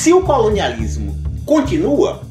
Se 0.00 0.14
o 0.14 0.22
colonialismo 0.22 1.14
continua 1.44 2.22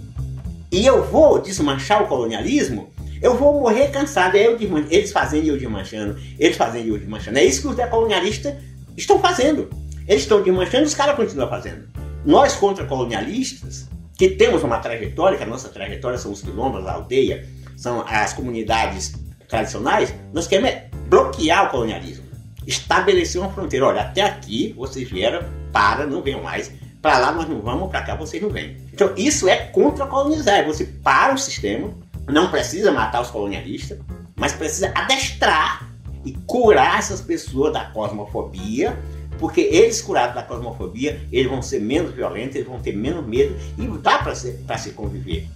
e 0.72 0.88
eu 0.88 1.06
vou 1.06 1.40
desmanchar 1.40 2.02
o 2.02 2.08
colonialismo, 2.08 2.92
eu 3.22 3.38
vou 3.38 3.60
morrer 3.60 3.90
cansado. 3.90 4.36
É 4.36 4.48
eu 4.48 4.58
eles 4.90 5.12
fazendo 5.12 5.46
e 5.46 5.50
eu 5.50 5.56
desmanchando, 5.56 6.20
eles 6.40 6.58
fazendo 6.58 6.88
e 6.88 6.90
eu 6.90 6.98
desmanchando. 6.98 7.38
É 7.38 7.44
isso 7.44 7.62
que 7.62 7.68
os 7.68 7.76
decolonialistas 7.76 8.56
estão 8.98 9.20
fazendo. 9.20 9.70
Eles 10.08 10.24
estão 10.24 10.42
desmanchando, 10.42 10.86
os 10.86 10.96
caras 10.96 11.16
continuam 11.16 11.48
fazendo. 11.48 11.88
Nós, 12.26 12.56
contra-colonialistas, 12.56 13.88
que 14.18 14.30
temos 14.30 14.64
uma 14.64 14.80
trajetória, 14.80 15.38
que 15.38 15.44
a 15.44 15.48
nossa 15.48 15.70
trajetória 15.70 16.18
são 16.18 16.32
os 16.32 16.42
quilombos, 16.42 16.88
a 16.88 16.94
aldeia, 16.94 17.48
são 17.78 18.04
as 18.08 18.34
comunidades 18.34 19.14
tradicionais, 19.48 20.12
nós 20.34 20.48
queremos 20.48 20.90
bloquear 21.08 21.68
o 21.68 21.70
colonialismo. 21.70 22.26
Estabelecer 22.66 23.40
uma 23.40 23.52
fronteira. 23.52 23.86
Olha, 23.86 24.02
até 24.02 24.24
aqui 24.24 24.74
vocês 24.76 25.08
vieram, 25.08 25.46
para, 25.72 26.08
não 26.08 26.24
venham 26.24 26.42
mais. 26.42 26.80
Para 27.02 27.18
lá 27.18 27.32
nós 27.32 27.48
não 27.48 27.62
vamos, 27.62 27.90
para 27.90 28.02
cá 28.02 28.16
vocês 28.16 28.42
não 28.42 28.50
vêm. 28.50 28.78
Então 28.94 29.14
isso 29.16 29.48
é 29.48 29.56
contra-colonizar. 29.56 30.56
É 30.56 30.64
você 30.64 30.86
para 30.86 31.34
o 31.34 31.38
sistema, 31.38 31.94
não 32.28 32.52
precisa 32.52 32.92
matar 32.92 33.22
os 33.22 33.30
colonialistas, 33.30 34.00
mas 34.36 34.54
precisa 34.54 34.92
adestrar 34.94 35.90
e 36.26 36.34
curar 36.46 37.00
essas 37.00 37.22
pessoas 37.22 37.72
da 37.72 37.86
cosmofobia, 37.86 38.98
porque 39.38 39.62
eles 39.62 40.02
curados 40.02 40.36
da 40.36 40.44
cosmofobia, 40.44 41.22
eles 41.32 41.50
vão 41.50 41.62
ser 41.62 41.80
menos 41.80 42.14
violentos, 42.14 42.56
eles 42.56 42.68
vão 42.68 42.80
ter 42.80 42.94
menos 42.96 43.26
medo 43.26 43.56
e 43.78 43.88
dá 44.00 44.18
para 44.20 44.36
se 44.36 44.92
conviver. 44.92 45.48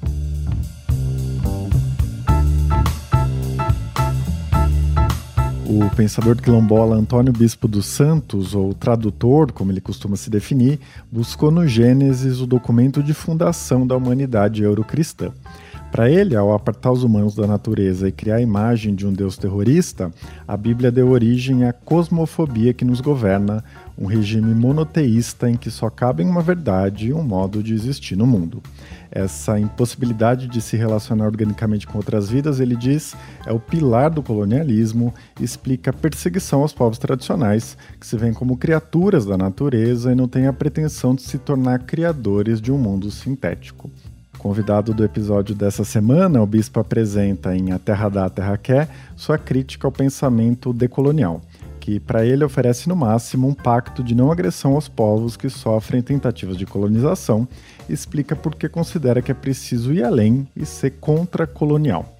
O 5.66 5.90
pensador 5.96 6.36
quilombola 6.36 6.96
Antônio 6.96 7.32
Bispo 7.32 7.70
dos 7.70 7.86
Santos, 7.86 8.54
ou 8.54 8.74
tradutor, 8.74 9.52
como 9.54 9.72
ele 9.72 9.80
costuma 9.80 10.18
se 10.18 10.30
definir, 10.30 10.78
buscou 11.10 11.50
no 11.50 11.66
Gênesis 11.66 12.42
o 12.42 12.46
documento 12.46 13.02
de 13.02 13.14
fundação 13.14 13.88
da 13.88 13.96
humanidade 13.96 14.62
eurocristã. 14.62 15.32
Para 15.94 16.10
ele, 16.10 16.36
ao 16.36 16.52
apartar 16.52 16.92
os 16.92 17.04
humanos 17.04 17.36
da 17.36 17.46
natureza 17.46 18.08
e 18.08 18.12
criar 18.12 18.38
a 18.38 18.42
imagem 18.42 18.96
de 18.96 19.06
um 19.06 19.14
Deus 19.14 19.38
terrorista, 19.38 20.12
a 20.48 20.58
Bíblia 20.58 20.92
deu 20.92 21.12
origem 21.12 21.66
à 21.66 21.72
cosmofobia 21.72 22.74
que 22.74 22.84
nos 22.84 23.00
governa, 23.00 23.64
um 23.96 24.08
regime 24.08 24.56
monoteísta 24.56 25.48
em 25.48 25.56
que 25.56 25.70
só 25.70 25.92
cabem 25.92 26.28
uma 26.28 26.42
verdade 26.42 27.10
e 27.10 27.14
um 27.14 27.22
modo 27.22 27.62
de 27.62 27.76
existir 27.76 28.16
no 28.16 28.26
mundo. 28.26 28.60
Essa 29.12 29.60
impossibilidade 29.60 30.48
de 30.48 30.62
se 30.62 30.76
relacionar 30.76 31.28
organicamente 31.28 31.86
com 31.86 32.00
outras 32.00 32.28
vidas, 32.28 32.60
ele 32.60 32.76
diz, 32.76 33.16
é 33.46 33.54
o 33.54 33.60
pilar 33.60 34.10
do 34.10 34.24
colonialismo 34.24 35.14
e 35.40 35.44
explica 35.44 35.92
a 35.92 35.94
perseguição 35.94 36.64
aos 36.64 36.74
povos 36.74 36.98
tradicionais, 36.98 37.78
que 38.00 38.08
se 38.08 38.18
veem 38.18 38.34
como 38.34 38.58
criaturas 38.58 39.28
da 39.28 39.38
natureza 39.38 40.12
e 40.12 40.16
não 40.16 40.28
têm 40.28 40.48
a 40.48 40.54
pretensão 40.54 41.14
de 41.14 41.22
se 41.22 41.38
tornar 41.38 41.84
criadores 41.84 42.60
de 42.60 42.72
um 42.72 42.80
mundo 42.80 43.12
sintético. 43.12 43.92
Convidado 44.44 44.94
do 44.94 45.06
episódio 45.06 45.56
dessa 45.56 45.86
semana, 45.86 46.42
o 46.42 46.46
bispo 46.46 46.78
apresenta 46.78 47.56
em 47.56 47.72
A 47.72 47.80
Terra 47.80 48.10
Dá, 48.10 48.26
a 48.26 48.30
Terra 48.30 48.58
Quer 48.58 48.90
sua 49.16 49.38
crítica 49.38 49.88
ao 49.88 49.92
pensamento 49.92 50.74
decolonial, 50.74 51.40
que 51.80 51.98
para 51.98 52.26
ele 52.26 52.44
oferece 52.44 52.90
no 52.90 52.96
máximo 52.96 53.48
um 53.48 53.54
pacto 53.54 54.04
de 54.04 54.14
não 54.14 54.30
agressão 54.30 54.74
aos 54.74 54.90
povos 54.90 55.38
que 55.38 55.50
sofrem 55.50 56.02
tentativas 56.02 56.58
de 56.58 56.66
colonização 56.66 57.48
e 57.88 57.94
explica 57.94 58.36
por 58.36 58.54
que 58.56 58.68
considera 58.68 59.22
que 59.22 59.32
é 59.32 59.34
preciso 59.34 59.94
ir 59.94 60.04
além 60.04 60.46
e 60.58 60.66
ser 60.66 60.92
contra-colonial. 61.00 62.14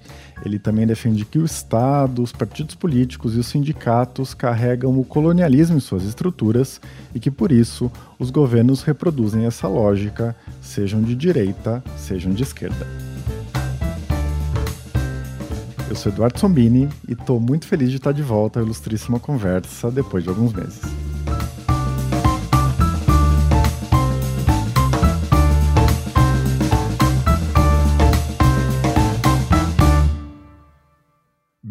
Ele 0.44 0.58
também 0.58 0.86
defende 0.86 1.24
que 1.24 1.38
o 1.38 1.44
Estado, 1.44 2.22
os 2.22 2.32
partidos 2.32 2.74
políticos 2.74 3.34
e 3.34 3.38
os 3.38 3.46
sindicatos 3.46 4.34
carregam 4.34 4.98
o 4.98 5.04
colonialismo 5.04 5.76
em 5.76 5.80
suas 5.80 6.04
estruturas 6.04 6.80
e 7.14 7.20
que, 7.20 7.30
por 7.30 7.52
isso, 7.52 7.90
os 8.18 8.30
governos 8.30 8.82
reproduzem 8.82 9.46
essa 9.46 9.68
lógica, 9.68 10.34
sejam 10.60 11.02
de 11.02 11.14
direita, 11.14 11.82
sejam 11.96 12.32
de 12.32 12.42
esquerda. 12.42 12.86
Eu 15.88 15.94
sou 15.94 16.10
Eduardo 16.10 16.40
Sombini 16.40 16.88
e 17.08 17.12
estou 17.12 17.38
muito 17.38 17.66
feliz 17.66 17.90
de 17.90 17.96
estar 17.96 18.12
de 18.12 18.22
volta 18.22 18.58
à 18.58 18.62
Ilustríssima 18.62 19.20
Conversa 19.20 19.90
depois 19.90 20.24
de 20.24 20.30
alguns 20.30 20.52
meses. 20.52 21.03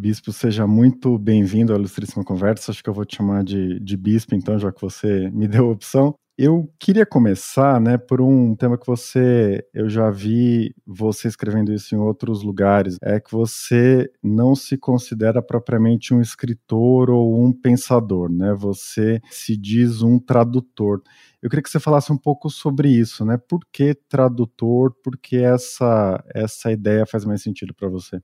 Bispo, 0.03 0.33
seja 0.33 0.67
muito 0.67 1.17
bem-vindo 1.17 1.71
à 1.71 1.77
Ilustríssima 1.77 2.25
Conversa. 2.25 2.71
Acho 2.71 2.83
que 2.83 2.89
eu 2.89 2.93
vou 2.93 3.05
te 3.05 3.15
chamar 3.15 3.41
de, 3.41 3.79
de 3.79 3.95
Bispo, 3.95 4.35
então, 4.35 4.59
já 4.59 4.69
que 4.69 4.81
você 4.81 5.29
me 5.29 5.47
deu 5.47 5.69
a 5.69 5.71
opção. 5.71 6.13
Eu 6.37 6.69
queria 6.77 7.05
começar, 7.05 7.79
né, 7.79 7.97
por 7.97 8.19
um 8.19 8.53
tema 8.53 8.77
que 8.77 8.85
você, 8.85 9.65
eu 9.73 9.87
já 9.87 10.09
vi 10.09 10.75
você 10.85 11.29
escrevendo 11.29 11.71
isso 11.71 11.95
em 11.95 11.97
outros 11.97 12.43
lugares, 12.43 12.97
é 13.01 13.17
que 13.17 13.31
você 13.31 14.11
não 14.21 14.55
se 14.55 14.77
considera 14.77 15.41
propriamente 15.41 16.13
um 16.13 16.19
escritor 16.19 17.09
ou 17.09 17.41
um 17.41 17.53
pensador, 17.53 18.29
né? 18.29 18.53
Você 18.55 19.21
se 19.31 19.55
diz 19.55 20.01
um 20.01 20.19
tradutor. 20.19 21.01
Eu 21.41 21.49
queria 21.49 21.63
que 21.63 21.69
você 21.69 21.79
falasse 21.79 22.11
um 22.11 22.17
pouco 22.17 22.49
sobre 22.49 22.89
isso, 22.89 23.23
né? 23.23 23.37
Por 23.37 23.61
que 23.71 23.95
tradutor? 24.09 24.93
Por 25.01 25.17
que 25.17 25.37
essa 25.37 26.21
essa 26.35 26.73
ideia 26.73 27.05
faz 27.05 27.23
mais 27.23 27.41
sentido 27.41 27.73
para 27.73 27.87
você? 27.87 28.19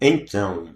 Então, 0.00 0.66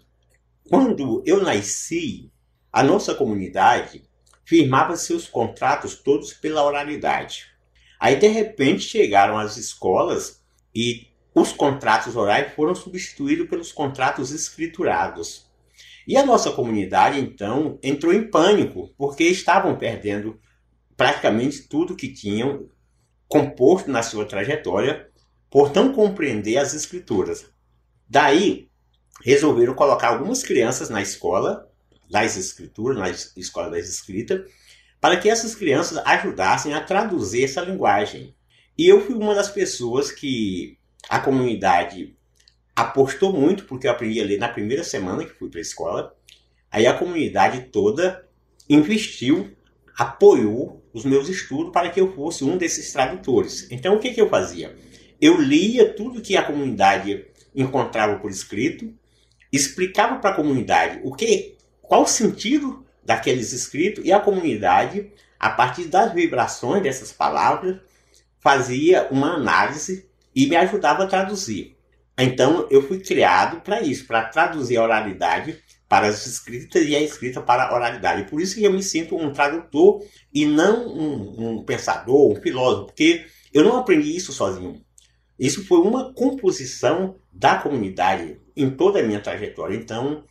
quando 0.71 1.21
eu 1.27 1.43
nasci, 1.43 2.31
a 2.73 2.81
nossa 2.85 3.13
comunidade 3.13 4.05
firmava 4.45 4.95
seus 4.95 5.27
contratos 5.27 5.97
todos 5.97 6.33
pela 6.33 6.65
oralidade. 6.65 7.47
Aí, 7.99 8.15
de 8.15 8.29
repente, 8.29 8.85
chegaram 8.85 9.37
as 9.37 9.57
escolas 9.57 10.41
e 10.73 11.09
os 11.35 11.51
contratos 11.51 12.15
orais 12.15 12.55
foram 12.55 12.73
substituídos 12.73 13.49
pelos 13.49 13.73
contratos 13.73 14.31
escriturados. 14.31 15.51
E 16.07 16.17
a 16.17 16.25
nossa 16.25 16.53
comunidade, 16.53 17.19
então, 17.19 17.77
entrou 17.83 18.15
em 18.15 18.31
pânico, 18.31 18.95
porque 18.97 19.25
estavam 19.25 19.77
perdendo 19.77 20.39
praticamente 20.97 21.63
tudo 21.65 21.97
que 21.97 22.13
tinham 22.13 22.69
composto 23.27 23.91
na 23.91 24.05
sua 24.05 24.25
trajetória 24.25 25.11
por 25.51 25.75
não 25.75 25.93
compreender 25.93 26.59
as 26.59 26.75
escrituras. 26.75 27.51
Daí, 28.09 28.70
resolveram 29.23 29.75
colocar 29.75 30.09
algumas 30.09 30.43
crianças 30.43 30.89
na 30.89 31.03
escola 31.03 31.69
das 32.11 32.37
escrituras, 32.37 32.99
na 32.99 33.11
escola 33.37 33.71
das 33.71 33.89
escritas, 33.89 34.51
para 35.01 35.17
que 35.17 35.29
essas 35.29 35.55
crianças 35.55 35.99
ajudassem 36.05 36.75
a 36.75 36.81
traduzir 36.81 37.45
essa 37.45 37.61
linguagem. 37.61 38.35
E 38.77 38.89
eu 38.89 39.01
fui 39.01 39.15
uma 39.15 39.35
das 39.35 39.51
pessoas 39.51 40.11
que 40.11 40.79
a 41.09 41.19
comunidade 41.19 42.17
apostou 42.75 43.33
muito, 43.33 43.65
porque 43.65 43.87
eu 43.87 43.91
aprendi 43.91 44.21
a 44.21 44.25
ler 44.25 44.39
na 44.39 44.49
primeira 44.49 44.83
semana 44.83 45.25
que 45.25 45.35
fui 45.35 45.49
para 45.49 45.61
a 45.61 45.63
escola. 45.63 46.17
Aí 46.71 46.87
a 46.87 46.95
comunidade 46.95 47.69
toda 47.73 48.27
investiu, 48.69 49.51
apoiou 49.99 50.83
os 50.93 51.05
meus 51.05 51.29
estudos 51.29 51.73
para 51.73 51.91
que 51.91 52.01
eu 52.01 52.15
fosse 52.15 52.45
um 52.45 52.57
desses 52.57 52.93
tradutores. 52.93 53.69
Então 53.71 53.95
o 53.95 53.99
que, 53.99 54.13
que 54.13 54.21
eu 54.21 54.29
fazia? 54.29 54.77
Eu 55.21 55.41
lia 55.41 55.93
tudo 55.93 56.23
que 56.23 56.37
a 56.37 56.43
comunidade 56.43 57.27
encontrava 57.55 58.19
por 58.19 58.31
escrito, 58.31 58.95
explicava 59.53 60.19
para 60.19 60.31
a 60.31 60.35
comunidade 60.35 61.01
o 61.03 61.15
que, 61.15 61.57
qual 61.83 62.03
o 62.03 62.07
sentido 62.07 62.85
daqueles 63.05 63.53
escritos 63.53 64.05
e 64.05 64.13
a 64.13 64.21
comunidade, 64.21 65.11
a 65.39 65.51
partir 65.51 65.85
das 65.85 66.13
vibrações 66.13 66.83
dessas 66.83 67.13
palavras, 67.13 67.79
fazia 68.39 69.09
uma 69.11 69.35
análise 69.35 70.09
e 70.35 70.47
me 70.47 70.57
ajudava 70.57 71.05
a 71.05 71.07
traduzir. 71.07 71.77
Então 72.19 72.67
eu 72.71 72.87
fui 72.87 73.01
criado 73.01 73.61
para 73.61 73.81
isso, 73.81 74.07
para 74.07 74.25
traduzir 74.25 74.77
a 74.77 74.83
oralidade 74.83 75.59
para 75.89 76.07
as 76.07 76.25
escritas 76.25 76.87
e 76.87 76.95
a 76.95 77.03
escrita 77.03 77.41
para 77.41 77.65
a 77.65 77.75
oralidade. 77.75 78.31
Por 78.31 78.41
isso 78.41 78.55
que 78.55 78.63
eu 78.63 78.73
me 78.73 78.83
sinto 78.83 79.17
um 79.17 79.33
tradutor 79.33 80.05
e 80.33 80.47
não 80.47 80.87
um, 80.87 81.59
um 81.59 81.65
pensador, 81.65 82.31
um 82.31 82.41
filósofo, 82.41 82.87
porque 82.87 83.27
eu 83.53 83.65
não 83.65 83.77
aprendi 83.77 84.15
isso 84.15 84.33
sozinho. 84.33 84.81
Isso 85.41 85.65
foi 85.65 85.79
uma 85.79 86.13
composição 86.13 87.17
da 87.33 87.57
comunidade 87.57 88.39
em 88.55 88.69
toda 88.69 89.01
a 89.01 89.03
minha 89.03 89.23
trajetória. 89.23 89.75
Então, 89.75 90.23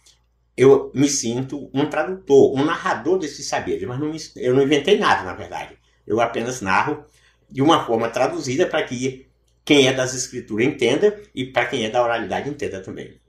eu 0.55 0.91
me 0.93 1.09
sinto 1.09 1.67
um 1.73 1.87
tradutor, 1.87 2.53
um 2.55 2.63
narrador 2.63 3.17
desses 3.17 3.47
saberes, 3.47 3.87
mas 3.87 3.99
não 3.99 4.11
me, 4.11 4.19
eu 4.35 4.53
não 4.53 4.61
inventei 4.61 4.99
nada, 4.99 5.23
na 5.23 5.33
verdade. 5.33 5.75
Eu 6.05 6.21
apenas 6.21 6.61
narro 6.61 7.03
de 7.49 7.59
uma 7.59 7.83
forma 7.87 8.07
traduzida 8.07 8.67
para 8.67 8.83
que 8.83 9.27
quem 9.65 9.87
é 9.87 9.93
das 9.93 10.13
escrituras 10.13 10.67
entenda 10.67 11.19
e 11.33 11.43
para 11.43 11.65
quem 11.65 11.85
é 11.85 11.89
da 11.89 12.03
oralidade 12.03 12.47
entenda 12.47 12.79
também. 12.79 13.19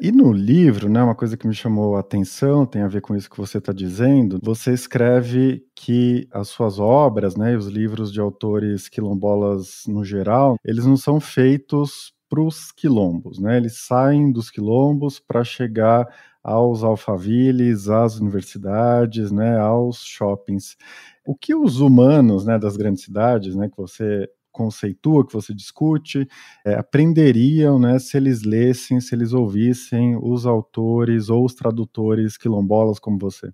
E 0.00 0.10
no 0.10 0.32
livro, 0.32 0.88
né, 0.88 1.00
uma 1.02 1.14
coisa 1.14 1.36
que 1.36 1.46
me 1.46 1.54
chamou 1.54 1.96
a 1.96 2.00
atenção, 2.00 2.66
tem 2.66 2.82
a 2.82 2.88
ver 2.88 3.00
com 3.00 3.14
isso 3.14 3.30
que 3.30 3.36
você 3.36 3.58
está 3.58 3.72
dizendo, 3.72 4.40
você 4.42 4.72
escreve 4.72 5.64
que 5.74 6.26
as 6.32 6.48
suas 6.48 6.80
obras, 6.80 7.36
né, 7.36 7.56
os 7.56 7.68
livros 7.68 8.12
de 8.12 8.18
autores 8.20 8.88
quilombolas 8.88 9.84
no 9.86 10.04
geral, 10.04 10.56
eles 10.64 10.84
não 10.84 10.96
são 10.96 11.20
feitos 11.20 12.12
para 12.28 12.40
os 12.42 12.72
quilombos, 12.72 13.38
né? 13.38 13.56
Eles 13.56 13.78
saem 13.86 14.32
dos 14.32 14.50
quilombos 14.50 15.20
para 15.20 15.44
chegar 15.44 16.08
aos 16.42 16.82
alfaviles, 16.82 17.88
às 17.88 18.18
universidades, 18.18 19.30
né, 19.30 19.56
aos 19.58 19.98
shoppings. 20.04 20.76
O 21.24 21.36
que 21.36 21.54
os 21.54 21.78
humanos, 21.80 22.44
né, 22.44 22.58
das 22.58 22.76
grandes 22.76 23.04
cidades, 23.04 23.54
né, 23.54 23.68
que 23.68 23.76
você 23.76 24.28
conceitua, 24.54 25.26
que 25.26 25.32
você 25.32 25.52
discute, 25.52 26.26
é, 26.64 26.74
aprenderiam 26.74 27.78
né, 27.78 27.98
se 27.98 28.16
eles 28.16 28.42
lessem, 28.42 29.00
se 29.00 29.14
eles 29.14 29.32
ouvissem 29.32 30.16
os 30.16 30.46
autores 30.46 31.28
ou 31.28 31.44
os 31.44 31.54
tradutores 31.54 32.38
quilombolas 32.38 32.98
como 32.98 33.18
você? 33.18 33.50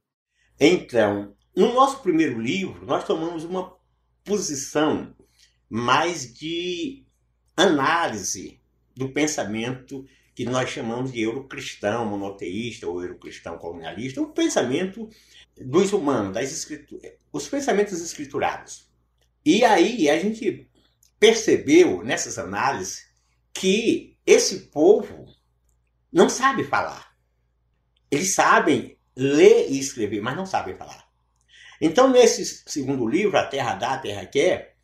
Então, 0.60 1.32
no 1.56 1.72
nosso 1.72 2.02
primeiro 2.02 2.38
livro, 2.38 2.84
nós 2.84 3.04
tomamos 3.04 3.44
uma 3.44 3.72
posição 4.22 5.14
mais 5.68 6.32
de 6.34 7.04
análise 7.56 8.60
do 8.94 9.08
pensamento 9.08 10.04
que 10.34 10.44
nós 10.44 10.70
chamamos 10.70 11.12
de 11.12 11.22
eurocristão 11.22 12.06
monoteísta 12.06 12.86
ou 12.86 13.02
eurocristão 13.02 13.58
colonialista, 13.58 14.22
o 14.22 14.32
pensamento 14.32 15.08
dos 15.56 15.92
humanos, 15.92 16.34
das 16.34 16.52
escrituras, 16.52 17.12
os 17.32 17.48
pensamentos 17.48 18.00
escriturados. 18.00 18.88
E 19.44 19.64
aí 19.64 20.08
a 20.08 20.18
gente 20.18 20.69
percebeu 21.20 22.02
nessas 22.02 22.38
análises 22.38 23.06
que 23.52 24.16
esse 24.26 24.70
povo 24.70 25.26
não 26.10 26.28
sabe 26.28 26.64
falar. 26.64 27.14
Eles 28.10 28.34
sabem 28.34 28.98
ler 29.14 29.70
e 29.70 29.78
escrever, 29.78 30.22
mas 30.22 30.34
não 30.34 30.46
sabem 30.46 30.76
falar. 30.76 31.04
Então, 31.80 32.10
nesse 32.10 32.62
segundo 32.66 33.06
livro, 33.06 33.38
A 33.38 33.44
Terra 33.44 33.74
Dá, 33.74 33.94
a 33.94 33.98
Terra 33.98 34.26
Quer, 34.26 34.76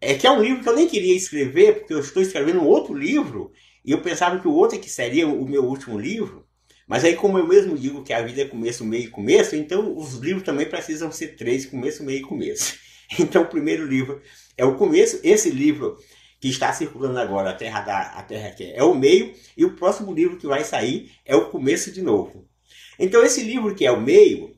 é 0.00 0.14
que 0.14 0.26
é 0.26 0.30
um 0.30 0.42
livro 0.42 0.62
que 0.62 0.68
eu 0.68 0.74
nem 0.74 0.88
queria 0.88 1.16
escrever, 1.16 1.78
porque 1.78 1.94
eu 1.94 2.00
estou 2.00 2.22
escrevendo 2.22 2.60
um 2.60 2.66
outro 2.66 2.94
livro, 2.94 3.52
e 3.84 3.92
eu 3.92 4.02
pensava 4.02 4.40
que 4.40 4.48
o 4.48 4.52
outro 4.52 4.76
é 4.76 4.80
que 4.80 4.90
seria 4.90 5.26
o 5.28 5.48
meu 5.48 5.64
último 5.64 5.98
livro, 5.98 6.46
mas 6.86 7.04
aí, 7.04 7.16
como 7.16 7.38
eu 7.38 7.46
mesmo 7.46 7.76
digo 7.76 8.04
que 8.04 8.12
a 8.12 8.22
vida 8.22 8.42
é 8.42 8.44
começo, 8.44 8.84
meio 8.84 9.04
e 9.04 9.10
começo, 9.10 9.56
então 9.56 9.96
os 9.96 10.14
livros 10.14 10.44
também 10.44 10.68
precisam 10.68 11.10
ser 11.10 11.36
três, 11.36 11.66
começo, 11.66 12.04
meio 12.04 12.18
e 12.18 12.22
começo. 12.22 12.78
Então, 13.18 13.42
o 13.42 13.48
primeiro 13.48 13.86
livro 13.86 14.20
é 14.56 14.64
o 14.64 14.76
começo, 14.76 15.20
esse 15.22 15.50
livro 15.50 15.96
que 16.40 16.48
está 16.48 16.72
circulando 16.72 17.18
agora, 17.18 17.50
A 17.50 17.54
Terra 17.54 17.80
da 17.80 18.00
a 18.00 18.22
Terra 18.22 18.50
que 18.50 18.64
é, 18.64 18.78
é 18.78 18.82
o 18.82 18.94
meio, 18.94 19.34
e 19.56 19.64
o 19.64 19.74
próximo 19.74 20.12
livro 20.12 20.36
que 20.36 20.46
vai 20.46 20.64
sair 20.64 21.12
é 21.24 21.34
o 21.34 21.50
começo 21.50 21.90
de 21.90 22.02
novo. 22.02 22.48
Então, 22.98 23.22
esse 23.22 23.42
livro 23.42 23.74
que 23.74 23.86
é 23.86 23.90
o 23.90 24.00
meio, 24.00 24.56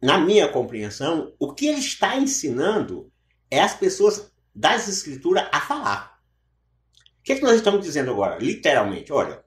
na 0.00 0.18
minha 0.18 0.48
compreensão, 0.48 1.32
o 1.38 1.52
que 1.52 1.66
ele 1.66 1.80
está 1.80 2.16
ensinando 2.16 3.10
é 3.50 3.60
as 3.60 3.74
pessoas 3.74 4.30
das 4.54 4.88
escrituras 4.88 5.48
a 5.52 5.60
falar. 5.60 6.18
O 7.20 7.22
que, 7.22 7.32
é 7.32 7.36
que 7.36 7.42
nós 7.42 7.56
estamos 7.56 7.82
dizendo 7.82 8.10
agora? 8.10 8.38
Literalmente, 8.38 9.12
olha, 9.12 9.42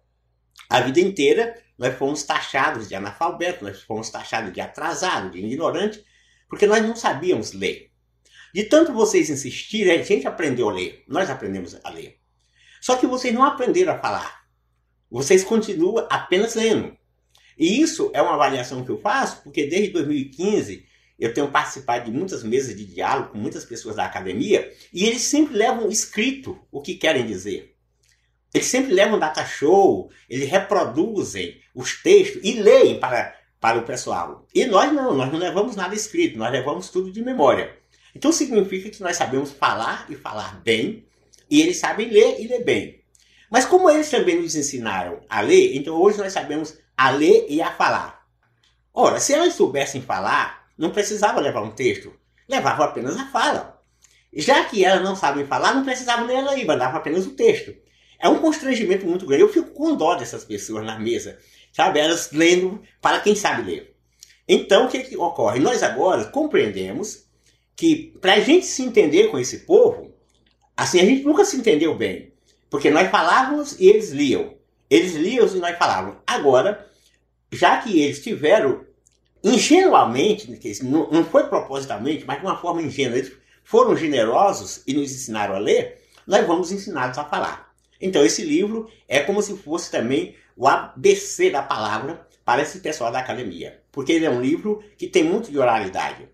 a 0.70 0.82
vida 0.82 1.00
inteira 1.00 1.62
nós 1.78 1.96
fomos 1.98 2.24
taxados 2.24 2.88
de 2.88 2.96
analfabeto, 2.96 3.66
nós 3.66 3.82
fomos 3.82 4.10
taxados 4.10 4.54
de 4.54 4.62
atrasado, 4.62 5.32
de 5.32 5.40
ignorante, 5.40 6.06
porque 6.48 6.68
nós 6.68 6.82
não 6.84 6.96
sabíamos 6.96 7.54
ler. 7.54 7.91
De 8.54 8.64
tanto 8.64 8.94
vocês 8.94 9.30
insistirem, 9.30 10.00
a 10.00 10.04
gente 10.04 10.28
aprendeu 10.28 10.70
a 10.70 10.74
ler, 10.74 11.04
nós 11.08 11.30
aprendemos 11.30 11.78
a 11.84 11.90
ler. 11.90 12.18
Só 12.82 12.96
que 12.96 13.08
vocês 13.08 13.34
não 13.34 13.44
aprenderam 13.44 13.94
a 13.94 14.00
falar. 14.00 14.42
Vocês 15.10 15.44
continuam 15.44 16.08
apenas 16.10 16.56
lendo. 16.56 16.98
E 17.58 17.82
isso 17.82 18.10
é 18.14 18.22
uma 18.22 18.34
avaliação 18.34 18.84
que 18.84 18.90
eu 18.90 19.00
faço, 19.00 19.44
porque 19.44 19.68
desde 19.68 19.92
2015 19.92 20.86
eu 21.20 21.34
tenho 21.34 21.52
participado 21.52 22.06
de 22.06 22.18
muitas 22.18 22.44
mesas 22.44 22.76
de 22.76 22.84
diálogo 22.86 23.30
com 23.30 23.38
muitas 23.38 23.64
pessoas 23.64 23.96
da 23.96 24.06
academia, 24.06 24.74
e 24.92 25.06
eles 25.06 25.22
sempre 25.22 25.56
levam 25.56 25.90
escrito 25.90 26.60
o 26.72 26.82
que 26.82 26.96
querem 26.96 27.26
dizer. 27.26 27.76
Eles 28.54 28.68
sempre 28.68 28.94
levam 28.94 29.20
data 29.20 29.46
show, 29.46 30.10
eles 30.28 30.50
reproduzem 30.50 31.62
os 31.76 32.02
textos 32.02 32.42
e 32.44 32.54
leem 32.54 33.00
para, 33.00 33.36
para 33.60 33.78
o 33.78 33.86
pessoal. 33.86 34.48
E 34.54 34.66
nós 34.66 34.92
não, 34.92 35.14
nós 35.14 35.32
não 35.32 35.40
levamos 35.40 35.76
nada 35.76 35.94
escrito, 35.94 36.38
nós 36.38 36.52
levamos 36.52 36.90
tudo 36.90 37.12
de 37.12 37.22
memória. 37.22 37.81
Então 38.16 38.32
significa 38.32 38.90
que 38.90 39.02
nós 39.02 39.18
sabemos 39.18 39.52
falar 39.52 40.06
e 40.10 40.16
falar 40.16 40.62
bem, 40.62 41.06
e 41.50 41.62
eles 41.62 41.78
sabem 41.78 42.10
ler 42.10 42.40
e 42.40 42.48
ler 42.48 42.64
bem. 42.64 43.02
Mas 43.50 43.66
como 43.66 43.90
eles 43.90 44.10
também 44.10 44.42
nos 44.42 44.56
ensinaram 44.56 45.22
a 45.30 45.42
ler, 45.42 45.76
então 45.76 45.96
hoje 45.96 46.18
nós 46.18 46.32
sabemos 46.32 46.78
a 46.96 47.10
ler 47.10 47.46
e 47.50 47.62
a 47.62 47.72
falar. 47.72 48.26
Ora, 48.94 49.20
se 49.20 49.34
elas 49.34 49.56
soubessem 49.56 50.02
falar, 50.02 50.68
não 50.78 50.92
precisava 50.92 51.40
levar 51.40 51.62
um 51.62 51.72
texto, 51.72 52.14
levavam 52.48 52.86
apenas 52.86 53.18
a 53.18 53.26
fala. 53.28 53.82
Já 54.34 54.64
que 54.64 54.86
elas 54.86 55.04
não 55.04 55.16
sabem 55.16 55.46
falar, 55.46 55.74
não 55.74 55.84
precisavam 55.84 56.26
ler, 56.26 56.66
mandavam 56.66 56.98
apenas 56.98 57.26
o 57.26 57.32
texto. 57.32 57.74
É 58.18 58.30
um 58.30 58.40
constrangimento 58.40 59.06
muito 59.06 59.26
grande. 59.26 59.44
Eu 59.44 59.52
fico 59.52 59.72
com 59.72 59.96
dó 59.96 60.16
dessas 60.16 60.46
pessoas 60.46 60.86
na 60.86 60.98
mesa, 60.98 61.38
sabe? 61.74 62.00
Elas 62.00 62.32
lendo 62.32 62.82
para 63.02 63.20
quem 63.20 63.36
sabe 63.36 63.64
ler. 63.64 63.96
Então, 64.48 64.86
o 64.86 64.90
que, 64.90 65.00
que 65.00 65.18
ocorre? 65.18 65.60
Nós 65.60 65.84
agora 65.84 66.26
compreendemos 66.26 67.26
que 67.82 68.16
para 68.22 68.34
a 68.34 68.40
gente 68.40 68.68
se 68.68 68.84
entender 68.84 69.30
com 69.30 69.40
esse 69.40 69.62
povo, 69.62 70.14
assim, 70.78 71.00
a 71.00 71.04
gente 71.04 71.24
nunca 71.24 71.44
se 71.44 71.58
entendeu 71.58 71.96
bem. 71.96 72.32
Porque 72.70 72.92
nós 72.92 73.10
falávamos 73.10 73.76
e 73.80 73.88
eles 73.90 74.12
liam. 74.12 74.54
Eles 74.88 75.16
liam 75.16 75.48
e 75.48 75.58
nós 75.58 75.76
falávamos. 75.80 76.18
Agora, 76.28 76.88
já 77.52 77.78
que 77.78 78.00
eles 78.00 78.22
tiveram 78.22 78.86
ingenuamente, 79.44 80.48
não 80.84 81.26
foi 81.26 81.46
propositalmente, 81.46 82.24
mas 82.24 82.40
de 82.40 82.46
uma 82.46 82.56
forma 82.56 82.84
ingênua, 82.84 83.18
eles 83.18 83.32
foram 83.64 83.98
generosos 83.98 84.84
e 84.86 84.94
nos 84.94 85.12
ensinaram 85.12 85.56
a 85.56 85.60
ler, 85.60 86.04
nós 86.28 86.46
vamos 86.46 86.72
ensiná-los 86.72 87.18
a 87.18 87.26
falar. 87.26 87.74
Então, 88.00 88.24
esse 88.24 88.44
livro 88.44 88.92
é 89.08 89.22
como 89.22 89.42
se 89.42 89.58
fosse 89.58 89.90
também 89.90 90.36
o 90.56 90.68
ABC 90.68 91.50
da 91.50 91.64
palavra 91.64 92.28
para 92.46 92.62
esse 92.62 92.80
pessoal 92.80 93.12
da 93.12 93.18
academia. 93.18 93.82
Porque 93.92 94.12
ele 94.12 94.26
é 94.26 94.30
um 94.30 94.40
livro 94.40 94.84
que 95.00 95.08
tem 95.08 95.24
muito 95.24 95.50
de 95.50 95.58
oralidade. 95.58 96.30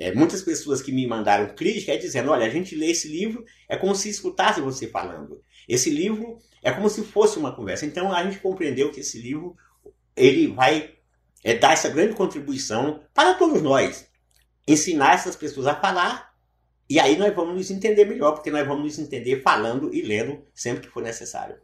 É, 0.00 0.14
muitas 0.14 0.40
pessoas 0.40 0.80
que 0.80 0.90
me 0.90 1.06
mandaram 1.06 1.54
crítica 1.54 1.92
é 1.92 1.98
dizendo: 1.98 2.30
olha, 2.30 2.46
a 2.46 2.48
gente 2.48 2.74
lê 2.74 2.90
esse 2.90 3.06
livro, 3.06 3.44
é 3.68 3.76
como 3.76 3.94
se 3.94 4.08
escutasse 4.08 4.58
você 4.58 4.86
falando. 4.86 5.42
Esse 5.68 5.90
livro 5.90 6.38
é 6.62 6.72
como 6.72 6.88
se 6.88 7.04
fosse 7.04 7.38
uma 7.38 7.54
conversa. 7.54 7.84
Então 7.84 8.10
a 8.10 8.24
gente 8.24 8.38
compreendeu 8.38 8.90
que 8.90 9.00
esse 9.00 9.20
livro 9.20 9.54
ele 10.16 10.46
vai 10.46 10.94
é, 11.44 11.52
dar 11.54 11.74
essa 11.74 11.90
grande 11.90 12.14
contribuição 12.14 13.02
para 13.12 13.34
todos 13.34 13.60
nós. 13.60 14.08
Ensinar 14.66 15.12
essas 15.14 15.36
pessoas 15.36 15.66
a 15.66 15.74
falar 15.74 16.30
e 16.88 16.98
aí 16.98 17.18
nós 17.18 17.34
vamos 17.36 17.54
nos 17.54 17.70
entender 17.70 18.06
melhor, 18.06 18.32
porque 18.32 18.50
nós 18.50 18.66
vamos 18.66 18.84
nos 18.84 18.98
entender 18.98 19.42
falando 19.42 19.94
e 19.94 20.00
lendo 20.00 20.40
sempre 20.54 20.86
que 20.86 20.88
for 20.88 21.02
necessário. 21.02 21.56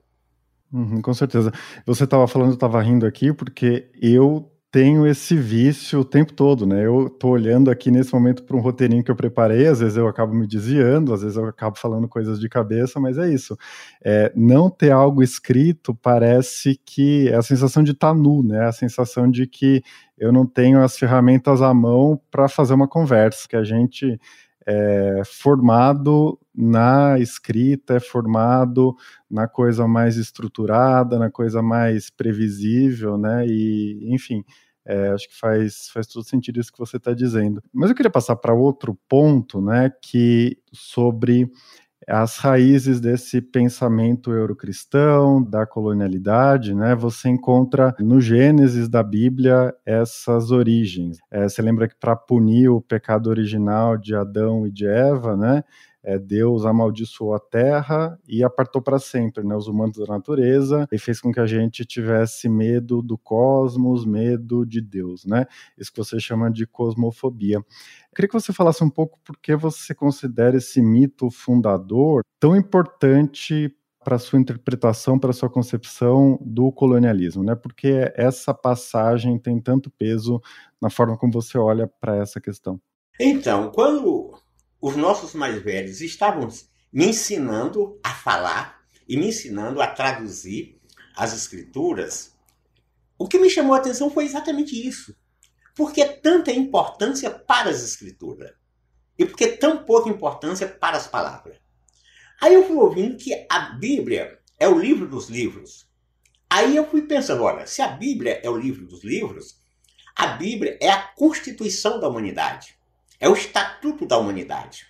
Uhum, 0.71 1.01
com 1.01 1.15
certeza. 1.15 1.51
Você 1.87 2.05
estava 2.05 2.29
falando, 2.29 2.51
eu 2.51 2.55
estava 2.55 2.83
rindo 2.83 3.07
aqui, 3.07 3.33
porque 3.33 3.91
eu 4.01 4.53
tenho 4.77 5.07
esse 5.07 5.35
vício 5.35 6.01
o 6.01 6.05
tempo 6.05 6.35
todo, 6.35 6.67
né? 6.67 6.85
Eu 6.85 7.07
estou 7.07 7.31
olhando 7.31 7.71
aqui 7.71 7.91
nesse 7.91 8.13
momento 8.13 8.43
para 8.43 8.55
um 8.55 8.61
roteirinho 8.61 9.03
que 9.03 9.11
eu 9.11 9.17
preparei, 9.17 9.67
às 9.67 9.81
vezes 9.81 9.97
eu 9.97 10.07
acabo 10.07 10.35
me 10.35 10.47
desviando, 10.47 11.15
às 11.15 11.23
vezes 11.23 11.39
eu 11.39 11.47
acabo 11.47 11.79
falando 11.79 12.07
coisas 12.07 12.39
de 12.39 12.47
cabeça, 12.47 13.01
mas 13.01 13.17
é 13.17 13.27
isso. 13.27 13.57
É, 14.05 14.31
não 14.37 14.69
ter 14.69 14.91
algo 14.91 15.23
escrito 15.23 15.95
parece 15.95 16.79
que 16.85 17.27
é 17.31 17.37
a 17.37 17.43
sensação 17.43 17.83
de 17.83 17.93
estar 17.93 18.09
tá 18.09 18.15
nu, 18.15 18.43
né? 18.43 18.67
A 18.67 18.73
sensação 18.73 19.31
de 19.31 19.47
que 19.47 19.83
eu 20.19 20.31
não 20.31 20.45
tenho 20.45 20.83
as 20.83 20.99
ferramentas 20.99 21.63
à 21.63 21.73
mão 21.73 22.21
para 22.31 22.47
fazer 22.47 22.75
uma 22.75 22.87
conversa, 22.87 23.49
que 23.49 23.57
a 23.57 23.65
gente 23.65 24.21
é 24.67 25.23
formado 25.25 26.39
na 26.55 27.19
escrita, 27.19 27.95
é 27.95 28.01
formado 28.01 28.95
na 29.31 29.49
coisa 29.49 29.89
mais 29.89 30.17
estruturada, 30.19 31.19
na 31.19 31.31
coisa 31.31 31.63
mais 31.63 32.11
previsível, 32.11 33.17
né? 33.17 33.47
E, 33.47 34.13
enfim, 34.13 34.45
é, 34.87 35.09
acho 35.09 35.29
que 35.29 35.39
faz, 35.39 35.89
faz 35.93 36.07
todo 36.07 36.25
sentido 36.25 36.61
isso 36.61 36.73
que 36.73 36.79
você 36.79 36.97
está 36.97 37.13
dizendo. 37.13 37.63
Mas 37.73 37.91
eu 37.91 37.97
queria 37.97 38.11
passar 38.11 38.37
para 38.37 38.55
outro 38.55 38.97
ponto, 39.09 39.61
né? 39.61 39.91
Que 40.01 40.57
sobre 40.73 41.51
as 42.09 42.37
raízes 42.39 43.01
desse 43.01 43.41
pensamento 43.41 44.31
eurocristão, 44.31 45.43
da 45.43 45.67
colonialidade, 45.67 46.73
né? 46.73 46.95
Você 46.95 47.29
encontra 47.29 47.95
no 47.99 48.21
Gênesis 48.21 48.89
da 48.89 49.03
Bíblia 49.03 49.75
essas 49.85 50.53
origens. 50.53 51.19
É, 51.31 51.49
você 51.49 51.61
lembra 51.61 51.89
que 51.89 51.97
para 51.97 52.15
punir 52.15 52.69
o 52.69 52.81
pecado 52.81 53.29
original 53.29 53.97
de 53.97 54.15
Adão 54.15 54.67
e 54.67 54.71
de 54.71 54.87
Eva, 54.87 55.37
né? 55.37 55.65
É, 56.07 56.21
Deus 56.21 56.65
amaldiçoou 56.65 57.35
a 57.35 57.41
terra 57.41 58.17
e 58.29 58.45
apartou 58.45 58.81
para 58.81 58.97
sempre 58.97 59.43
né, 59.43 59.57
os 59.57 59.67
humanos 59.67 59.97
da 59.97 60.07
natureza 60.07 60.87
e 60.93 60.99
fez 60.99 61.21
com 61.21 61.33
que 61.33 61.41
a 61.41 61.47
gente 61.47 61.85
tivesse 61.85 62.49
medo 62.49 63.03
do 63.03 63.19
cosmos, 63.19 64.07
medo 64.07 64.65
de 64.65 64.81
Deus, 64.81 65.25
né? 65.25 65.47
Isso 65.77 65.93
que 65.93 65.99
você 65.99 66.21
chama 66.21 66.49
de 66.49 66.65
cosmofobia. 66.65 67.61
Queria 68.15 68.29
que 68.29 68.35
você 68.35 68.53
falasse 68.53 68.85
um 68.85 68.89
pouco 68.89 69.19
por 69.25 69.37
que 69.37 69.57
você 69.57 69.93
considera 69.97 70.57
esse 70.57 70.81
mito 70.81 71.29
fundador 71.29 72.23
tão 72.39 72.55
importante 72.55 73.75
para 74.05 74.17
sua 74.17 74.39
interpretação, 74.39 75.19
para 75.19 75.33
sua 75.33 75.51
concepção 75.51 76.39
do 76.41 76.71
colonialismo, 76.71 77.43
né? 77.43 77.57
Porque 77.57 78.13
essa 78.15 78.55
passagem 78.55 79.37
tem 79.41 79.61
tanto 79.61 79.91
peso 79.91 80.41
na 80.81 80.89
forma 80.89 81.19
como 81.19 81.33
você 81.33 81.59
olha 81.59 81.91
para 82.01 82.17
essa 82.17 82.41
questão. 82.41 82.81
Então, 83.19 83.73
quando 83.73 84.39
os 84.81 84.97
nossos 84.97 85.35
mais 85.35 85.61
velhos 85.63 86.01
estavam 86.01 86.49
me 86.93 87.07
ensinando 87.07 87.99
a 88.03 88.11
falar 88.11 88.81
e 89.09 89.17
me 89.17 89.29
ensinando 89.29 89.81
a 89.81 89.87
traduzir 89.87 90.81
as 91.17 91.33
escrituras, 91.33 92.37
o 93.19 93.27
que 93.27 93.39
me 93.39 93.49
chamou 93.49 93.75
a 93.75 93.79
atenção 93.79 94.11
foi 94.11 94.25
exatamente 94.25 94.87
isso. 94.87 95.17
Por 95.75 95.93
que 95.93 96.05
tanta 96.05 96.51
importância 96.53 97.31
para 97.31 97.71
as 97.71 97.83
escrituras? 97.83 98.53
E 99.19 99.25
por 99.25 99.37
que 99.37 99.49
tão 99.49 99.85
pouca 99.85 100.11
importância 100.11 100.69
para 100.69 100.97
as 100.97 101.07
palavras? 101.07 101.57
Aí 102.41 102.53
eu 102.53 102.67
fui 102.67 102.77
ouvindo 102.77 103.17
que 103.17 103.47
a 103.51 103.71
Bíblia 103.71 104.39
é 104.59 104.69
o 104.69 104.79
livro 104.79 105.09
dos 105.09 105.29
livros. 105.29 105.89
Aí 106.49 106.77
eu 106.77 106.89
fui 106.89 107.03
pensando, 107.03 107.43
olha, 107.43 107.67
se 107.67 107.81
a 107.81 107.89
Bíblia 107.89 108.41
é 108.43 108.51
o 108.51 108.57
livro 108.57 108.87
dos 108.87 109.03
livros, 109.03 109.59
a 110.15 110.29
Bíblia 110.29 110.79
é 110.81 110.91
a 110.91 111.03
constituição 111.03 111.99
da 111.99 112.09
humanidade, 112.09 112.76
é 113.21 113.29
o 113.29 113.35
estatuto 113.35 114.07
da 114.07 114.19
humanidade. 114.19 114.87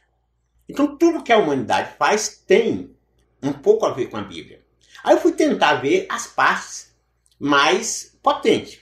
Então 0.68 0.96
tudo 0.96 1.22
que 1.22 1.32
a 1.32 1.38
humanidade 1.38 1.96
faz 1.96 2.42
tem 2.46 2.94
um 3.42 3.52
pouco 3.52 3.86
a 3.86 3.92
ver 3.92 4.06
com 4.06 4.16
a 4.16 4.22
Bíblia. 4.22 4.64
Aí 5.04 5.14
eu 5.14 5.20
fui 5.20 5.32
tentar 5.32 5.74
ver 5.74 6.06
as 6.08 6.26
partes 6.26 6.94
mais 7.38 8.18
potentes. 8.22 8.80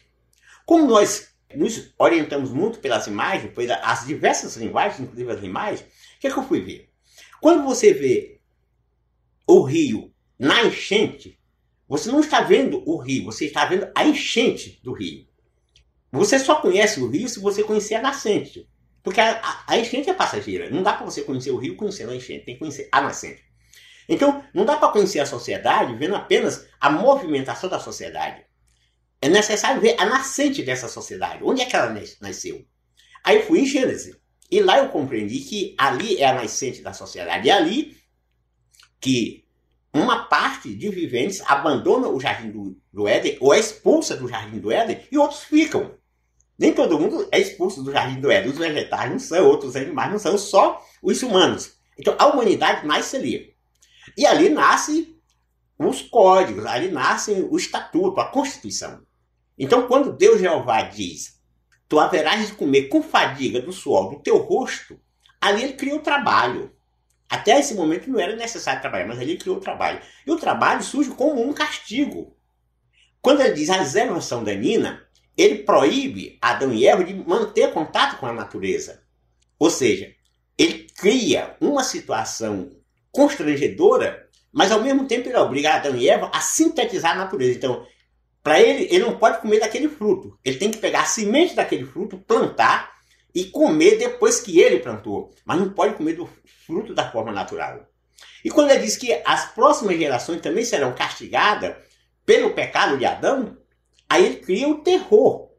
Como 0.64 0.86
nós 0.86 1.34
nos 1.54 1.92
orientamos 1.98 2.50
muito 2.50 2.78
pelas 2.78 3.06
imagens, 3.06 3.52
pelas 3.52 4.06
diversas 4.06 4.56
linguagens, 4.56 5.00
inclusive 5.00 5.30
as 5.30 5.42
imagens, 5.42 5.80
o 5.80 6.20
que, 6.20 6.26
é 6.26 6.30
que 6.30 6.38
eu 6.38 6.44
fui 6.44 6.60
ver? 6.60 6.90
Quando 7.40 7.64
você 7.64 7.92
vê 7.92 8.40
o 9.46 9.62
rio 9.62 10.12
na 10.38 10.64
enchente, 10.64 11.38
você 11.86 12.10
não 12.10 12.20
está 12.20 12.40
vendo 12.40 12.82
o 12.88 12.96
rio, 12.96 13.24
você 13.24 13.44
está 13.46 13.66
vendo 13.66 13.90
a 13.94 14.04
enchente 14.04 14.80
do 14.82 14.92
rio. 14.92 15.26
Você 16.10 16.38
só 16.38 16.56
conhece 16.56 17.00
o 17.00 17.08
rio 17.08 17.28
se 17.28 17.40
você 17.40 17.62
conhecer 17.62 17.96
a 17.96 18.02
nascente. 18.02 18.68
Porque 19.04 19.20
a, 19.20 19.38
a, 19.38 19.64
a 19.68 19.78
enchente 19.78 20.08
é 20.08 20.14
passageira. 20.14 20.70
Não 20.70 20.82
dá 20.82 20.94
para 20.94 21.04
você 21.04 21.22
conhecer 21.22 21.50
o 21.50 21.58
rio 21.58 21.76
conhecendo 21.76 22.10
a 22.10 22.16
enchente, 22.16 22.46
tem 22.46 22.54
que 22.54 22.60
conhecer 22.60 22.88
a 22.90 23.02
nascente. 23.02 23.44
Então, 24.08 24.42
não 24.52 24.64
dá 24.64 24.76
para 24.78 24.88
conhecer 24.88 25.20
a 25.20 25.26
sociedade 25.26 25.94
vendo 25.94 26.16
apenas 26.16 26.66
a 26.80 26.90
movimentação 26.90 27.68
da 27.68 27.78
sociedade. 27.78 28.44
É 29.20 29.28
necessário 29.28 29.80
ver 29.80 29.94
a 29.98 30.06
nascente 30.06 30.62
dessa 30.62 30.88
sociedade. 30.88 31.44
Onde 31.44 31.60
é 31.60 31.66
que 31.66 31.76
ela 31.76 31.94
nasceu? 32.20 32.66
Aí 33.22 33.36
eu 33.36 33.46
fui 33.46 33.60
em 33.60 33.66
Gênesis. 33.66 34.16
E 34.50 34.60
lá 34.60 34.78
eu 34.78 34.88
compreendi 34.88 35.40
que 35.40 35.74
ali 35.78 36.18
é 36.18 36.26
a 36.26 36.34
nascente 36.34 36.82
da 36.82 36.92
sociedade. 36.92 37.46
E 37.46 37.50
é 37.50 37.54
ali 37.54 37.96
que 39.00 39.44
uma 39.92 40.24
parte 40.24 40.74
de 40.74 40.88
viventes 40.88 41.42
abandona 41.46 42.08
o 42.08 42.18
jardim 42.18 42.50
do, 42.50 42.76
do 42.92 43.06
Éden 43.06 43.36
ou 43.40 43.54
é 43.54 43.60
expulsa 43.60 44.16
do 44.16 44.28
jardim 44.28 44.58
do 44.58 44.72
Éden 44.72 45.06
e 45.10 45.18
outros 45.18 45.44
ficam. 45.44 45.94
Nem 46.58 46.72
todo 46.72 46.98
mundo 46.98 47.28
é 47.32 47.40
expulso 47.40 47.82
do 47.82 47.92
jardim 47.92 48.20
do 48.20 48.30
Éden. 48.30 48.52
Os 48.52 48.58
vegetais 48.58 49.10
não 49.10 49.18
são, 49.18 49.46
outros 49.46 49.74
animais 49.74 50.10
não 50.10 50.18
são, 50.18 50.38
só 50.38 50.84
os 51.02 51.22
humanos. 51.22 51.74
Então 51.98 52.14
a 52.18 52.26
humanidade 52.26 52.86
nasce 52.86 53.16
ali. 53.16 53.54
E 54.16 54.26
ali 54.26 54.48
nasce 54.48 55.16
os 55.78 56.02
códigos, 56.02 56.66
ali 56.66 56.90
nasce 56.90 57.32
o 57.50 57.56
estatuto, 57.56 58.20
a 58.20 58.26
constituição. 58.26 59.02
Então 59.58 59.86
quando 59.86 60.12
Deus 60.12 60.40
Jeová 60.40 60.82
diz, 60.82 61.40
tu 61.88 61.98
haverás 61.98 62.46
de 62.46 62.54
comer 62.54 62.88
com 62.88 63.02
fadiga 63.02 63.60
do 63.60 63.72
suor 63.72 64.10
do 64.10 64.20
teu 64.20 64.38
rosto, 64.38 65.00
ali 65.40 65.62
ele 65.62 65.72
cria 65.74 65.96
o 65.96 66.00
trabalho. 66.00 66.72
Até 67.28 67.58
esse 67.58 67.74
momento 67.74 68.08
não 68.08 68.20
era 68.20 68.36
necessário 68.36 68.80
trabalhar, 68.80 69.06
mas 69.06 69.20
ele 69.20 69.36
criou 69.36 69.56
o 69.56 69.60
trabalho. 69.60 70.00
E 70.24 70.30
o 70.30 70.36
trabalho 70.36 70.82
surge 70.82 71.10
como 71.10 71.42
um 71.42 71.52
castigo. 71.52 72.36
Quando 73.20 73.40
ele 73.40 73.54
diz 73.54 73.70
a 73.70 73.76
reservação 73.76 74.44
danina, 74.44 75.03
ele 75.36 75.58
proíbe 75.58 76.38
Adão 76.40 76.72
e 76.72 76.86
Eva 76.86 77.04
de 77.04 77.14
manter 77.14 77.72
contato 77.72 78.18
com 78.18 78.26
a 78.26 78.32
natureza. 78.32 79.02
Ou 79.58 79.70
seja, 79.70 80.12
ele 80.56 80.86
cria 80.96 81.56
uma 81.60 81.82
situação 81.82 82.70
constrangedora, 83.10 84.28
mas 84.52 84.70
ao 84.70 84.82
mesmo 84.82 85.06
tempo 85.06 85.28
ele 85.28 85.36
obriga 85.36 85.74
Adão 85.74 85.96
e 85.96 86.08
Eva 86.08 86.30
a 86.32 86.40
sintetizar 86.40 87.12
a 87.12 87.24
natureza. 87.24 87.56
Então, 87.56 87.86
para 88.42 88.60
ele, 88.60 88.84
ele 88.90 89.04
não 89.04 89.18
pode 89.18 89.40
comer 89.40 89.60
daquele 89.60 89.88
fruto. 89.88 90.38
Ele 90.44 90.58
tem 90.58 90.70
que 90.70 90.78
pegar 90.78 91.02
a 91.02 91.06
semente 91.06 91.54
daquele 91.54 91.84
fruto, 91.84 92.18
plantar 92.18 92.92
e 93.34 93.46
comer 93.46 93.96
depois 93.98 94.40
que 94.40 94.60
ele 94.60 94.80
plantou. 94.80 95.30
Mas 95.44 95.58
não 95.58 95.70
pode 95.70 95.94
comer 95.94 96.12
do 96.12 96.28
fruto 96.66 96.94
da 96.94 97.10
forma 97.10 97.32
natural. 97.32 97.88
E 98.44 98.50
quando 98.50 98.70
ele 98.70 98.82
diz 98.82 98.96
que 98.96 99.20
as 99.24 99.46
próximas 99.52 99.98
gerações 99.98 100.40
também 100.42 100.64
serão 100.64 100.94
castigadas 100.94 101.74
pelo 102.26 102.50
pecado 102.50 102.98
de 102.98 103.06
Adão, 103.06 103.56
aí 104.08 104.24
ele 104.24 104.36
cria 104.36 104.68
o 104.68 104.76
terror. 104.76 105.50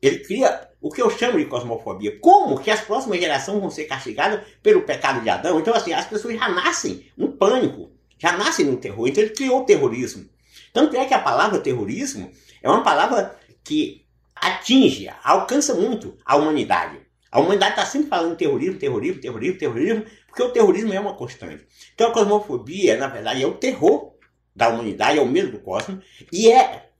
Ele 0.00 0.18
cria 0.18 0.68
o 0.80 0.90
que 0.90 1.00
eu 1.00 1.08
chamo 1.08 1.38
de 1.38 1.46
cosmofobia. 1.46 2.18
Como 2.20 2.60
que 2.60 2.70
as 2.70 2.80
próximas 2.80 3.18
gerações 3.18 3.60
vão 3.60 3.70
ser 3.70 3.84
castigadas 3.84 4.44
pelo 4.62 4.82
pecado 4.82 5.22
de 5.22 5.30
Adão? 5.30 5.58
Então, 5.58 5.74
assim, 5.74 5.92
as 5.92 6.06
pessoas 6.06 6.34
já 6.34 6.48
nascem 6.48 7.06
no 7.16 7.32
pânico, 7.32 7.90
já 8.18 8.36
nascem 8.36 8.66
no 8.66 8.76
terror. 8.76 9.08
Então, 9.08 9.22
ele 9.22 9.32
criou 9.32 9.62
o 9.62 9.64
terrorismo. 9.64 10.28
Tanto 10.72 10.96
é 10.96 11.04
que 11.06 11.14
a 11.14 11.18
palavra 11.18 11.58
terrorismo 11.58 12.30
é 12.62 12.68
uma 12.68 12.82
palavra 12.82 13.38
que 13.62 14.04
atinge, 14.34 15.10
alcança 15.22 15.74
muito 15.74 16.18
a 16.24 16.36
humanidade. 16.36 16.98
A 17.30 17.40
humanidade 17.40 17.72
está 17.72 17.86
sempre 17.86 18.08
falando 18.08 18.36
terrorismo, 18.36 18.78
terrorismo, 18.78 19.20
terrorismo, 19.20 19.58
terrorismo, 19.58 20.04
porque 20.26 20.42
o 20.42 20.50
terrorismo 20.50 20.92
é 20.92 21.00
uma 21.00 21.14
constante. 21.14 21.66
Então 21.94 22.08
a 22.08 22.12
cosmofobia, 22.12 22.96
na 22.96 23.08
verdade, 23.08 23.42
é 23.42 23.46
o 23.46 23.54
terror 23.54 24.12
da 24.54 24.68
humanidade, 24.68 25.18
é 25.18 25.22
o 25.22 25.26
medo 25.26 25.50
do 25.50 25.58
cosmos, 25.58 26.04
e 26.32 26.50
é 26.50 26.90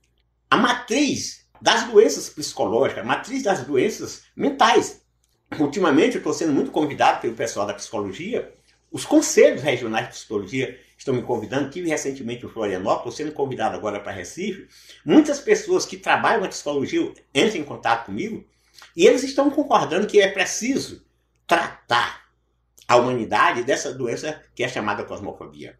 a 0.49 0.57
matriz 0.57 1.45
das 1.61 1.83
doenças 1.85 2.29
psicológicas, 2.29 3.03
a 3.03 3.07
matriz 3.07 3.43
das 3.43 3.63
doenças 3.63 4.23
mentais. 4.35 5.01
Ultimamente 5.59 6.15
eu 6.15 6.19
estou 6.19 6.33
sendo 6.33 6.53
muito 6.53 6.71
convidado 6.71 7.21
pelo 7.21 7.33
pessoal 7.33 7.65
da 7.65 7.73
psicologia, 7.73 8.53
os 8.91 9.03
conselhos 9.03 9.61
regionais 9.61 10.07
de 10.07 10.13
psicologia 10.13 10.79
estão 10.97 11.13
me 11.13 11.21
convidando, 11.21 11.69
tive 11.69 11.89
recentemente 11.89 12.45
em 12.45 12.49
Florianópolis, 12.49 13.15
sendo 13.15 13.31
convidado 13.31 13.75
agora 13.75 13.99
para 13.99 14.11
Recife. 14.11 14.67
Muitas 15.03 15.39
pessoas 15.39 15.85
que 15.85 15.97
trabalham 15.97 16.41
na 16.41 16.47
psicologia 16.47 17.11
entram 17.33 17.59
em 17.59 17.63
contato 17.63 18.05
comigo 18.05 18.45
e 18.95 19.05
eles 19.05 19.23
estão 19.23 19.49
concordando 19.49 20.07
que 20.07 20.21
é 20.21 20.29
preciso 20.29 21.05
tratar 21.45 22.25
a 22.87 22.95
humanidade 22.95 23.63
dessa 23.63 23.93
doença 23.93 24.41
que 24.53 24.63
é 24.63 24.69
chamada 24.69 25.03
cosmofobia. 25.03 25.77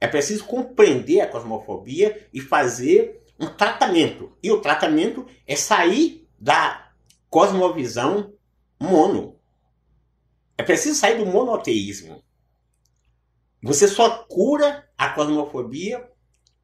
É 0.00 0.06
preciso 0.06 0.44
compreender 0.44 1.20
a 1.20 1.26
cosmofobia 1.26 2.28
e 2.32 2.40
fazer 2.40 3.21
um 3.42 3.48
tratamento. 3.48 4.36
E 4.40 4.52
o 4.52 4.60
tratamento 4.60 5.26
é 5.46 5.56
sair 5.56 6.28
da 6.38 6.92
cosmovisão 7.28 8.32
mono. 8.80 9.36
É 10.56 10.62
preciso 10.62 10.94
sair 10.94 11.18
do 11.18 11.26
monoteísmo. 11.26 12.22
Você 13.60 13.88
só 13.88 14.24
cura 14.24 14.88
a 14.96 15.08
cosmofobia 15.08 16.08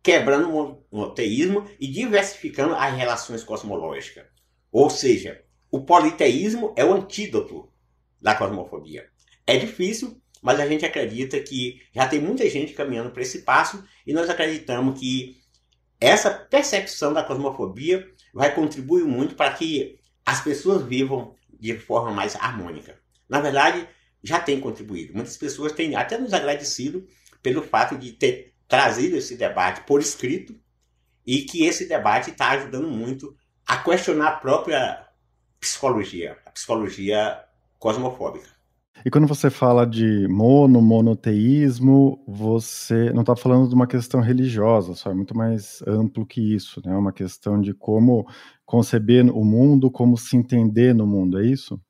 quebrando 0.03 0.51
o 0.51 0.85
monoteísmo 0.91 1.69
e 1.81 1.89
diversificando 1.89 2.75
as 2.75 2.95
relações 2.97 3.43
cosmológicas. 3.43 4.27
Ou 4.71 4.89
seja, 4.89 5.43
o 5.71 5.81
politeísmo 5.81 6.73
é 6.77 6.85
o 6.85 6.95
antídoto 6.95 7.69
da 8.21 8.35
cosmofobia. 8.35 9.09
É 9.47 9.57
difícil, 9.57 10.21
mas 10.41 10.61
a 10.61 10.67
gente 10.67 10.87
acredita 10.87 11.41
que 11.41 11.83
já 11.93 12.07
tem 12.07 12.21
muita 12.21 12.49
gente 12.49 12.73
caminhando 12.73 13.11
para 13.11 13.23
esse 13.23 13.43
passo 13.43 13.85
e 14.07 14.13
nós 14.13 14.31
acreditamos 14.31 14.99
que 14.99 15.41
essa 16.01 16.31
percepção 16.31 17.13
da 17.13 17.23
cosmofobia 17.23 18.09
vai 18.33 18.55
contribuir 18.55 19.05
muito 19.05 19.35
para 19.35 19.53
que 19.53 19.99
as 20.25 20.41
pessoas 20.41 20.85
vivam 20.85 21.35
de 21.59 21.77
forma 21.77 22.13
mais 22.13 22.37
harmônica. 22.37 22.99
Na 23.29 23.41
verdade, 23.41 23.89
já 24.23 24.41
tem 24.41 24.61
contribuído. 24.61 25.15
Muitas 25.15 25.37
pessoas 25.37 25.73
têm 25.73 25.97
até 25.97 26.19
nos 26.19 26.33
agradecido 26.33 27.07
pelo 27.43 27.63
fato 27.63 27.97
de 27.97 28.13
ter 28.13 28.55
trazido 28.67 29.17
esse 29.17 29.37
debate 29.37 29.83
por 29.83 30.01
escrito 30.01 30.55
e 31.27 31.43
que 31.43 31.65
esse 31.65 31.87
debate 31.87 32.31
está 32.31 32.51
ajudando 32.51 32.89
muito 32.89 33.37
a 33.67 33.79
questionar 33.79 34.29
a 34.29 34.37
própria 34.37 35.07
psicologia, 35.61 36.39
a 36.45 36.51
psicologia 36.51 37.45
cosmofóbica. 37.79 38.58
E 39.05 39.11
quando 39.11 39.27
você 39.27 39.49
fala 39.49 39.87
de 39.87 40.27
mono, 40.29 40.83
monoteísmo, 40.83 42.23
você 42.27 43.13
não 43.13 43.21
está 43.21 43.37
falando 43.37 43.69
de 43.69 43.75
uma 43.75 43.87
questão 43.87 44.21
religiosa, 44.21 44.95
só 44.95 45.11
é 45.11 45.15
muito 45.15 45.37
mais 45.37 45.83
amplo 45.87 46.27
que 46.27 46.41
isso, 46.55 46.83
né? 46.85 46.93
É 46.93 46.97
uma 46.97 47.13
questão 47.13 47.61
de 47.61 47.73
como 47.73 48.27
conceber 48.67 49.25
o 49.31 49.45
mundo, 49.45 49.91
como 49.91 50.17
se 50.17 50.37
entender 50.37 50.95
no 50.95 51.07
mundo, 51.07 51.39
é 51.41 51.47
isso? 51.47 51.81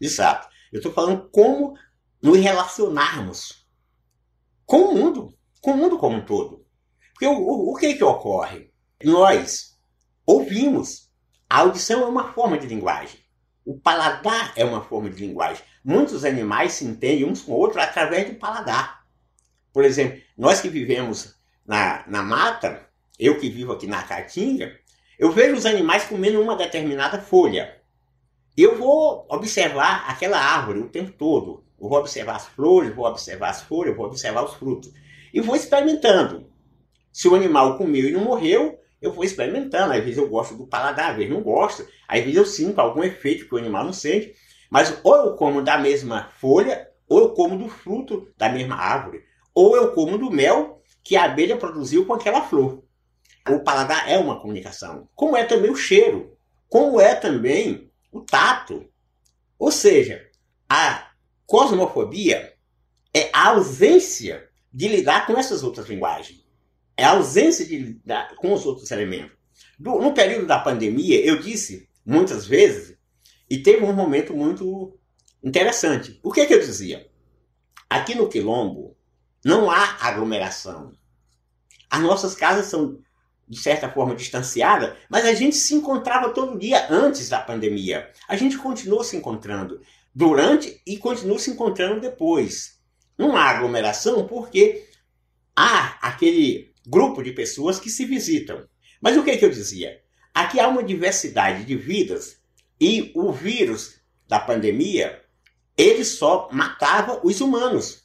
Exato. 0.00 0.48
Eu 0.72 0.78
estou 0.78 0.92
falando 0.92 1.28
como 1.30 1.74
nos 2.22 2.38
relacionarmos 2.38 3.66
com 4.64 4.78
o 4.78 4.94
mundo, 4.94 5.34
com 5.60 5.72
o 5.72 5.76
mundo 5.76 5.98
como 5.98 6.18
um 6.18 6.24
todo. 6.24 6.64
Porque 7.12 7.26
o, 7.26 7.32
o, 7.32 7.72
o 7.72 7.76
que 7.76 7.94
que 7.94 8.04
ocorre? 8.04 8.70
Nós 9.04 9.76
ouvimos. 10.24 11.10
A 11.48 11.60
audição 11.60 12.02
é 12.02 12.06
uma 12.06 12.32
forma 12.32 12.56
de 12.56 12.68
linguagem. 12.68 13.18
O 13.64 13.78
paladar 13.78 14.52
é 14.56 14.64
uma 14.64 14.82
forma 14.82 15.10
de 15.10 15.26
linguagem. 15.26 15.62
Muitos 15.84 16.24
animais 16.24 16.72
se 16.72 16.84
entendem 16.84 17.24
uns 17.24 17.42
com 17.42 17.52
outros 17.52 17.82
através 17.82 18.28
do 18.28 18.36
paladar. 18.36 19.04
Por 19.72 19.84
exemplo, 19.84 20.20
nós 20.36 20.60
que 20.60 20.68
vivemos 20.68 21.36
na, 21.66 22.04
na 22.08 22.22
mata, 22.22 22.88
eu 23.18 23.38
que 23.38 23.48
vivo 23.48 23.72
aqui 23.72 23.86
na 23.86 24.02
Caatinga, 24.02 24.76
eu 25.18 25.30
vejo 25.30 25.54
os 25.54 25.66
animais 25.66 26.04
comendo 26.04 26.40
uma 26.40 26.56
determinada 26.56 27.20
folha. 27.20 27.78
Eu 28.56 28.76
vou 28.76 29.26
observar 29.28 30.08
aquela 30.08 30.38
árvore 30.38 30.80
o 30.80 30.88
tempo 30.88 31.12
todo. 31.12 31.64
Eu 31.80 31.88
vou 31.88 31.98
observar 31.98 32.36
as 32.36 32.46
flores, 32.46 32.94
vou 32.94 33.06
observar 33.06 33.50
as 33.50 33.62
folhas, 33.62 33.96
vou 33.96 34.06
observar 34.06 34.44
os 34.44 34.54
frutos. 34.54 34.92
E 35.32 35.40
vou 35.40 35.54
experimentando. 35.54 36.50
Se 37.12 37.28
o 37.28 37.34
animal 37.34 37.76
comeu 37.78 38.08
e 38.08 38.12
não 38.12 38.24
morreu, 38.24 38.78
eu 39.00 39.12
vou 39.12 39.24
experimentando. 39.24 39.92
Às 39.92 40.00
vezes 40.00 40.18
eu 40.18 40.28
gosto 40.28 40.56
do 40.56 40.66
paladar, 40.66 41.10
às 41.10 41.16
vezes 41.16 41.32
não 41.32 41.42
gosto. 41.42 41.86
Às 42.06 42.20
vezes 42.20 42.36
eu 42.36 42.46
sinto 42.46 42.78
algum 42.78 43.02
efeito 43.02 43.46
que 43.46 43.54
o 43.54 43.58
animal 43.58 43.84
não 43.84 43.92
sente. 43.92 44.34
Mas 44.70 44.98
ou 45.02 45.16
eu 45.16 45.34
como 45.36 45.62
da 45.62 45.78
mesma 45.78 46.30
folha, 46.38 46.88
ou 47.08 47.20
eu 47.20 47.30
como 47.30 47.58
do 47.58 47.68
fruto 47.68 48.32
da 48.36 48.48
mesma 48.48 48.76
árvore. 48.76 49.24
ou 49.52 49.76
eu 49.76 49.92
como 49.92 50.16
do 50.16 50.30
mel 50.30 50.80
que 51.02 51.16
a 51.16 51.24
abelha 51.24 51.56
produziu 51.56 52.06
com 52.06 52.14
aquela 52.14 52.42
flor. 52.42 52.84
O 53.48 53.60
paladar 53.60 54.08
é 54.08 54.16
uma 54.18 54.40
comunicação, 54.40 55.08
como 55.14 55.36
é 55.36 55.44
também 55.44 55.70
o 55.70 55.76
cheiro, 55.76 56.36
como 56.68 57.00
é 57.00 57.14
também 57.14 57.90
o 58.12 58.20
tato. 58.20 58.88
Ou 59.58 59.72
seja, 59.72 60.24
a 60.68 61.10
cosmofobia 61.46 62.54
é 63.12 63.28
a 63.32 63.48
ausência 63.48 64.48
de 64.72 64.86
lidar 64.86 65.26
com 65.26 65.36
essas 65.36 65.64
outras 65.64 65.88
linguagens. 65.88 66.39
É 67.00 67.04
a 67.04 67.12
ausência 67.12 67.64
de 67.64 67.98
com 68.36 68.52
os 68.52 68.66
outros 68.66 68.90
elementos. 68.90 69.34
no 69.78 70.12
período 70.12 70.44
da 70.44 70.58
pandemia, 70.58 71.18
eu 71.24 71.40
disse 71.40 71.88
muitas 72.04 72.46
vezes, 72.46 72.94
e 73.48 73.56
teve 73.56 73.82
um 73.82 73.94
momento 73.94 74.34
muito 74.34 74.98
interessante. 75.42 76.20
O 76.22 76.30
que, 76.30 76.44
que 76.44 76.52
eu 76.52 76.60
dizia? 76.60 77.08
Aqui 77.88 78.14
no 78.14 78.28
Quilombo 78.28 78.94
não 79.42 79.70
há 79.70 79.96
aglomeração. 80.02 80.92
As 81.88 82.02
nossas 82.02 82.34
casas 82.34 82.66
são, 82.66 83.00
de 83.48 83.58
certa 83.58 83.88
forma, 83.88 84.14
distanciadas, 84.14 84.94
mas 85.08 85.24
a 85.24 85.32
gente 85.32 85.56
se 85.56 85.72
encontrava 85.72 86.34
todo 86.34 86.58
dia 86.58 86.86
antes 86.90 87.30
da 87.30 87.40
pandemia. 87.40 88.10
A 88.28 88.36
gente 88.36 88.58
continuou 88.58 89.02
se 89.02 89.16
encontrando 89.16 89.80
durante 90.14 90.82
e 90.86 90.98
continua 90.98 91.38
se 91.38 91.50
encontrando 91.50 91.98
depois. 91.98 92.78
Não 93.16 93.38
há 93.38 93.44
aglomeração 93.44 94.26
porque 94.26 94.86
há 95.56 95.96
aquele 96.06 96.69
grupo 96.86 97.22
de 97.22 97.32
pessoas 97.32 97.78
que 97.78 97.90
se 97.90 98.04
visitam. 98.04 98.64
Mas 99.00 99.16
o 99.16 99.22
que, 99.22 99.36
que 99.36 99.44
eu 99.44 99.50
dizia? 99.50 100.00
Aqui 100.34 100.60
há 100.60 100.68
uma 100.68 100.82
diversidade 100.82 101.64
de 101.64 101.76
vidas 101.76 102.38
e 102.80 103.12
o 103.14 103.32
vírus 103.32 104.00
da 104.28 104.38
pandemia 104.38 105.22
ele 105.76 106.04
só 106.04 106.48
matava 106.52 107.20
os 107.24 107.40
humanos. 107.40 108.04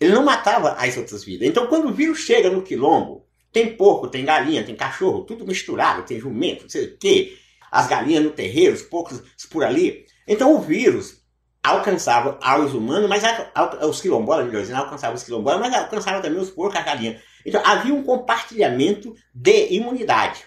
Ele 0.00 0.12
não 0.12 0.24
matava 0.24 0.72
as 0.72 0.96
outras 0.96 1.24
vidas. 1.24 1.48
Então, 1.48 1.68
quando 1.68 1.88
o 1.88 1.92
vírus 1.92 2.18
chega 2.18 2.50
no 2.50 2.62
quilombo, 2.62 3.24
tem 3.52 3.76
porco, 3.76 4.08
tem 4.08 4.24
galinha, 4.24 4.64
tem 4.64 4.74
cachorro, 4.74 5.22
tudo 5.22 5.46
misturado, 5.46 6.02
tem 6.02 6.18
jumento, 6.18 6.62
não 6.62 6.68
sei 6.68 6.86
o 6.86 6.98
quê, 6.98 7.38
as 7.70 7.86
galinhas 7.86 8.24
no 8.24 8.30
terreiro, 8.30 8.74
os 8.74 8.82
porcos 8.82 9.22
por 9.48 9.62
ali. 9.64 10.04
Então, 10.26 10.56
o 10.56 10.60
vírus 10.60 11.22
alcançava 11.62 12.38
aos 12.42 12.74
humanos, 12.74 13.08
mas 13.08 13.22
os 13.88 14.00
quilombolas, 14.00 14.46
melhor 14.46 14.62
dizendo, 14.62 14.80
alcançava 14.80 15.14
os 15.14 15.22
quilombolas, 15.22 15.60
mas 15.60 15.74
alcançava 15.74 16.20
também 16.20 16.40
os 16.40 16.50
porcos, 16.50 16.76
as 16.76 16.84
galinhas. 16.84 17.22
Então 17.44 17.62
havia 17.64 17.94
um 17.94 18.02
compartilhamento 18.02 19.14
de 19.34 19.72
imunidade. 19.72 20.44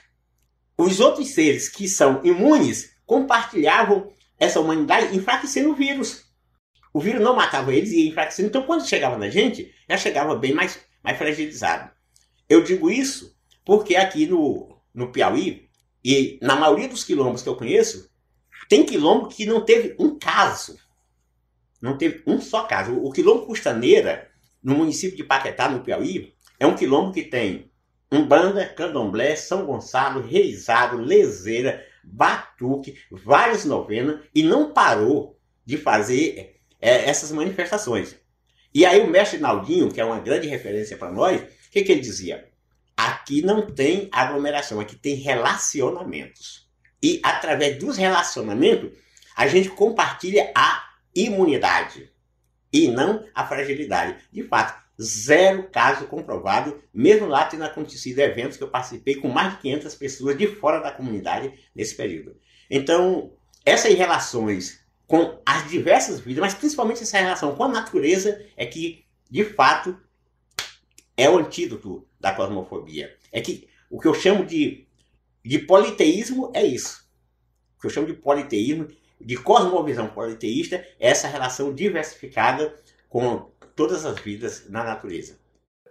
Os 0.78 1.00
outros 1.00 1.30
seres 1.30 1.70
que 1.70 1.88
são 1.88 2.24
imunes 2.24 2.96
compartilhavam 3.06 4.12
essa 4.40 4.60
humanidade 4.60 5.16
enfraquecendo 5.16 5.72
o 5.72 5.76
vírus. 5.76 6.26
O 6.94 7.00
vírus 7.00 7.22
não 7.22 7.36
matava 7.36 7.74
eles 7.74 7.92
e 7.92 8.04
ia 8.04 8.10
enfraquecendo. 8.10 8.50
Então 8.50 8.64
quando 8.64 8.88
chegava 8.88 9.18
na 9.18 9.30
gente, 9.30 9.74
já 9.90 9.98
chegava 9.98 10.36
bem 10.36 10.54
mais, 10.54 10.80
mais 11.04 11.18
fragilizado. 11.18 11.92
Eu 12.48 12.64
digo 12.64 12.90
isso 12.90 13.36
porque 13.66 13.96
aqui 13.96 14.26
no, 14.26 14.78
no 14.94 15.12
Piauí, 15.12 15.68
e 16.04 16.40
na 16.42 16.56
maioria 16.56 16.88
dos 16.88 17.04
quilombos 17.04 17.42
que 17.42 17.50
eu 17.50 17.56
conheço, 17.56 18.10
tem 18.70 18.86
quilombo 18.86 19.28
que 19.28 19.46
não 19.46 19.66
teve 19.66 19.96
um 20.00 20.18
caso 20.18 20.78
não 21.82 21.98
teve 21.98 22.24
um 22.26 22.42
só 22.42 22.64
caso. 22.64 22.94
O 22.98 23.12
quilombo 23.12 23.46
Custaneira, 23.46 24.30
no 24.62 24.76
município 24.76 25.16
de 25.16 25.24
Paquetá, 25.24 25.70
no 25.70 25.82
Piauí, 25.82 26.34
é 26.60 26.66
um 26.66 26.76
quilombo 26.76 27.12
que 27.12 27.24
tem 27.24 27.72
Umbanda, 28.12 28.66
Candomblé, 28.66 29.36
São 29.36 29.66
Gonçalo, 29.66 30.22
Reisado, 30.22 30.98
Lezeira, 30.98 31.86
Batuque, 32.04 32.98
várias 33.12 33.66
novenas 33.66 34.22
e 34.34 34.44
não 34.44 34.72
parou 34.72 35.38
de 35.66 35.78
fazer 35.78 36.62
é, 36.80 37.10
essas 37.10 37.32
manifestações. 37.32 38.16
E 38.74 38.86
aí 38.86 39.02
o 39.02 39.08
mestre 39.08 39.40
Naldinho, 39.40 39.92
que 39.92 40.00
é 40.00 40.06
uma 40.06 40.20
grande 40.20 40.48
referência 40.48 40.98
para 40.98 41.12
nós, 41.12 41.42
o 41.42 41.72
que, 41.72 41.84
que 41.84 41.92
ele 41.92 42.02
dizia? 42.02 42.50
Aqui 42.96 43.42
não 43.42 43.70
tem 43.70 44.08
aglomeração, 44.12 44.80
aqui 44.80 44.96
tem 44.96 45.16
relacionamentos. 45.16 46.68
E 47.04 47.20
através 47.24 47.78
dos 47.78 47.98
relacionamentos, 47.98 48.92
a 49.36 49.48
gente 49.48 49.70
compartilha 49.70 50.52
a 50.56 50.84
imunidade 51.14 52.12
e 52.72 52.88
não 52.88 53.26
a 53.36 53.46
fragilidade. 53.46 54.18
De 54.32 54.44
fato, 54.44 54.87
zero 55.02 55.70
caso 55.70 56.08
comprovado, 56.08 56.82
mesmo 56.94 57.28
lá 57.28 57.46
tendo 57.46 57.64
acontecido 57.64 58.20
eventos 58.20 58.58
que 58.58 58.64
eu 58.64 58.70
participei 58.70 59.16
com 59.16 59.28
mais 59.28 59.54
de 59.54 59.62
500 59.62 59.96
pessoas 59.96 60.38
de 60.38 60.48
fora 60.48 60.80
da 60.80 60.92
comunidade 60.92 61.54
nesse 61.76 61.96
período. 61.96 62.36
Então, 62.70 63.32
essas 63.66 63.94
relações 63.94 64.86
com 65.06 65.40
as 65.46 65.70
diversas 65.70 66.20
vidas, 66.20 66.42
mas 66.42 66.54
principalmente 66.54 67.04
essa 67.04 67.18
relação 67.18 67.56
com 67.56 67.64
a 67.64 67.70
natureza, 67.70 68.46
é 68.58 68.66
que, 68.66 69.06
de 69.30 69.46
fato, 69.46 69.98
é 71.16 71.30
o 71.30 71.38
antídoto 71.38 72.06
da 72.20 72.34
cosmofobia. 72.34 73.16
É 73.32 73.40
que 73.40 73.70
o 73.90 74.00
que 74.00 74.08
eu 74.08 74.14
chamo 74.14 74.46
de, 74.46 74.86
de 75.44 75.60
politeísmo 75.60 76.52
é 76.54 76.66
isso. 76.66 77.08
O 77.78 77.82
que 77.82 77.88
eu 77.88 77.92
chamo 77.92 78.08
de 78.08 78.14
politeísmo 78.14 78.88
de 79.20 79.38
cosmovisão 79.38 80.08
politeísta 80.08 80.76
é 81.00 81.10
essa 81.10 81.28
relação 81.28 81.74
diversificada 81.74 82.76
com 83.10 83.50
todas 83.78 84.06
as 84.06 84.20
vidas 84.20 84.66
na 84.70 84.84
natureza. 84.84 85.38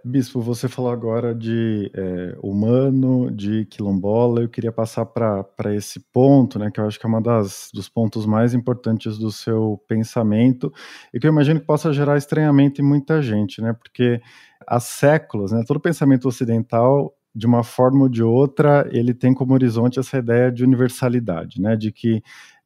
Bispo, 0.04 0.40
você 0.40 0.68
falou 0.68 0.90
agora 0.90 1.34
de 1.34 1.90
é, 1.94 2.36
humano, 2.40 3.30
de 3.30 3.64
quilombola. 3.66 4.42
Eu 4.42 4.48
queria 4.48 4.70
passar 4.70 5.04
para 5.06 5.74
esse 5.74 5.98
ponto, 6.12 6.58
né, 6.58 6.70
que 6.70 6.78
eu 6.78 6.86
acho 6.86 6.98
que 6.98 7.06
é 7.06 7.08
um 7.08 7.20
dos 7.20 7.88
pontos 7.88 8.24
mais 8.24 8.54
importantes 8.54 9.18
do 9.18 9.32
seu 9.32 9.82
pensamento 9.88 10.72
e 11.12 11.18
que 11.18 11.26
eu 11.26 11.32
imagino 11.32 11.58
que 11.58 11.66
possa 11.66 11.92
gerar 11.92 12.16
estranhamento 12.16 12.80
em 12.80 12.84
muita 12.84 13.20
gente, 13.20 13.60
né, 13.60 13.72
porque 13.72 14.20
há 14.64 14.78
séculos, 14.78 15.50
né, 15.50 15.64
todo 15.66 15.80
pensamento 15.80 16.28
ocidental 16.28 17.12
de 17.34 17.46
uma 17.46 17.62
forma 17.64 18.04
ou 18.04 18.08
de 18.08 18.22
outra, 18.22 18.88
ele 18.92 19.12
tem 19.12 19.34
como 19.34 19.54
horizonte 19.54 19.98
essa 19.98 20.18
ideia 20.18 20.50
de 20.50 20.64
universalidade, 20.64 21.60
né, 21.60 21.76
de 21.76 21.90
que 21.90 22.22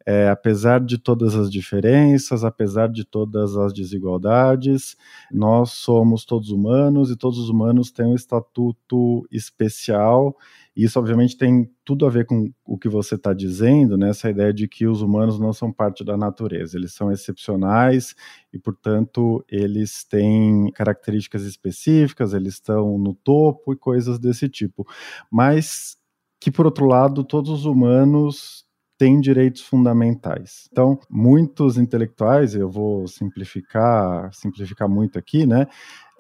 é, 0.07 0.29
apesar 0.29 0.81
de 0.81 0.97
todas 0.97 1.35
as 1.35 1.51
diferenças, 1.51 2.43
apesar 2.43 2.89
de 2.89 3.05
todas 3.05 3.57
as 3.57 3.73
desigualdades, 3.73 4.97
nós 5.31 5.73
somos 5.73 6.25
todos 6.25 6.51
humanos 6.51 7.11
e 7.11 7.17
todos 7.17 7.39
os 7.39 7.49
humanos 7.49 7.91
têm 7.91 8.07
um 8.07 8.15
estatuto 8.15 9.27
especial. 9.31 10.37
Isso, 10.75 10.99
obviamente, 10.99 11.37
tem 11.37 11.71
tudo 11.85 12.07
a 12.07 12.11
ver 12.11 12.25
com 12.25 12.51
o 12.65 12.79
que 12.79 12.89
você 12.89 13.17
está 13.17 13.35
dizendo, 13.35 13.99
né? 13.99 14.11
essa 14.11 14.31
ideia 14.31 14.55
de 14.55 14.67
que 14.67 14.87
os 14.87 15.03
humanos 15.03 15.39
não 15.39 15.53
são 15.53 15.71
parte 15.73 16.03
da 16.05 16.17
natureza, 16.17 16.79
eles 16.79 16.95
são 16.95 17.13
excepcionais 17.13 18.15
e, 18.53 18.59
portanto, 18.59 19.45
eles 19.49 20.05
têm 20.05 20.71
características 20.73 21.43
específicas, 21.43 22.33
eles 22.33 22.55
estão 22.55 22.97
no 22.97 23.15
topo 23.15 23.73
e 23.73 23.77
coisas 23.77 24.19
desse 24.19 24.49
tipo. 24.49 24.87
Mas 25.31 25.99
que, 26.41 26.51
por 26.51 26.65
outro 26.65 26.87
lado, 26.87 27.23
todos 27.23 27.51
os 27.51 27.65
humanos 27.67 28.65
têm 29.01 29.19
direitos 29.19 29.63
fundamentais. 29.63 30.69
Então, 30.71 31.01
muitos 31.09 31.79
intelectuais, 31.79 32.55
eu 32.55 32.69
vou 32.71 33.09
simplificar, 33.09 34.31
simplificar 34.31 34.87
muito 34.91 35.19
aqui, 35.19 35.47
né? 35.47 35.67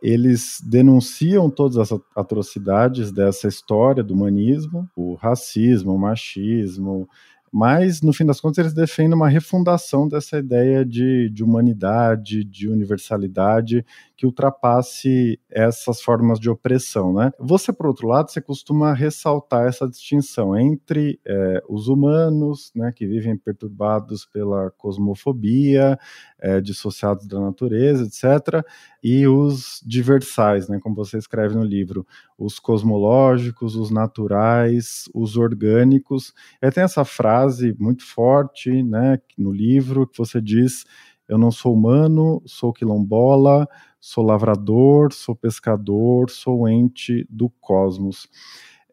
Eles 0.02 0.62
denunciam 0.64 1.50
todas 1.50 1.76
as 1.76 2.00
atrocidades 2.16 3.12
dessa 3.12 3.46
história 3.48 4.02
do 4.02 4.14
humanismo, 4.14 4.88
o 4.96 5.12
racismo, 5.12 5.94
o 5.94 5.98
machismo, 5.98 7.06
mas 7.52 8.00
no 8.00 8.12
fim 8.12 8.24
das 8.24 8.40
contas 8.40 8.58
eles 8.58 8.74
defendem 8.74 9.14
uma 9.14 9.28
refundação 9.28 10.08
dessa 10.08 10.38
ideia 10.38 10.84
de, 10.84 11.28
de 11.30 11.42
humanidade, 11.42 12.44
de 12.44 12.68
universalidade 12.68 13.84
que 14.16 14.26
ultrapasse 14.26 15.40
essas 15.50 16.02
formas 16.02 16.38
de 16.38 16.50
opressão, 16.50 17.12
né? 17.14 17.32
Você, 17.40 17.72
por 17.72 17.86
outro 17.86 18.06
lado, 18.06 18.30
você 18.30 18.40
costuma 18.40 18.92
ressaltar 18.92 19.66
essa 19.66 19.88
distinção 19.88 20.56
entre 20.56 21.18
é, 21.26 21.62
os 21.68 21.88
humanos, 21.88 22.70
né, 22.74 22.92
que 22.94 23.06
vivem 23.06 23.36
perturbados 23.36 24.26
pela 24.26 24.70
cosmofobia, 24.72 25.98
é, 26.38 26.60
dissociados 26.60 27.26
da 27.26 27.40
natureza, 27.40 28.04
etc., 28.04 28.62
e 29.02 29.26
os 29.26 29.80
diversais, 29.84 30.68
né, 30.68 30.78
como 30.82 30.94
você 30.94 31.16
escreve 31.18 31.54
no 31.54 31.64
livro, 31.64 32.06
os 32.38 32.58
cosmológicos, 32.58 33.74
os 33.76 33.90
naturais, 33.90 35.04
os 35.14 35.36
orgânicos. 35.36 36.34
E 36.62 36.70
tem 36.70 36.84
essa 36.84 37.04
frase 37.04 37.74
muito 37.78 38.04
forte, 38.04 38.82
né, 38.82 39.18
no 39.38 39.52
livro 39.52 40.06
que 40.06 40.18
você 40.18 40.40
diz: 40.40 40.84
eu 41.28 41.38
não 41.38 41.50
sou 41.50 41.74
humano, 41.74 42.42
sou 42.44 42.72
quilombola, 42.72 43.68
sou 44.00 44.24
lavrador, 44.24 45.12
sou 45.12 45.34
pescador, 45.34 46.28
sou 46.30 46.68
ente 46.68 47.26
do 47.30 47.48
cosmos. 47.48 48.28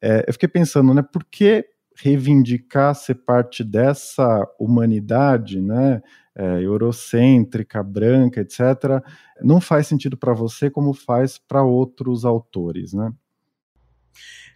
É, 0.01 0.23
eu 0.27 0.33
fiquei 0.33 0.47
pensando, 0.47 0.93
né, 0.93 1.01
por 1.01 1.23
que 1.25 1.65
reivindicar 1.99 2.95
ser 2.95 3.15
parte 3.15 3.63
dessa 3.63 4.47
humanidade, 4.59 5.59
né, 5.59 6.01
é, 6.35 6.61
eurocêntrica, 6.61 7.81
branca, 7.81 8.41
etc., 8.41 9.03
não 9.41 9.59
faz 9.59 9.87
sentido 9.87 10.15
para 10.15 10.33
você 10.33 10.69
como 10.69 10.93
faz 10.93 11.37
para 11.37 11.63
outros 11.63 12.25
autores, 12.25 12.93
né? 12.93 13.11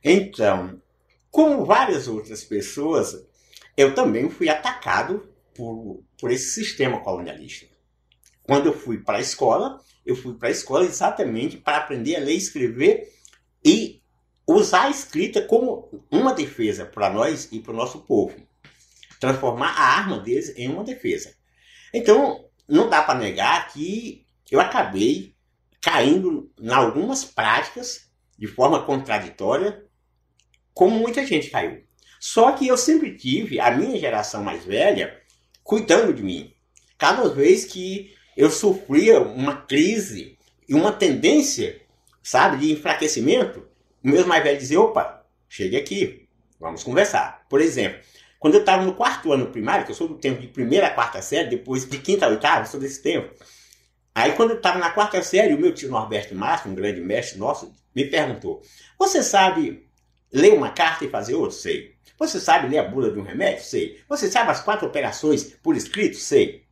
Então, 0.04 0.82
como 1.30 1.65
várias 1.65 2.08
outras 2.08 2.43
pessoas, 2.43 3.27
eu 3.77 3.93
também 3.95 4.30
fui 4.30 4.49
atacado 4.49 5.23
por, 5.56 6.04
por 6.19 6.32
esse 6.32 6.51
sistema 6.51 6.99
colonialista. 7.01 7.67
quando 8.43 8.65
eu 8.67 8.73
fui 8.73 8.97
para 8.97 9.17
a 9.19 9.21
escola, 9.21 9.80
eu 10.06 10.15
fui 10.15 10.34
para 10.34 10.49
a 10.49 10.51
escola 10.51 10.84
exatamente 10.84 11.58
para 11.58 11.77
aprender 11.77 12.15
a 12.15 12.19
ler 12.19 12.34
e 12.34 12.38
escrever 12.38 13.13
e 13.63 14.00
usar 14.47 14.84
a 14.84 14.89
escrita 14.89 15.41
como 15.41 16.04
uma 16.10 16.34
defesa 16.34 16.86
para 16.86 17.10
nós 17.10 17.49
e 17.51 17.60
para 17.60 17.73
o 17.73 17.75
nosso 17.75 17.99
povo. 18.01 18.36
Transformar 19.19 19.69
a 19.69 19.84
arma 19.84 20.19
deles 20.19 20.54
em 20.58 20.67
uma 20.67 20.84
defesa. 20.84 21.36
Então, 21.93 22.45
não 22.67 22.89
dá 22.89 23.01
para 23.01 23.19
negar 23.19 23.71
que 23.71 24.25
eu 24.49 24.60
acabei 24.60 25.36
caindo 25.80 26.51
em 26.60 26.69
algumas 26.69 27.25
práticas 27.25 28.10
de 28.38 28.47
forma 28.47 28.84
contraditória, 28.86 29.86
como 30.73 30.97
muita 30.97 31.25
gente 31.25 31.49
caiu. 31.49 31.84
Só 32.19 32.51
que 32.51 32.67
eu 32.67 32.77
sempre 32.77 33.15
tive 33.15 33.60
a 33.60 33.71
minha 33.71 33.99
geração 33.99 34.43
mais 34.43 34.63
velha 34.63 35.19
cuidando 35.63 36.13
de 36.13 36.23
mim. 36.23 36.54
Cada 36.97 37.30
vez 37.30 37.65
que 37.65 38.13
eu 38.38 38.49
sofria 38.49 39.19
uma 39.19 39.58
crise 39.58 40.38
e 40.67 40.73
uma 40.73 40.91
tendência, 40.91 41.82
sabe, 42.23 42.58
de 42.58 42.71
enfraquecimento, 42.71 43.67
meus 44.03 44.25
mais 44.25 44.43
velhos 44.43 44.59
diziam, 44.59 44.83
opa, 44.83 45.25
chegue 45.47 45.77
aqui, 45.77 46.27
vamos 46.59 46.83
conversar. 46.83 47.45
Por 47.49 47.61
exemplo, 47.61 47.99
quando 48.39 48.55
eu 48.55 48.61
estava 48.61 48.83
no 48.83 48.95
quarto 48.95 49.31
ano 49.31 49.47
primário, 49.47 49.85
que 49.85 49.91
eu 49.91 49.95
sou 49.95 50.07
do 50.07 50.15
tempo 50.15 50.41
de 50.41 50.47
primeira 50.47 50.87
a 50.87 50.91
quarta 50.91 51.21
série, 51.21 51.49
depois 51.49 51.85
de 51.85 51.97
quinta 51.99 52.25
a 52.25 52.29
oitava, 52.29 52.65
sou 52.65 52.79
desse 52.79 53.01
tempo. 53.01 53.33
Aí 54.13 54.33
quando 54.33 54.51
eu 54.51 54.57
estava 54.57 54.79
na 54.79 54.89
quarta 54.89 55.21
série, 55.23 55.53
o 55.53 55.59
meu 55.59 55.73
tio 55.73 55.89
Norberto 55.89 56.35
Márcio, 56.35 56.69
um 56.69 56.75
grande 56.75 56.99
mestre 57.01 57.39
nosso, 57.39 57.73
me 57.95 58.05
perguntou, 58.05 58.61
você 58.97 59.21
sabe 59.23 59.87
ler 60.31 60.53
uma 60.53 60.69
carta 60.69 61.05
e 61.05 61.09
fazer 61.09 61.35
outra? 61.35 61.57
Sei. 61.57 61.95
Você 62.17 62.39
sabe 62.39 62.67
ler 62.67 62.79
a 62.79 62.83
bula 62.83 63.11
de 63.11 63.19
um 63.19 63.23
remédio? 63.23 63.63
Sei. 63.63 63.99
Você 64.07 64.29
sabe 64.29 64.51
as 64.51 64.61
quatro 64.61 64.87
operações 64.87 65.43
por 65.43 65.75
escrito? 65.75 66.17
Sei. 66.17 66.65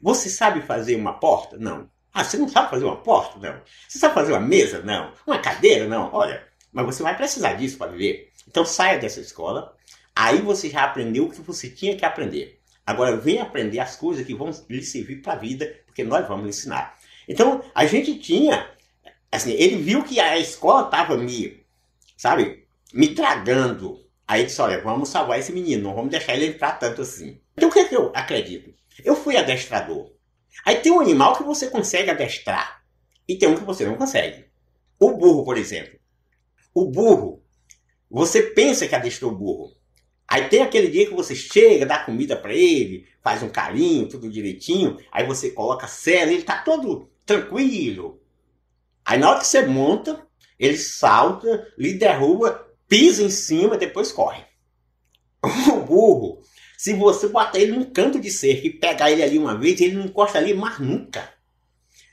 Você 0.00 0.28
sabe 0.28 0.60
fazer 0.62 0.96
uma 0.96 1.14
porta? 1.14 1.56
Não. 1.58 1.90
Ah, 2.12 2.22
você 2.22 2.36
não 2.36 2.48
sabe 2.48 2.70
fazer 2.70 2.84
uma 2.84 2.96
porta? 2.96 3.38
Não. 3.38 3.60
Você 3.88 3.98
sabe 3.98 4.14
fazer 4.14 4.32
uma 4.32 4.40
mesa? 4.40 4.82
Não. 4.82 5.12
Uma 5.26 5.38
cadeira? 5.38 5.88
Não. 5.88 6.10
Olha, 6.12 6.46
mas 6.74 6.84
você 6.84 7.02
vai 7.02 7.16
precisar 7.16 7.54
disso 7.54 7.78
para 7.78 7.92
viver. 7.92 8.30
Então 8.48 8.66
saia 8.66 8.98
dessa 8.98 9.20
escola. 9.20 9.74
Aí 10.14 10.42
você 10.42 10.68
já 10.68 10.84
aprendeu 10.84 11.26
o 11.26 11.30
que 11.30 11.40
você 11.40 11.70
tinha 11.70 11.96
que 11.96 12.04
aprender. 12.04 12.60
Agora 12.84 13.16
vem 13.16 13.40
aprender 13.40 13.78
as 13.78 13.96
coisas 13.96 14.26
que 14.26 14.34
vão 14.34 14.50
lhe 14.68 14.82
servir 14.82 15.22
para 15.22 15.34
a 15.34 15.36
vida, 15.36 15.74
porque 15.86 16.02
nós 16.04 16.26
vamos 16.26 16.48
ensinar. 16.48 16.98
Então 17.28 17.62
a 17.74 17.86
gente 17.86 18.18
tinha, 18.18 18.68
assim, 19.30 19.52
ele 19.52 19.76
viu 19.76 20.02
que 20.02 20.20
a 20.20 20.36
escola 20.36 20.86
estava 20.86 21.16
me, 21.16 21.64
sabe, 22.16 22.66
me 22.92 23.14
tragando. 23.14 24.04
Aí 24.26 24.40
ele 24.40 24.46
disse: 24.46 24.60
olha, 24.60 24.82
vamos 24.82 25.08
salvar 25.08 25.38
esse 25.38 25.52
menino, 25.52 25.84
não 25.84 25.94
vamos 25.94 26.10
deixar 26.10 26.34
ele 26.34 26.46
entrar 26.46 26.72
tanto 26.72 27.02
assim. 27.02 27.40
Então 27.56 27.68
o 27.68 27.72
que 27.72 27.78
é 27.78 27.88
que 27.88 27.96
eu 27.96 28.12
acredito? 28.14 28.74
Eu 29.02 29.16
fui 29.16 29.36
adestrador. 29.36 30.10
Aí 30.64 30.76
tem 30.76 30.92
um 30.92 31.00
animal 31.00 31.36
que 31.36 31.42
você 31.42 31.68
consegue 31.68 32.10
adestrar 32.10 32.82
e 33.28 33.36
tem 33.36 33.48
um 33.48 33.54
que 33.54 33.64
você 33.64 33.86
não 33.86 33.96
consegue. 33.96 34.44
O 34.98 35.12
burro, 35.12 35.44
por 35.44 35.56
exemplo. 35.56 35.98
O 36.74 36.90
burro, 36.90 37.40
você 38.10 38.42
pensa 38.42 38.88
que 38.88 38.94
adestrou 38.94 39.30
o 39.30 39.36
burro. 39.36 39.72
Aí 40.26 40.48
tem 40.48 40.62
aquele 40.62 40.88
dia 40.88 41.06
que 41.06 41.14
você 41.14 41.34
chega, 41.34 41.86
dá 41.86 42.00
comida 42.00 42.36
para 42.36 42.52
ele, 42.52 43.06
faz 43.22 43.42
um 43.42 43.48
carinho, 43.48 44.08
tudo 44.08 44.28
direitinho, 44.28 44.98
aí 45.12 45.24
você 45.24 45.50
coloca 45.50 45.86
cela, 45.86 46.32
ele 46.32 46.42
tá 46.42 46.62
todo 46.62 47.08
tranquilo. 47.24 48.20
Aí 49.04 49.18
na 49.18 49.30
hora 49.30 49.40
que 49.40 49.46
você 49.46 49.64
monta, 49.64 50.26
ele 50.58 50.76
salta, 50.76 51.72
lhe 51.78 51.94
derruba, 51.94 52.66
pisa 52.88 53.22
em 53.22 53.30
cima, 53.30 53.76
depois 53.76 54.10
corre. 54.10 54.44
O 55.72 55.80
burro, 55.84 56.40
se 56.78 56.94
você 56.94 57.28
botar 57.28 57.58
ele 57.58 57.72
num 57.72 57.84
canto 57.84 58.18
de 58.18 58.30
cerca 58.30 58.66
e 58.66 58.70
pegar 58.70 59.10
ele 59.10 59.22
ali 59.22 59.38
uma 59.38 59.56
vez, 59.56 59.80
ele 59.80 59.94
não 59.94 60.06
encosta 60.06 60.38
ali 60.38 60.54
mais 60.54 60.78
nunca. 60.78 61.32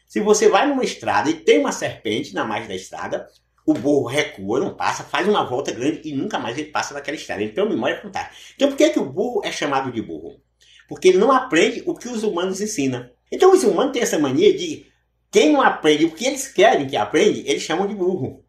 Se 0.08 0.20
você 0.20 0.50
vai 0.50 0.68
numa 0.68 0.84
estrada 0.84 1.30
e 1.30 1.36
tem 1.36 1.60
uma 1.60 1.72
serpente 1.72 2.34
na 2.34 2.44
margem 2.44 2.68
da 2.68 2.76
estrada, 2.76 3.28
o 3.66 3.74
burro 3.74 4.08
recua, 4.08 4.60
não 4.60 4.74
passa, 4.74 5.04
faz 5.04 5.28
uma 5.28 5.46
volta 5.46 5.72
grande 5.72 6.02
e 6.04 6.14
nunca 6.14 6.40
mais 6.40 6.58
ele 6.58 6.72
passa 6.72 6.94
daquela 6.94 7.16
estrada. 7.16 7.42
Ele 7.42 7.52
tem 7.52 7.64
uma 7.64 7.74
memória 7.74 8.02
fantástica. 8.02 8.36
Então 8.56 8.70
por 8.70 8.78
que, 8.78 8.90
que 8.90 9.00
o 9.00 9.06
burro 9.06 9.42
é 9.44 9.52
chamado 9.52 9.92
de 9.92 10.02
burro? 10.02 10.40
Porque 10.88 11.10
ele 11.10 11.18
não 11.18 11.32
aprende 11.32 11.84
o 11.86 11.94
que 11.94 12.08
os 12.08 12.24
humanos 12.24 12.60
ensinam. 12.60 13.10
Então 13.32 13.52
os 13.54 13.64
humanos 13.64 13.94
têm 13.94 14.02
essa 14.02 14.20
mania 14.20 14.56
de 14.56 14.86
quem 15.32 15.54
não 15.54 15.62
aprende 15.62 16.06
o 16.06 16.12
que 16.12 16.26
eles 16.26 16.48
querem 16.48 16.88
que 16.88 16.98
aprende, 16.98 17.44
eles 17.48 17.62
chamam 17.62 17.88
de 17.88 17.96
burro. 17.96 18.44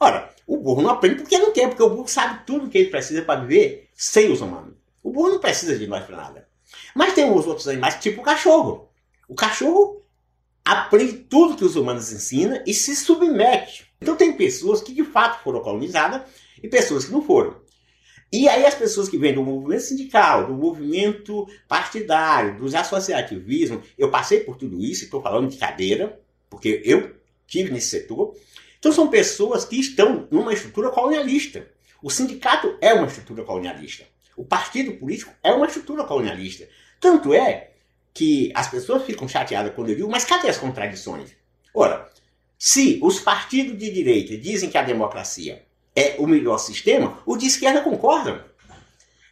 Ora, 0.00 0.34
o 0.46 0.56
burro 0.56 0.82
não 0.82 0.90
aprende 0.90 1.16
porque 1.16 1.38
não 1.38 1.52
quer, 1.52 1.68
porque 1.68 1.82
o 1.82 1.90
burro 1.90 2.08
sabe 2.08 2.44
tudo 2.44 2.66
o 2.66 2.68
que 2.68 2.78
ele 2.78 2.90
precisa 2.90 3.22
para 3.22 3.40
viver 3.40 3.88
sem 3.94 4.32
os 4.32 4.40
humanos. 4.40 4.74
O 5.02 5.12
burro 5.12 5.28
não 5.30 5.38
precisa 5.38 5.78
de 5.78 5.86
nós 5.86 6.04
para 6.04 6.16
nada. 6.16 6.48
Mas 6.94 7.14
tem 7.14 7.30
os 7.30 7.46
outros 7.46 7.68
animais, 7.68 8.00
tipo 8.00 8.20
o 8.20 8.24
cachorro. 8.24 8.90
O 9.28 9.34
cachorro 9.34 10.02
aprende 10.64 11.12
tudo 11.12 11.56
que 11.56 11.64
os 11.64 11.76
humanos 11.76 12.12
ensinam 12.12 12.60
e 12.66 12.74
se 12.74 12.96
submete. 12.96 13.93
Então 14.04 14.16
tem 14.16 14.36
pessoas 14.36 14.82
que 14.82 14.92
de 14.92 15.02
fato 15.02 15.42
foram 15.42 15.62
colonizadas 15.62 16.20
e 16.62 16.68
pessoas 16.68 17.06
que 17.06 17.10
não 17.10 17.22
foram. 17.22 17.56
E 18.30 18.46
aí 18.46 18.66
as 18.66 18.74
pessoas 18.74 19.08
que 19.08 19.16
vêm 19.16 19.32
do 19.32 19.42
movimento 19.42 19.80
sindical, 19.80 20.46
do 20.46 20.52
movimento 20.52 21.46
partidário, 21.66 22.58
dos 22.58 22.74
associativismos, 22.74 23.82
eu 23.96 24.10
passei 24.10 24.40
por 24.40 24.58
tudo 24.58 24.78
isso, 24.78 25.04
estou 25.04 25.22
falando 25.22 25.48
de 25.48 25.56
cadeira, 25.56 26.20
porque 26.50 26.82
eu 26.84 27.14
tive 27.46 27.70
nesse 27.70 27.88
setor. 27.88 28.36
Então 28.78 28.92
são 28.92 29.08
pessoas 29.08 29.64
que 29.64 29.80
estão 29.80 30.28
numa 30.30 30.52
estrutura 30.52 30.90
colonialista. 30.90 31.66
O 32.02 32.10
sindicato 32.10 32.76
é 32.82 32.92
uma 32.92 33.06
estrutura 33.06 33.42
colonialista. 33.42 34.04
O 34.36 34.44
partido 34.44 34.92
político 34.98 35.32
é 35.42 35.50
uma 35.50 35.66
estrutura 35.66 36.04
colonialista. 36.04 36.68
Tanto 37.00 37.32
é 37.32 37.70
que 38.12 38.52
as 38.54 38.68
pessoas 38.68 39.04
ficam 39.04 39.26
chateadas 39.26 39.72
quando 39.74 39.88
eu 39.88 39.96
digo, 39.96 40.10
mas 40.10 40.26
cadê 40.26 40.50
as 40.50 40.58
contradições? 40.58 41.30
Ora, 41.72 42.12
se 42.66 42.98
os 43.02 43.20
partidos 43.20 43.76
de 43.76 43.90
direita 43.90 44.38
dizem 44.38 44.70
que 44.70 44.78
a 44.78 44.82
democracia 44.82 45.66
é 45.94 46.16
o 46.18 46.26
melhor 46.26 46.56
sistema, 46.56 47.18
os 47.26 47.38
de 47.38 47.44
esquerda 47.44 47.82
concordam. 47.82 48.42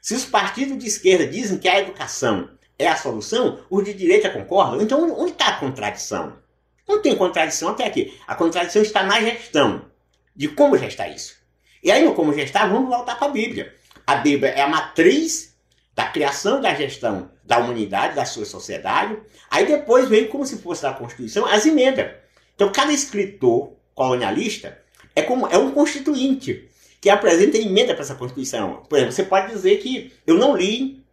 Se 0.02 0.12
os 0.12 0.26
partidos 0.26 0.76
de 0.76 0.86
esquerda 0.86 1.26
dizem 1.26 1.56
que 1.56 1.66
a 1.66 1.80
educação 1.80 2.50
é 2.78 2.86
a 2.86 2.94
solução, 2.94 3.60
os 3.70 3.86
de 3.86 3.94
direita 3.94 4.28
concordam. 4.28 4.82
Então, 4.82 5.18
onde 5.18 5.32
está 5.32 5.46
a 5.46 5.56
contradição? 5.56 6.36
Não 6.86 7.00
tem 7.00 7.16
contradição 7.16 7.70
até 7.70 7.86
aqui. 7.86 8.14
A 8.26 8.34
contradição 8.34 8.82
está 8.82 9.02
na 9.02 9.18
gestão, 9.18 9.86
de 10.36 10.48
como 10.48 10.76
gestar 10.76 11.08
isso. 11.08 11.34
E 11.82 11.90
aí, 11.90 12.04
no 12.04 12.14
como 12.14 12.34
gestar, 12.34 12.68
vamos 12.68 12.90
voltar 12.90 13.16
para 13.16 13.28
a 13.28 13.30
Bíblia. 13.30 13.74
A 14.06 14.16
Bíblia 14.16 14.50
é 14.50 14.60
a 14.60 14.68
matriz 14.68 15.56
da 15.94 16.04
criação 16.04 16.60
da 16.60 16.74
gestão 16.74 17.30
da 17.42 17.56
humanidade, 17.56 18.14
da 18.14 18.26
sua 18.26 18.44
sociedade. 18.44 19.18
Aí 19.50 19.64
depois 19.64 20.06
vem, 20.06 20.28
como 20.28 20.44
se 20.44 20.58
fosse 20.58 20.82
da 20.82 20.92
Constituição, 20.92 21.46
as 21.46 21.64
emendas. 21.64 22.20
Então, 22.54 22.70
cada 22.72 22.92
escritor 22.92 23.72
colonialista 23.94 24.78
é, 25.14 25.22
como, 25.22 25.46
é 25.46 25.58
um 25.58 25.72
constituinte 25.72 26.68
que 27.00 27.10
apresenta 27.10 27.58
emenda 27.58 27.94
para 27.94 28.04
essa 28.04 28.14
Constituição. 28.14 28.84
Por 28.88 28.96
exemplo, 28.96 29.12
você 29.12 29.24
pode 29.24 29.52
dizer 29.52 29.78
que 29.78 30.12
eu 30.26 30.36
não 30.36 30.56
li, 30.56 31.04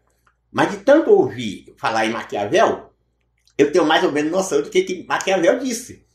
mas 0.51 0.71
de 0.71 0.77
tanto 0.77 1.11
ouvir 1.11 1.73
falar 1.77 2.05
em 2.05 2.11
Maquiavel, 2.11 2.91
eu 3.57 3.71
tenho 3.71 3.85
mais 3.85 4.03
ou 4.03 4.11
menos 4.11 4.31
noção 4.31 4.61
do 4.61 4.69
que, 4.69 4.83
que 4.83 5.03
Maquiavel 5.07 5.59
disse. 5.59 6.05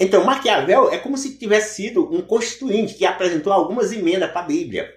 Então, 0.00 0.24
Maquiavel 0.24 0.90
é 0.90 0.98
como 0.98 1.18
se 1.18 1.36
tivesse 1.36 1.76
sido 1.76 2.12
um 2.12 2.22
constituinte 2.22 2.94
que 2.94 3.04
apresentou 3.04 3.52
algumas 3.52 3.92
emendas 3.92 4.30
para 4.30 4.40
a 4.40 4.44
Bíblia. 4.44 4.94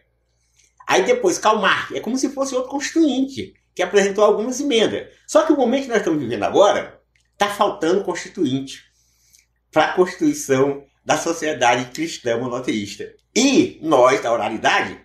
Aí 0.88 1.04
depois, 1.04 1.38
Karl 1.38 1.60
Marx, 1.60 1.92
é 1.96 2.00
como 2.00 2.18
se 2.18 2.30
fosse 2.30 2.56
outro 2.56 2.70
constituinte, 2.70 3.54
que 3.74 3.82
apresentou 3.82 4.24
algumas 4.24 4.60
emendas. 4.60 5.08
Só 5.28 5.46
que 5.46 5.54
o 5.54 5.58
momento 5.58 5.84
que 5.84 5.90
nós 5.90 5.98
estamos 5.98 6.20
vivendo 6.20 6.44
agora, 6.44 7.02
está 7.34 7.48
faltando 7.50 8.04
constituinte 8.04 8.91
para 9.72 9.86
a 9.86 9.94
constituição 9.94 10.84
da 11.04 11.18
sociedade 11.18 11.86
cristã 11.92 12.38
monoteísta. 12.38 13.14
E 13.36 13.80
nós, 13.82 14.22
da 14.22 14.32
oralidade, 14.32 15.00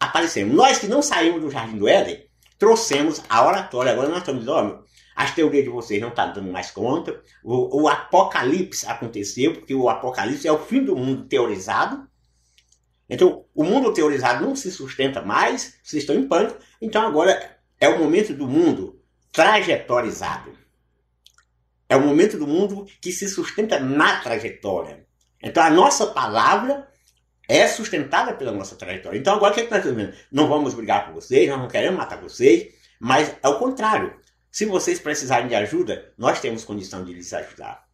aparecemos. 0.00 0.54
Nós 0.54 0.78
que 0.78 0.88
não 0.88 1.02
saímos 1.02 1.42
do 1.42 1.50
Jardim 1.50 1.76
do 1.76 1.88
Éden, 1.88 2.24
trouxemos 2.58 3.22
a 3.28 3.46
oratória. 3.46 3.92
Agora 3.92 4.08
nós 4.08 4.18
estamos 4.18 4.44
dizendo, 4.44 4.84
as 5.14 5.34
teorias 5.34 5.64
de 5.64 5.70
vocês 5.70 6.00
não 6.00 6.08
estão 6.08 6.32
dando 6.32 6.50
mais 6.50 6.70
conta. 6.70 7.20
O, 7.44 7.82
o, 7.82 7.88
apocalipse 7.88 8.86
aconteceu, 8.86 9.54
porque 9.54 9.74
o 9.74 9.88
apocalipse 9.88 10.48
é 10.48 10.52
o 10.52 10.58
fim 10.58 10.82
do 10.82 10.96
mundo 10.96 11.24
teorizado. 11.26 12.08
Então, 13.08 13.44
o 13.54 13.62
mundo 13.62 13.92
teorizado 13.92 14.44
não 14.44 14.56
se 14.56 14.70
sustenta 14.70 15.20
mais, 15.20 15.78
vocês 15.82 16.02
estão 16.02 16.16
em 16.16 16.26
pânico. 16.26 16.58
Então, 16.80 17.06
agora 17.06 17.58
é 17.78 17.88
o 17.88 17.98
momento 17.98 18.32
do 18.32 18.46
mundo 18.46 19.02
trajetorizado. 19.30 20.61
É 21.92 21.96
o 21.96 22.00
momento 22.00 22.38
do 22.38 22.46
mundo 22.46 22.86
que 23.02 23.12
se 23.12 23.28
sustenta 23.28 23.78
na 23.78 24.18
trajetória. 24.20 25.04
Então, 25.42 25.62
a 25.62 25.68
nossa 25.68 26.06
palavra 26.06 26.88
é 27.46 27.68
sustentada 27.68 28.32
pela 28.32 28.50
nossa 28.50 28.76
trajetória. 28.76 29.18
Então, 29.18 29.34
agora 29.34 29.52
o 29.52 29.54
que, 29.54 29.60
é 29.60 29.64
que 29.66 29.70
nós 29.70 29.80
estamos 29.80 30.02
vendo? 30.02 30.16
Não 30.32 30.48
vamos 30.48 30.72
brigar 30.72 31.06
com 31.06 31.12
vocês, 31.12 31.46
nós 31.50 31.58
não 31.58 31.68
queremos 31.68 31.98
matar 31.98 32.18
vocês, 32.18 32.72
mas 32.98 33.36
é 33.42 33.46
o 33.46 33.58
contrário. 33.58 34.18
Se 34.50 34.64
vocês 34.64 34.98
precisarem 35.00 35.48
de 35.48 35.54
ajuda, 35.54 36.14
nós 36.16 36.40
temos 36.40 36.64
condição 36.64 37.04
de 37.04 37.12
lhes 37.12 37.30
ajudar. 37.34 37.84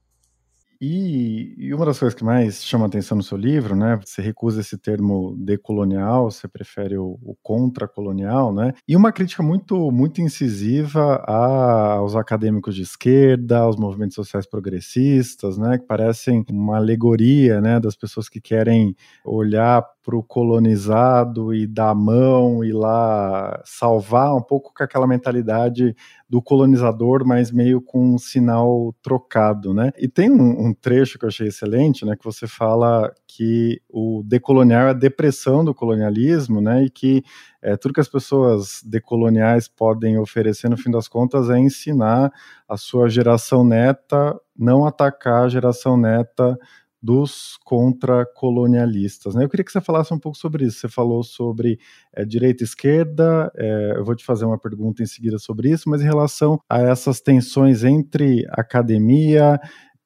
E, 0.80 1.56
e, 1.58 1.74
uma 1.74 1.84
das 1.86 1.98
coisas 1.98 2.14
que 2.14 2.22
mais 2.22 2.64
chama 2.64 2.86
atenção 2.86 3.16
no 3.16 3.22
seu 3.22 3.36
livro, 3.36 3.74
né? 3.74 3.98
Você 4.04 4.22
recusa 4.22 4.60
esse 4.60 4.78
termo 4.78 5.34
decolonial, 5.36 6.30
você 6.30 6.46
prefere 6.46 6.96
o, 6.96 7.18
o 7.20 7.36
contra-colonial, 7.42 8.54
né? 8.54 8.72
E 8.86 8.94
uma 8.94 9.10
crítica 9.10 9.42
muito, 9.42 9.90
muito 9.90 10.20
incisiva 10.20 11.16
a, 11.26 11.94
aos 11.94 12.14
acadêmicos 12.14 12.76
de 12.76 12.82
esquerda, 12.82 13.58
aos 13.58 13.76
movimentos 13.76 14.14
sociais 14.14 14.46
progressistas, 14.46 15.58
né? 15.58 15.78
Que 15.78 15.84
parecem 15.84 16.44
uma 16.48 16.76
alegoria, 16.76 17.60
né? 17.60 17.80
Das 17.80 17.96
pessoas 17.96 18.28
que 18.28 18.40
querem 18.40 18.94
olhar 19.24 19.84
para 20.08 20.16
o 20.16 20.22
colonizado 20.22 21.52
e 21.52 21.66
dar 21.66 21.90
a 21.90 21.94
mão 21.94 22.64
e 22.64 22.72
lá 22.72 23.60
salvar 23.62 24.34
um 24.34 24.40
pouco 24.40 24.72
com 24.74 24.82
aquela 24.82 25.06
mentalidade 25.06 25.94
do 26.26 26.40
colonizador, 26.40 27.26
mas 27.26 27.52
meio 27.52 27.82
com 27.82 28.14
um 28.14 28.16
sinal 28.16 28.94
trocado, 29.02 29.74
né? 29.74 29.92
E 29.98 30.08
tem 30.08 30.30
um, 30.30 30.68
um, 30.68 30.72
trecho 30.72 31.18
que 31.18 31.26
eu 31.26 31.28
achei 31.28 31.48
excelente, 31.48 32.06
né? 32.06 32.16
Que 32.16 32.24
você 32.24 32.46
fala 32.46 33.12
que 33.26 33.82
o 33.86 34.22
decolonial 34.24 34.86
é 34.86 34.90
a 34.90 34.94
depressão 34.94 35.62
do 35.62 35.74
colonialismo, 35.74 36.58
né? 36.58 36.84
E 36.84 36.88
que 36.88 37.22
é, 37.60 37.76
tudo 37.76 37.92
que 37.92 38.00
as 38.00 38.08
pessoas 38.08 38.80
decoloniais 38.82 39.68
podem 39.68 40.18
oferecer, 40.18 40.70
no 40.70 40.78
fim 40.78 40.90
das 40.90 41.06
contas, 41.06 41.50
é 41.50 41.58
ensinar 41.58 42.32
a 42.66 42.78
sua 42.78 43.10
geração 43.10 43.62
neta 43.62 44.40
não 44.58 44.84
atacar 44.86 45.44
a 45.44 45.48
geração 45.48 45.96
neta 45.96 46.58
dos 47.00 47.56
contra-colonialistas. 47.64 49.34
Né? 49.34 49.44
Eu 49.44 49.48
queria 49.48 49.64
que 49.64 49.70
você 49.70 49.80
falasse 49.80 50.12
um 50.12 50.18
pouco 50.18 50.36
sobre 50.36 50.64
isso. 50.64 50.80
Você 50.80 50.88
falou 50.88 51.22
sobre 51.22 51.78
é, 52.12 52.24
direita 52.24 52.62
e 52.62 52.66
esquerda, 52.66 53.52
é, 53.56 53.94
eu 53.96 54.04
vou 54.04 54.16
te 54.16 54.24
fazer 54.24 54.44
uma 54.44 54.58
pergunta 54.58 55.02
em 55.02 55.06
seguida 55.06 55.38
sobre 55.38 55.70
isso, 55.70 55.88
mas 55.88 56.00
em 56.00 56.04
relação 56.04 56.60
a 56.68 56.80
essas 56.80 57.20
tensões 57.20 57.84
entre 57.84 58.44
academia, 58.50 59.60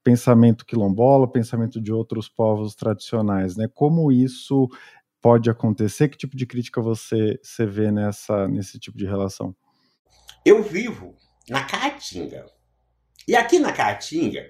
pensamento 0.04 0.66
quilombola, 0.66 1.30
pensamento 1.30 1.80
de 1.80 1.92
outros 1.92 2.28
povos 2.28 2.74
tradicionais, 2.74 3.56
né? 3.56 3.66
como 3.72 4.12
isso 4.12 4.68
pode 5.20 5.48
acontecer? 5.48 6.08
Que 6.08 6.18
tipo 6.18 6.36
de 6.36 6.44
crítica 6.44 6.82
você, 6.82 7.38
você 7.42 7.64
vê 7.64 7.90
nessa, 7.90 8.46
nesse 8.48 8.78
tipo 8.78 8.98
de 8.98 9.06
relação? 9.06 9.54
Eu 10.44 10.62
vivo 10.62 11.14
na 11.48 11.64
Caatinga. 11.64 12.44
E 13.26 13.36
aqui 13.36 13.60
na 13.60 13.72
Caatinga, 13.72 14.44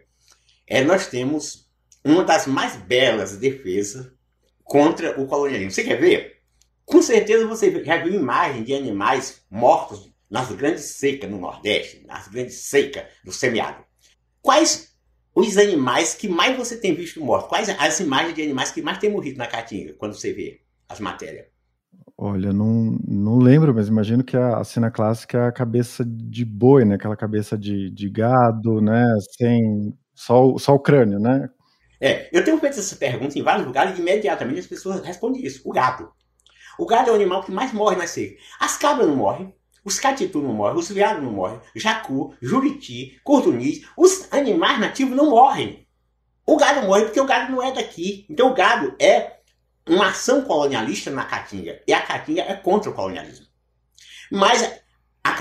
é, 0.67 0.83
nós 0.83 1.07
temos 1.07 1.71
uma 2.05 2.25
das 2.25 2.47
mais 2.47 2.77
belas 2.77 3.37
defesas 3.37 4.11
contra 4.65 5.21
o 5.21 5.27
colonialismo. 5.27 5.71
Você 5.71 5.85
quer 5.85 6.01
ver? 6.01 6.41
Com 6.85 7.01
certeza 7.01 7.47
você 7.47 7.85
já 7.85 8.03
viu 8.03 8.15
imagens 8.15 8.67
de 8.67 8.75
animais 8.75 9.43
mortos 9.51 10.13
nas 10.31 10.51
grandes 10.53 10.85
secas 10.85 11.31
no 11.31 11.39
Nordeste, 11.39 12.05
nas 12.07 12.29
grandes 12.29 12.55
secas 12.55 13.05
do 13.25 13.33
semiárido. 13.33 13.85
Quais 14.41 14.93
os 15.35 15.57
animais 15.57 16.15
que 16.15 16.29
mais 16.29 16.57
você 16.57 16.77
tem 16.77 16.95
visto 16.95 17.21
mortos? 17.21 17.49
Quais 17.49 17.69
as 17.69 18.01
imagens 18.01 18.35
de 18.35 18.43
animais 18.43 18.73
que 18.73 18.83
mais 18.83 18.99
tem 18.99 19.11
morrido 19.11 19.39
na 19.39 19.47
Caatinga, 19.47 19.95
quando 19.95 20.15
você 20.15 20.33
vê 20.33 20.61
as 20.89 21.01
matérias? 21.01 21.47
Olha, 22.17 22.53
não, 22.53 22.99
não 23.07 23.39
lembro, 23.39 23.75
mas 23.75 23.89
imagino 23.89 24.23
que 24.23 24.37
a, 24.37 24.59
a 24.59 24.65
cena 24.65 24.91
clássica 24.91 25.39
é 25.39 25.47
a 25.47 25.53
cabeça 25.53 26.05
de 26.05 26.45
boi, 26.45 26.85
né? 26.85 26.95
Aquela 26.95 27.17
cabeça 27.17 27.57
de, 27.57 27.91
de 27.91 28.09
gado, 28.09 28.81
né? 28.81 29.05
Sem 29.37 29.97
só, 30.15 30.57
só 30.59 30.75
o 30.75 30.81
crânio, 30.81 31.19
né? 31.19 31.49
É, 32.05 32.29
eu 32.33 32.45
tenho 32.45 32.59
feito 32.59 32.81
essa 32.81 32.97
pergunta 32.97 33.39
em 33.39 33.43
vários 33.45 33.65
lugares 33.65 33.97
e 33.97 34.01
imediatamente 34.01 34.59
as 34.59 34.67
pessoas 34.67 35.05
respondem 35.05 35.47
isso. 35.47 35.63
O 35.65 35.73
gado. 35.73 36.13
O 36.77 36.85
gado 36.85 37.11
é 37.11 37.13
o 37.13 37.15
animal 37.15 37.45
que 37.45 37.53
mais 37.53 37.73
morre 37.73 37.95
na 37.95 38.09
seca. 38.09 38.43
As 38.59 38.77
cabras 38.77 39.07
não 39.07 39.15
morrem, 39.15 39.55
os 39.85 40.01
catitu 40.01 40.43
não 40.43 40.53
morrem, 40.53 40.79
os 40.81 40.91
veados 40.91 41.23
não 41.23 41.31
morrem, 41.31 41.61
jacu, 41.77 42.35
juriti, 42.43 43.21
cortunis, 43.23 43.87
os 43.97 44.27
animais 44.33 44.81
nativos 44.81 45.17
não 45.17 45.31
morrem. 45.31 45.87
O 46.45 46.57
gado 46.57 46.89
morre 46.89 47.05
porque 47.05 47.21
o 47.21 47.25
gado 47.25 47.53
não 47.53 47.63
é 47.63 47.71
daqui. 47.71 48.27
Então 48.29 48.51
o 48.51 48.55
gado 48.55 48.97
é 48.99 49.37
uma 49.89 50.09
ação 50.09 50.43
colonialista 50.43 51.09
na 51.09 51.25
Caatinga. 51.25 51.81
E 51.87 51.93
a 51.93 52.03
Caatinga 52.03 52.43
é 52.43 52.55
contra 52.55 52.91
o 52.91 52.95
colonialismo. 52.95 53.47
Mas 54.29 54.82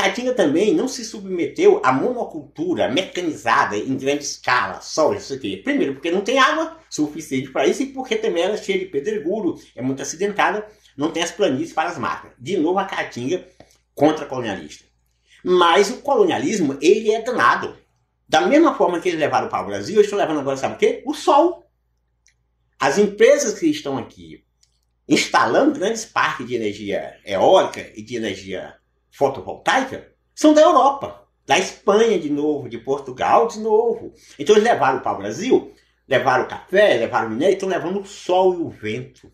Caatinga 0.01 0.33
também 0.33 0.73
não 0.73 0.87
se 0.87 1.05
submeteu 1.05 1.79
à 1.83 1.93
monocultura 1.93 2.89
mecanizada 2.89 3.77
em 3.77 3.95
grande 3.95 4.23
escala, 4.23 4.81
só 4.81 5.13
isso 5.13 5.35
aqui. 5.35 5.57
Primeiro, 5.57 5.93
porque 5.93 6.09
não 6.09 6.21
tem 6.21 6.39
água 6.39 6.79
suficiente 6.89 7.51
para 7.51 7.67
isso 7.67 7.83
e 7.83 7.87
porque 7.87 8.15
também 8.15 8.41
ela 8.41 8.55
é 8.55 8.57
cheia 8.57 8.79
de 8.79 8.85
pedregulho, 8.85 9.55
é 9.75 9.81
muito 9.81 10.01
acidentada, 10.01 10.67
não 10.97 11.11
tem 11.11 11.21
as 11.21 11.31
planícies 11.31 11.71
para 11.71 11.89
as 11.89 11.99
máquinas. 11.99 12.35
De 12.39 12.57
novo, 12.57 12.79
a 12.79 12.85
Caatinga 12.85 13.47
contra-colonialista. 13.93 14.85
Mas 15.43 15.91
o 15.91 15.97
colonialismo, 15.97 16.77
ele 16.81 17.11
é 17.11 17.21
danado. 17.21 17.77
Da 18.27 18.41
mesma 18.41 18.73
forma 18.73 18.99
que 18.99 19.09
eles 19.09 19.19
levaram 19.19 19.49
para 19.49 19.63
o 19.63 19.67
Brasil, 19.67 19.95
eles 19.95 20.07
estão 20.07 20.17
levando 20.17 20.39
agora, 20.39 20.57
sabe 20.57 20.75
o 20.75 20.77
quê? 20.79 21.03
O 21.05 21.13
sol. 21.13 21.69
As 22.79 22.97
empresas 22.97 23.59
que 23.59 23.67
estão 23.67 23.99
aqui 23.99 24.43
instalando 25.07 25.77
grandes 25.77 26.05
parques 26.05 26.47
de 26.47 26.55
energia 26.55 27.19
eólica 27.23 27.91
e 27.95 28.01
de 28.01 28.15
energia 28.15 28.80
fotovoltaica 29.11 30.11
são 30.33 30.53
da 30.53 30.61
Europa, 30.61 31.27
da 31.45 31.59
Espanha 31.59 32.17
de 32.17 32.29
novo, 32.29 32.69
de 32.69 32.77
Portugal 32.77 33.47
de 33.47 33.59
novo. 33.59 34.13
Então 34.39 34.55
eles 34.55 34.63
levaram 34.63 34.99
para 35.01 35.13
o 35.13 35.17
Brasil, 35.17 35.73
levaram 36.07 36.45
o 36.45 36.47
café, 36.47 36.97
levaram 36.97 37.27
o 37.27 37.31
minério, 37.31 37.53
estão 37.53 37.69
levando 37.69 37.99
o 37.99 38.05
sol 38.05 38.53
e 38.53 38.57
o 38.57 38.69
vento 38.69 39.31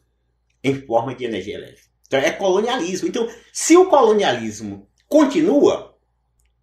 em 0.63 0.75
forma 0.81 1.13
de 1.13 1.25
energia 1.25 1.55
elétrica. 1.55 1.87
Então 2.07 2.19
é 2.19 2.31
colonialismo. 2.31 3.07
Então, 3.07 3.29
se 3.53 3.77
o 3.77 3.85
colonialismo 3.85 4.87
continua 5.07 5.95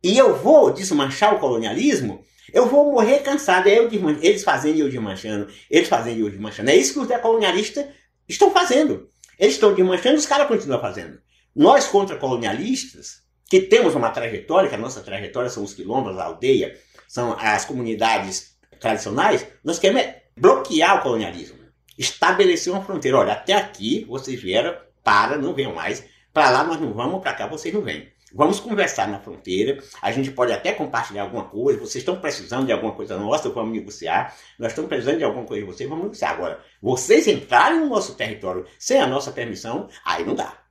e 0.02 0.16
eu 0.18 0.36
vou 0.36 0.70
desmanchar 0.70 1.34
o 1.34 1.38
colonialismo, 1.38 2.24
eu 2.52 2.66
vou 2.66 2.92
morrer 2.92 3.20
cansado. 3.20 3.68
É 3.68 3.78
eu 3.78 3.88
eles 4.22 4.44
fazendo 4.44 4.76
e 4.76 4.80
eu 4.80 4.88
desmanchando, 4.88 5.48
eles 5.70 5.88
fazendo 5.88 6.18
e 6.18 6.20
eu 6.20 6.30
desmanchando. 6.30 6.70
É 6.70 6.76
isso 6.76 6.94
que 6.94 7.00
os 7.00 7.08
decolonialistas 7.08 7.86
estão 8.28 8.50
fazendo. 8.50 9.08
Eles 9.38 9.54
estão 9.54 9.74
desmanchando, 9.74 10.16
os 10.16 10.26
caras 10.26 10.48
continuam 10.48 10.80
fazendo. 10.80 11.20
Nós, 11.54 11.86
contra-colonialistas, 11.86 13.22
que 13.48 13.60
temos 13.60 13.94
uma 13.94 14.10
trajetória, 14.10 14.68
que 14.68 14.74
a 14.74 14.78
nossa 14.78 15.00
trajetória 15.00 15.48
são 15.48 15.62
os 15.62 15.74
quilombos, 15.74 16.18
a 16.18 16.24
aldeia, 16.24 16.76
são 17.06 17.36
as 17.38 17.64
comunidades 17.64 18.56
tradicionais, 18.80 19.46
nós 19.62 19.78
queremos 19.78 20.14
bloquear 20.36 20.98
o 20.98 21.02
colonialismo. 21.02 21.58
Estabelecer 21.96 22.72
uma 22.72 22.82
fronteira. 22.82 23.18
Olha, 23.18 23.34
até 23.34 23.52
aqui 23.52 24.04
vocês 24.08 24.40
vieram, 24.40 24.76
para, 25.02 25.38
não 25.38 25.54
venham 25.54 25.74
mais. 25.74 26.04
Para 26.32 26.50
lá 26.50 26.64
nós 26.64 26.80
não 26.80 26.92
vamos, 26.92 27.22
para 27.22 27.34
cá 27.34 27.46
vocês 27.46 27.72
não 27.72 27.82
vêm. 27.82 28.12
Vamos 28.34 28.58
conversar 28.58 29.06
na 29.06 29.20
fronteira. 29.20 29.80
A 30.02 30.10
gente 30.10 30.32
pode 30.32 30.52
até 30.52 30.72
compartilhar 30.72 31.22
alguma 31.22 31.44
coisa. 31.44 31.78
Vocês 31.78 32.02
estão 32.02 32.20
precisando 32.20 32.66
de 32.66 32.72
alguma 32.72 32.92
coisa 32.92 33.16
nossa, 33.16 33.48
vamos 33.48 33.72
negociar. 33.72 34.34
Nós 34.58 34.72
estamos 34.72 34.88
precisando 34.88 35.18
de 35.18 35.24
alguma 35.24 35.46
coisa 35.46 35.64
de 35.64 35.70
vocês, 35.70 35.88
vamos 35.88 36.04
negociar. 36.04 36.30
Agora, 36.30 36.60
vocês 36.82 37.28
entrarem 37.28 37.78
no 37.78 37.88
nosso 37.88 38.16
território 38.16 38.66
sem 38.76 39.00
a 39.00 39.06
nossa 39.06 39.30
permissão, 39.30 39.88
aí 40.04 40.24
não 40.24 40.34
dá. 40.34 40.63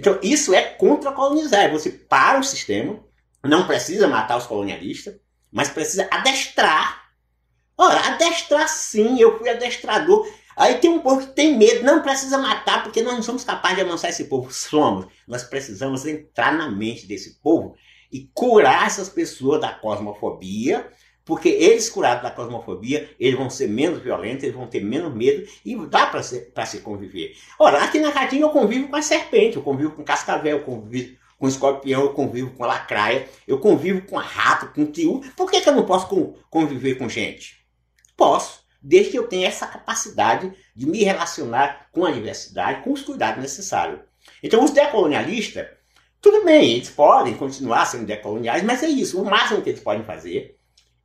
Então, 0.00 0.18
isso 0.22 0.54
é 0.54 0.62
contra-colonizar. 0.62 1.60
É 1.60 1.68
você 1.68 1.90
para 1.90 2.40
o 2.40 2.42
sistema, 2.42 2.98
não 3.44 3.66
precisa 3.66 4.08
matar 4.08 4.38
os 4.38 4.46
colonialistas, 4.46 5.14
mas 5.52 5.68
precisa 5.68 6.08
adestrar. 6.10 7.02
Ora, 7.76 8.14
adestrar 8.14 8.66
sim, 8.66 9.20
eu 9.20 9.36
fui 9.38 9.50
adestrador. 9.50 10.26
Aí 10.56 10.78
tem 10.78 10.88
um 10.88 11.00
povo 11.00 11.26
que 11.26 11.34
tem 11.34 11.54
medo, 11.54 11.84
não 11.84 12.00
precisa 12.00 12.38
matar, 12.38 12.82
porque 12.82 13.02
nós 13.02 13.14
não 13.14 13.22
somos 13.22 13.44
capazes 13.44 13.76
de 13.76 13.82
amansar 13.82 14.08
esse 14.08 14.24
povo. 14.24 14.50
Somos. 14.50 15.06
Nós 15.28 15.42
precisamos 15.42 16.06
entrar 16.06 16.54
na 16.54 16.70
mente 16.70 17.06
desse 17.06 17.38
povo 17.42 17.76
e 18.10 18.30
curar 18.32 18.86
essas 18.86 19.10
pessoas 19.10 19.60
da 19.60 19.70
cosmofobia 19.70 20.90
porque 21.30 21.48
eles 21.48 21.88
curados 21.88 22.24
da 22.24 22.30
cosmofobia, 22.32 23.08
eles 23.16 23.38
vão 23.38 23.48
ser 23.48 23.68
menos 23.68 24.02
violentos, 24.02 24.42
eles 24.42 24.56
vão 24.56 24.66
ter 24.66 24.82
menos 24.82 25.14
medo 25.14 25.48
e 25.64 25.76
dá 25.86 26.06
para 26.06 26.24
se, 26.24 26.52
se 26.66 26.80
conviver. 26.80 27.36
Ora, 27.56 27.84
aqui 27.84 28.00
na 28.00 28.10
Caatinga 28.10 28.46
eu 28.46 28.50
convivo 28.50 28.88
com 28.88 28.96
a 28.96 29.00
serpente, 29.00 29.54
eu 29.54 29.62
convivo 29.62 29.92
com 29.92 30.02
cascavel, 30.02 30.58
eu 30.58 30.64
convivo 30.64 31.16
com 31.38 31.46
escorpião, 31.46 32.02
eu 32.02 32.12
convivo 32.14 32.50
com 32.50 32.64
lacraia, 32.64 33.28
eu 33.46 33.60
convivo 33.60 34.04
com 34.08 34.16
rato, 34.16 34.74
com 34.74 34.84
tiu. 34.84 35.22
Por 35.36 35.48
que, 35.48 35.60
que 35.60 35.68
eu 35.68 35.74
não 35.76 35.86
posso 35.86 36.08
conviver 36.50 36.96
com 36.96 37.08
gente? 37.08 37.64
Posso, 38.16 38.64
desde 38.82 39.12
que 39.12 39.18
eu 39.20 39.28
tenha 39.28 39.46
essa 39.46 39.68
capacidade 39.68 40.52
de 40.74 40.84
me 40.84 41.04
relacionar 41.04 41.86
com 41.92 42.04
a 42.04 42.10
diversidade, 42.10 42.82
com 42.82 42.92
os 42.92 43.02
cuidados 43.02 43.40
necessários. 43.40 44.00
Então, 44.42 44.64
os 44.64 44.72
decolonialistas, 44.72 45.68
tudo 46.20 46.44
bem, 46.44 46.72
eles 46.72 46.90
podem 46.90 47.34
continuar 47.34 47.86
sendo 47.86 48.04
decoloniais, 48.04 48.64
mas 48.64 48.82
é 48.82 48.88
isso. 48.88 49.22
O 49.22 49.24
máximo 49.24 49.62
que 49.62 49.70
eles 49.70 49.80
podem 49.80 50.02
fazer 50.02 50.58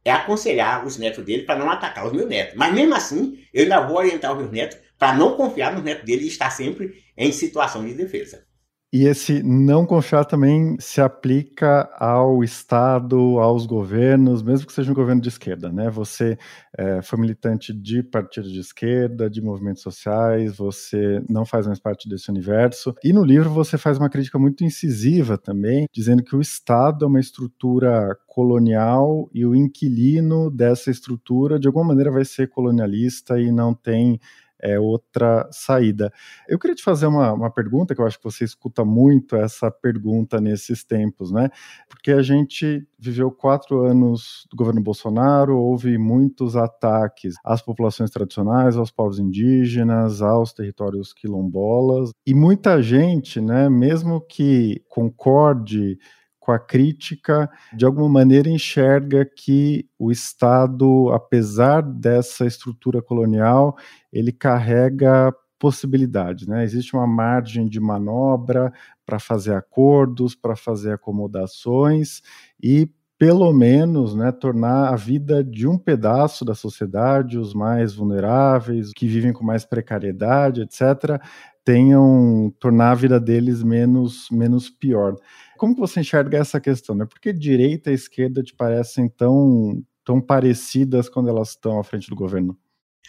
é 0.06 0.12
aconselhar 0.12 0.86
os 0.86 0.98
netos 0.98 1.26
dele 1.26 1.44
para 1.44 1.60
não 1.60 1.70
atacar 1.70 2.06
os 2.06 2.14
meus 2.14 2.30
netos. 2.30 2.56
Mas 2.56 2.72
mesmo 2.72 2.94
assim, 2.94 3.44
eu 3.52 3.64
ainda 3.64 3.82
vou 3.82 3.98
orientar 3.98 4.32
os 4.32 4.38
meus 4.38 4.52
netos 4.52 4.78
para 5.00 5.14
não 5.14 5.36
confiar 5.36 5.74
nos 5.74 5.84
netos 5.84 6.06
dele 6.06 6.24
e 6.24 6.28
estar 6.28 6.52
sempre 6.52 7.04
em 7.18 7.32
situação 7.32 7.84
de 7.84 7.96
defesa. 7.96 8.46
E 8.96 9.04
esse 9.08 9.44
não 9.44 9.86
confiar 9.86 10.24
também 10.24 10.78
se 10.80 11.02
aplica 11.02 11.90
ao 12.00 12.42
Estado, 12.46 13.18
aos 13.40 13.66
governos, 13.66 14.42
mesmo 14.42 14.66
que 14.66 14.72
seja 14.72 14.90
um 14.90 14.96
governo 14.96 15.22
de 15.22 15.28
esquerda, 15.28 15.70
né? 15.70 15.90
Você 15.90 16.38
é, 16.78 17.02
foi 17.02 17.20
militante 17.20 17.74
de 17.74 18.02
partidos 18.02 18.50
de 18.50 18.62
esquerda, 18.62 19.30
de 19.30 19.42
movimentos 19.42 19.84
sociais, 19.84 20.56
você 20.56 21.22
não 21.30 21.46
faz 21.46 21.68
mais 21.68 21.78
parte 21.78 22.08
desse 22.08 22.32
universo. 22.32 22.96
E 23.04 23.12
no 23.12 23.26
livro 23.26 23.50
você 23.50 23.78
faz 23.78 23.98
uma 23.98 24.10
crítica 24.10 24.40
muito 24.40 24.64
incisiva 24.64 25.38
também, 25.38 25.88
dizendo 25.94 26.24
que 26.24 26.34
o 26.34 26.40
Estado 26.40 27.04
é 27.04 27.08
uma 27.10 27.20
estrutura 27.20 28.18
colonial 28.26 29.30
e 29.34 29.46
o 29.46 29.54
inquilino 29.54 30.50
dessa 30.50 30.90
estrutura, 30.90 31.60
de 31.60 31.68
alguma 31.68 31.84
maneira, 31.84 32.12
vai 32.12 32.24
ser 32.24 32.48
colonialista 32.48 33.38
e 33.42 33.52
não 33.52 33.74
tem 33.74 34.22
é 34.66 34.80
outra 34.80 35.48
saída. 35.52 36.12
Eu 36.48 36.58
queria 36.58 36.76
te 36.76 36.84
fazer 36.84 37.06
uma, 37.06 37.32
uma 37.32 37.52
pergunta, 37.52 37.94
que 37.94 38.02
eu 38.02 38.08
acho 38.08 38.18
que 38.18 38.24
você 38.24 38.44
escuta 38.44 38.84
muito 38.84 39.36
essa 39.36 39.70
pergunta 39.70 40.42
nesses 40.42 40.84
tempos, 40.84 41.32
né? 41.32 41.50
Porque 41.88 42.12
a 42.12 42.24
gente 42.24 42.86
viveu 42.98 43.30
quatro 43.30 43.84
anos 43.86 44.48
do 44.50 44.58
governo 44.58 44.82
Bolsonaro, 44.82 45.56
houve 45.56 45.98
muitos 45.98 46.56
ataques 46.56 47.36
às 47.46 47.62
populações 47.62 48.10
tradicionais, 48.10 48.76
aos 48.76 48.90
povos 48.90 49.20
indígenas, 49.20 50.22
aos 50.22 50.52
territórios 50.52 51.14
quilombolas, 51.14 52.10
e 52.26 52.34
muita 52.34 52.82
gente, 52.82 53.40
né, 53.40 53.70
mesmo 53.70 54.20
que 54.20 54.82
concorde 54.90 55.98
com 56.46 56.52
a 56.52 56.60
crítica, 56.60 57.50
de 57.76 57.86
alguma 57.86 58.08
maneira 58.08 58.48
enxerga 58.48 59.26
que 59.26 59.88
o 59.98 60.12
Estado, 60.12 61.10
apesar 61.12 61.82
dessa 61.82 62.46
estrutura 62.46 63.02
colonial, 63.02 63.76
ele 64.14 64.32
carrega 64.32 65.34
possibilidades, 65.58 66.46
né? 66.46 66.64
Existe 66.64 66.96
uma 66.96 67.08
margem 67.08 67.68
de 67.68 67.80
manobra 67.80 68.72
para 69.04 69.18
fazer 69.18 69.56
acordos, 69.56 70.36
para 70.36 70.56
fazer 70.56 70.94
acomodações 70.94 72.22
e 72.62 72.88
pelo 73.18 73.52
menos, 73.54 74.14
né, 74.14 74.30
tornar 74.30 74.90
a 74.90 74.96
vida 74.98 75.42
de 75.42 75.66
um 75.66 75.78
pedaço 75.78 76.44
da 76.44 76.54
sociedade, 76.54 77.38
os 77.40 77.54
mais 77.54 77.96
vulneráveis, 77.96 78.92
que 78.94 79.08
vivem 79.08 79.32
com 79.32 79.44
mais 79.44 79.64
precariedade, 79.66 80.62
etc., 80.62 81.18
tenham 81.66 82.54
tornar 82.60 82.92
a 82.92 82.96
vida 82.96 83.20
deles 83.20 83.64
menos 83.64 84.28
menos 84.32 84.70
pior. 84.70 85.16
Como 85.58 85.74
que 85.74 85.82
você 85.82 86.00
enxerga 86.00 86.38
essa 86.38 86.62
questão? 86.62 86.96
Né? 86.96 87.06
Por 87.06 87.20
que 87.20 87.34
direita 87.34 87.92
e 87.92 87.96
esquerda 87.96 88.44
te 88.44 88.56
parecem 88.56 89.10
tão, 89.10 89.84
tão 90.04 90.22
parecidas 90.22 91.10
quando 91.10 91.30
elas 91.30 91.50
estão 91.50 91.80
à 91.80 91.84
frente 91.84 92.10
do 92.10 92.16
governo? 92.16 92.58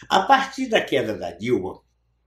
A 0.09 0.21
partir 0.21 0.67
da 0.67 0.81
queda 0.81 1.17
da 1.17 1.31
Dilma, 1.31 1.79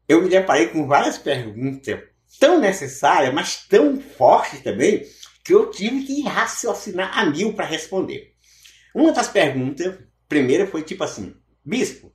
eu 0.08 0.22
me 0.22 0.28
deparei 0.28 0.68
com 0.68 0.86
várias 0.86 1.18
perguntas 1.18 2.00
tão 2.38 2.60
necessárias, 2.60 3.34
mas 3.34 3.66
tão 3.66 4.00
fortes 4.00 4.60
também, 4.60 5.02
que 5.44 5.52
eu 5.52 5.70
tive 5.70 6.04
que 6.04 6.22
raciocinar 6.22 7.18
a 7.18 7.26
mil 7.26 7.54
para 7.54 7.64
responder. 7.64 8.34
Uma 8.94 9.12
das 9.12 9.28
perguntas, 9.28 9.98
primeira, 10.28 10.66
foi 10.66 10.82
tipo 10.82 11.02
assim: 11.02 11.34
Bispo, 11.64 12.12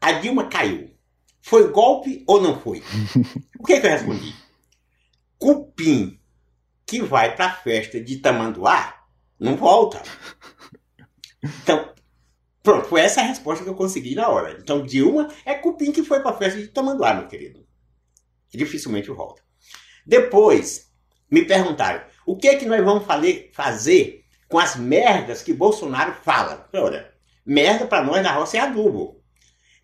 a 0.00 0.12
Dilma 0.12 0.48
caiu. 0.48 0.93
Foi 1.44 1.70
golpe 1.70 2.24
ou 2.26 2.40
não 2.40 2.58
foi? 2.58 2.82
o 3.60 3.64
que, 3.64 3.74
é 3.74 3.80
que 3.80 3.86
eu 3.86 3.90
respondi? 3.90 4.34
Cupim 5.36 6.18
que 6.86 7.02
vai 7.02 7.36
para 7.36 7.46
a 7.46 7.54
festa 7.54 8.00
de 8.00 8.16
Tamanduá 8.16 9.04
não 9.38 9.54
volta. 9.54 10.02
Então, 11.62 11.92
pronto, 12.62 12.86
foi 12.86 13.02
essa 13.02 13.20
a 13.20 13.24
resposta 13.24 13.62
que 13.62 13.68
eu 13.68 13.74
consegui 13.74 14.14
na 14.14 14.26
hora. 14.26 14.56
Então, 14.58 14.82
Dilma 14.82 15.28
é 15.44 15.52
cupim 15.52 15.92
que 15.92 16.02
foi 16.02 16.20
para 16.20 16.30
a 16.30 16.38
festa 16.38 16.58
de 16.58 16.68
Tamanduá, 16.68 17.12
meu 17.12 17.28
querido. 17.28 17.66
E 18.50 18.56
dificilmente 18.56 19.10
volta. 19.10 19.42
Depois, 20.06 20.90
me 21.30 21.44
perguntaram, 21.44 22.02
o 22.24 22.38
que 22.38 22.48
é 22.48 22.56
que 22.56 22.64
nós 22.64 22.82
vamos 22.82 23.04
fazer 23.52 24.24
com 24.48 24.58
as 24.58 24.76
merdas 24.76 25.42
que 25.42 25.52
Bolsonaro 25.52 26.14
fala? 26.14 26.66
Olha, 26.72 27.12
merda 27.44 27.84
para 27.86 28.02
nós 28.02 28.22
na 28.22 28.32
roça 28.32 28.56
é 28.56 28.60
adubo. 28.60 29.22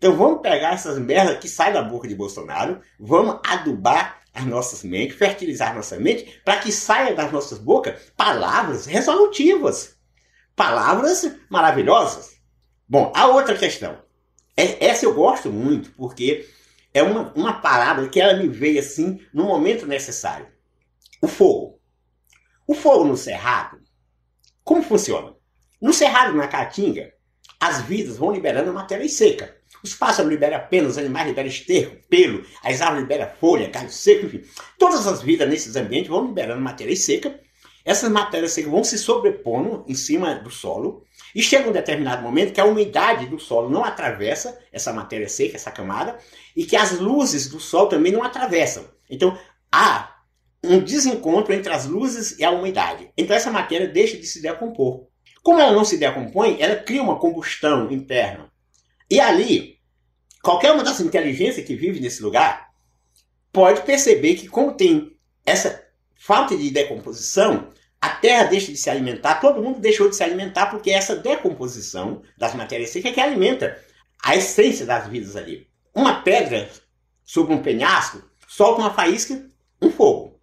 Então 0.01 0.15
vamos 0.15 0.41
pegar 0.41 0.73
essas 0.73 0.97
merdas 0.97 1.37
que 1.37 1.47
saem 1.47 1.73
da 1.73 1.83
boca 1.83 2.07
de 2.07 2.15
Bolsonaro, 2.15 2.81
vamos 2.99 3.39
adubar 3.45 4.19
as 4.33 4.43
nossas 4.45 4.81
mentes, 4.81 5.15
fertilizar 5.15 5.75
nossa 5.75 5.99
mente, 5.99 6.41
para 6.43 6.57
que 6.57 6.71
saia 6.71 7.13
das 7.13 7.31
nossas 7.31 7.59
bocas 7.59 8.11
palavras 8.17 8.87
resolutivas, 8.87 9.95
palavras 10.55 11.35
maravilhosas. 11.51 12.31
Bom, 12.89 13.13
a 13.15 13.27
outra 13.27 13.55
questão, 13.55 14.01
é, 14.57 14.83
essa 14.87 15.05
eu 15.05 15.13
gosto 15.13 15.51
muito, 15.51 15.91
porque 15.91 16.49
é 16.91 17.03
uma, 17.03 17.31
uma 17.35 17.61
palavra 17.61 18.09
que 18.09 18.19
ela 18.19 18.33
me 18.33 18.47
veio 18.47 18.79
assim 18.79 19.21
no 19.31 19.43
momento 19.43 19.85
necessário. 19.85 20.47
O 21.21 21.27
fogo. 21.27 21.79
O 22.65 22.73
fogo 22.73 23.03
no 23.03 23.15
cerrado, 23.15 23.79
como 24.63 24.81
funciona? 24.81 25.35
No 25.79 25.93
cerrado, 25.93 26.33
na 26.33 26.47
caatinga, 26.47 27.13
as 27.59 27.81
vidas 27.81 28.17
vão 28.17 28.31
liberando 28.31 28.73
matéria 28.73 29.07
seca. 29.07 29.60
Os 29.83 29.95
pássaros 29.95 30.29
liberam 30.29 30.61
penas, 30.69 30.91
os 30.91 30.97
animais 30.97 31.27
liberam 31.27 31.49
esterco, 31.49 31.97
pelo, 32.07 32.45
as 32.63 32.81
árvores 32.81 33.03
liberam 33.03 33.31
folha, 33.39 33.69
carne 33.69 33.89
seca, 33.89 34.25
enfim. 34.25 34.43
Todas 34.77 35.07
as 35.07 35.21
vidas 35.21 35.49
nesses 35.49 35.75
ambientes 35.75 36.09
vão 36.09 36.27
liberando 36.27 36.61
matéria 36.61 36.95
seca. 36.95 37.39
Essas 37.83 38.11
matérias 38.11 38.51
secas 38.51 38.71
vão 38.71 38.83
se 38.83 38.97
sobrepondo 38.97 39.83
em 39.87 39.95
cima 39.95 40.35
do 40.35 40.51
solo 40.51 41.03
e 41.33 41.41
chega 41.41 41.67
um 41.67 41.71
determinado 41.71 42.21
momento 42.21 42.53
que 42.53 42.61
a 42.61 42.65
umidade 42.65 43.25
do 43.25 43.39
solo 43.39 43.69
não 43.69 43.83
atravessa 43.83 44.59
essa 44.71 44.93
matéria 44.93 45.27
seca, 45.27 45.55
essa 45.55 45.71
camada, 45.71 46.17
e 46.55 46.63
que 46.65 46.75
as 46.75 46.99
luzes 46.99 47.49
do 47.49 47.59
sol 47.59 47.87
também 47.87 48.11
não 48.11 48.23
atravessam. 48.23 48.85
Então 49.09 49.35
há 49.71 50.15
um 50.63 50.79
desencontro 50.79 51.53
entre 51.53 51.73
as 51.73 51.87
luzes 51.87 52.37
e 52.37 52.43
a 52.43 52.51
umidade. 52.51 53.09
Então 53.17 53.35
essa 53.35 53.49
matéria 53.49 53.87
deixa 53.87 54.15
de 54.17 54.27
se 54.27 54.41
decompor. 54.41 55.07
Como 55.41 55.59
ela 55.59 55.71
não 55.71 55.83
se 55.83 55.97
decompõe, 55.97 56.57
ela 56.59 56.75
cria 56.75 57.01
uma 57.01 57.17
combustão 57.17 57.91
interna. 57.91 58.50
E 59.11 59.19
ali, 59.19 59.77
qualquer 60.41 60.71
uma 60.71 60.85
das 60.85 61.01
inteligências 61.01 61.67
que 61.67 61.75
vive 61.75 61.99
nesse 61.99 62.23
lugar 62.23 62.71
pode 63.51 63.81
perceber 63.81 64.35
que, 64.35 64.47
como 64.47 64.71
tem 64.71 65.17
essa 65.45 65.85
falta 66.15 66.55
de 66.55 66.69
decomposição, 66.69 67.67
a 67.99 68.07
terra 68.07 68.45
deixa 68.45 68.71
de 68.71 68.77
se 68.77 68.89
alimentar, 68.89 69.41
todo 69.41 69.61
mundo 69.61 69.81
deixou 69.81 70.07
de 70.09 70.15
se 70.15 70.23
alimentar 70.23 70.67
porque 70.67 70.91
é 70.91 70.93
essa 70.93 71.13
decomposição 71.13 72.21
das 72.37 72.55
matérias 72.55 72.91
secas 72.91 73.13
que 73.13 73.19
alimenta 73.19 73.77
a 74.23 74.37
essência 74.37 74.85
das 74.85 75.09
vidas 75.09 75.35
ali. 75.35 75.67
Uma 75.93 76.21
pedra 76.21 76.69
sobre 77.25 77.53
um 77.53 77.61
penhasco 77.61 78.23
solta 78.47 78.79
uma 78.79 78.93
faísca, 78.93 79.45
um 79.81 79.91
fogo. 79.91 80.39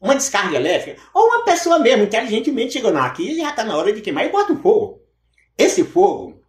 Uma 0.00 0.14
descarga 0.14 0.54
elétrica, 0.54 1.02
ou 1.12 1.26
uma 1.26 1.44
pessoa 1.44 1.80
mesmo, 1.80 2.04
inteligentemente, 2.04 2.74
chegou, 2.74 2.92
não, 2.92 3.02
aqui 3.02 3.36
já 3.36 3.50
está 3.50 3.64
na 3.64 3.76
hora 3.76 3.92
de 3.92 4.00
queimar 4.00 4.24
e 4.24 4.28
bota 4.28 4.52
um 4.52 4.62
fogo. 4.62 5.02
Esse 5.58 5.82
fogo, 5.82 6.40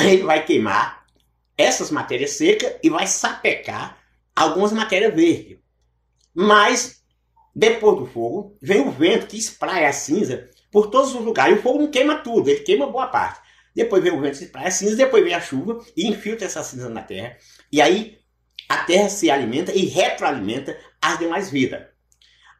ele 0.00 0.24
vai 0.24 0.44
queimar 0.44 1.03
essas 1.56 1.90
matérias 1.90 2.32
secas 2.32 2.74
e 2.82 2.90
vai 2.90 3.06
sapecar 3.06 3.98
algumas 4.34 4.72
matérias 4.72 5.14
verdes. 5.14 5.58
Mas, 6.34 7.02
depois 7.54 7.98
do 7.98 8.06
fogo, 8.06 8.58
vem 8.60 8.80
o 8.80 8.90
vento 8.90 9.26
que 9.26 9.38
espraia 9.38 9.88
a 9.88 9.92
cinza 9.92 10.50
por 10.70 10.88
todos 10.88 11.14
os 11.14 11.20
lugares. 11.20 11.56
E 11.56 11.58
o 11.58 11.62
fogo 11.62 11.78
não 11.78 11.90
queima 11.90 12.16
tudo, 12.16 12.48
ele 12.48 12.60
queima 12.60 12.90
boa 12.90 13.06
parte. 13.06 13.40
Depois 13.74 14.02
vem 14.02 14.12
o 14.12 14.20
vento 14.20 14.38
que 14.38 14.44
espraia 14.44 14.68
a 14.68 14.72
cinza, 14.72 14.96
depois 14.96 15.22
vem 15.22 15.34
a 15.34 15.40
chuva 15.40 15.84
e 15.96 16.06
infiltra 16.08 16.46
essa 16.46 16.62
cinza 16.62 16.88
na 16.88 17.02
terra. 17.02 17.36
E 17.70 17.80
aí 17.80 18.18
a 18.68 18.78
terra 18.78 19.08
se 19.08 19.30
alimenta 19.30 19.72
e 19.72 19.84
retroalimenta 19.86 20.78
as 21.00 21.18
demais 21.18 21.50
vidas. 21.50 21.82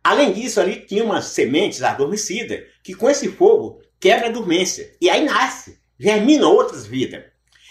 Além 0.02 0.32
disso, 0.32 0.60
ali 0.60 0.84
tinha 0.84 1.02
umas 1.02 1.26
sementes 1.26 1.82
adormecidas 1.82 2.60
que 2.82 2.94
com 2.94 3.08
esse 3.08 3.28
fogo 3.32 3.80
quebra 3.98 4.28
a 4.28 4.30
dormência. 4.30 4.94
E 5.00 5.08
aí 5.08 5.24
nasce, 5.24 5.80
germina 5.98 6.46
outras 6.46 6.86
vidas. 6.86 7.24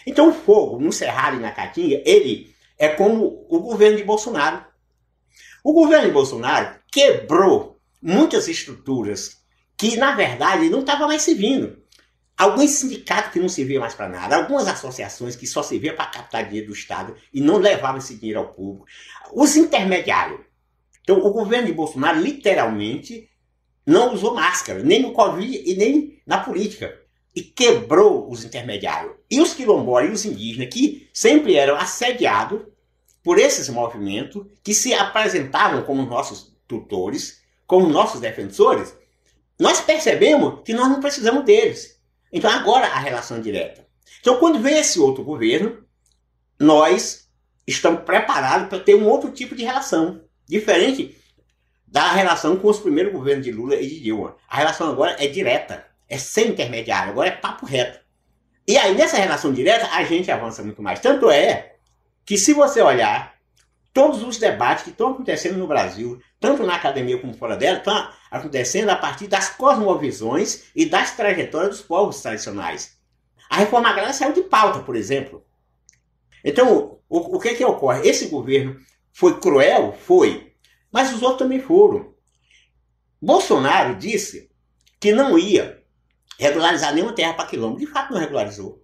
Então 0.05 0.29
o 0.29 0.33
fogo 0.33 0.79
no 0.79 0.91
Cerrado 0.91 1.37
e 1.37 1.39
na 1.39 1.51
Caatinga, 1.51 2.01
ele 2.05 2.53
é 2.77 2.89
como 2.89 3.45
o 3.49 3.59
governo 3.59 3.97
de 3.97 4.03
Bolsonaro. 4.03 4.63
O 5.63 5.73
governo 5.73 6.07
de 6.07 6.13
Bolsonaro 6.13 6.75
quebrou 6.91 7.79
muitas 8.01 8.47
estruturas 8.47 9.37
que, 9.77 9.95
na 9.95 10.13
verdade, 10.15 10.69
não 10.69 10.81
estavam 10.81 11.07
mais 11.07 11.21
servindo. 11.21 11.81
Alguns 12.37 12.71
sindicatos 12.71 13.31
que 13.31 13.39
não 13.39 13.47
serviam 13.47 13.81
mais 13.81 13.93
para 13.93 14.09
nada, 14.09 14.35
algumas 14.35 14.67
associações 14.67 15.35
que 15.35 15.47
só 15.47 15.63
serviam 15.63 15.95
para 15.95 16.07
captar 16.07 16.45
dinheiro 16.45 16.67
do 16.67 16.73
Estado 16.73 17.15
e 17.33 17.39
não 17.39 17.57
levavam 17.57 17.99
esse 17.99 18.15
dinheiro 18.15 18.39
ao 18.39 18.53
público. 18.53 18.85
Os 19.31 19.55
intermediários. 19.55 20.41
Então, 21.01 21.19
o 21.19 21.31
governo 21.31 21.67
de 21.67 21.73
Bolsonaro, 21.73 22.19
literalmente, 22.19 23.29
não 23.85 24.13
usou 24.13 24.33
máscara, 24.33 24.81
nem 24.83 25.01
no 25.01 25.13
Covid 25.13 25.63
e 25.65 25.75
nem 25.75 26.21
na 26.25 26.39
política 26.39 27.02
e 27.35 27.41
quebrou 27.41 28.29
os 28.29 28.43
intermediários. 28.43 29.13
E 29.29 29.41
os 29.41 29.53
quilombolas 29.53 30.09
e 30.09 30.13
os 30.13 30.25
indígenas, 30.25 30.73
que 30.73 31.09
sempre 31.13 31.55
eram 31.55 31.75
assediados 31.75 32.61
por 33.23 33.39
esses 33.39 33.69
movimentos, 33.69 34.45
que 34.63 34.73
se 34.73 34.93
apresentavam 34.93 35.83
como 35.83 36.05
nossos 36.05 36.53
tutores, 36.67 37.41
como 37.65 37.87
nossos 37.87 38.19
defensores, 38.19 38.95
nós 39.59 39.79
percebemos 39.79 40.61
que 40.63 40.73
nós 40.73 40.89
não 40.89 40.99
precisamos 40.99 41.45
deles. 41.45 41.99
Então 42.31 42.51
agora 42.51 42.87
a 42.87 42.99
relação 42.99 43.37
é 43.37 43.41
direta. 43.41 43.87
Então 44.19 44.37
quando 44.37 44.59
vem 44.59 44.77
esse 44.77 44.99
outro 44.99 45.23
governo, 45.23 45.83
nós 46.59 47.29
estamos 47.65 48.03
preparados 48.03 48.67
para 48.67 48.79
ter 48.79 48.95
um 48.95 49.07
outro 49.07 49.31
tipo 49.31 49.55
de 49.55 49.63
relação, 49.63 50.21
diferente 50.47 51.17
da 51.87 52.11
relação 52.11 52.57
com 52.57 52.67
os 52.67 52.79
primeiros 52.79 53.13
governos 53.13 53.45
de 53.45 53.51
Lula 53.51 53.75
e 53.75 53.87
de 53.87 53.99
Dilma. 54.01 54.35
A 54.47 54.57
relação 54.57 54.89
agora 54.89 55.15
é 55.23 55.27
direta, 55.27 55.85
é 56.13 56.17
sem 56.17 56.49
intermediário, 56.49 57.11
agora 57.11 57.29
é 57.29 57.31
papo 57.31 57.65
reto. 57.65 57.99
E 58.67 58.77
aí, 58.77 58.95
nessa 58.95 59.17
relação 59.17 59.51
direta, 59.51 59.87
a 59.91 60.03
gente 60.03 60.29
avança 60.29 60.63
muito 60.63 60.81
mais. 60.81 60.99
Tanto 60.99 61.29
é 61.29 61.75
que, 62.23 62.37
se 62.37 62.53
você 62.53 62.81
olhar 62.81 63.33
todos 63.91 64.21
os 64.21 64.37
debates 64.37 64.83
que 64.83 64.91
estão 64.91 65.09
acontecendo 65.09 65.57
no 65.57 65.67
Brasil, 65.67 66.21
tanto 66.39 66.63
na 66.63 66.75
academia 66.75 67.19
como 67.19 67.33
fora 67.33 67.57
dela, 67.57 67.79
estão 67.79 68.09
acontecendo 68.29 68.89
a 68.89 68.95
partir 68.95 69.27
das 69.27 69.49
cosmovisões 69.49 70.65
e 70.75 70.85
das 70.85 71.15
trajetórias 71.15 71.77
dos 71.77 71.81
povos 71.81 72.21
tradicionais. 72.21 72.95
A 73.49 73.57
reforma 73.57 73.89
agrária 73.89 74.13
saiu 74.13 74.33
de 74.33 74.43
pauta, 74.43 74.79
por 74.79 74.95
exemplo. 74.95 75.43
Então, 76.45 76.99
o, 77.09 77.37
o 77.37 77.39
que, 77.39 77.55
que 77.55 77.65
ocorre? 77.65 78.07
Esse 78.07 78.27
governo 78.27 78.79
foi 79.11 79.39
cruel? 79.39 79.93
Foi. 79.93 80.53
Mas 80.91 81.11
os 81.11 81.23
outros 81.23 81.39
também 81.39 81.59
foram. 81.59 82.13
Bolsonaro 83.19 83.95
disse 83.95 84.51
que 84.99 85.11
não 85.11 85.37
ia 85.37 85.82
regularizar 86.43 86.93
nenhuma 86.93 87.13
terra 87.13 87.33
para 87.33 87.47
quilômetro. 87.47 87.85
De 87.85 87.91
fato, 87.91 88.13
não 88.13 88.19
regularizou. 88.19 88.83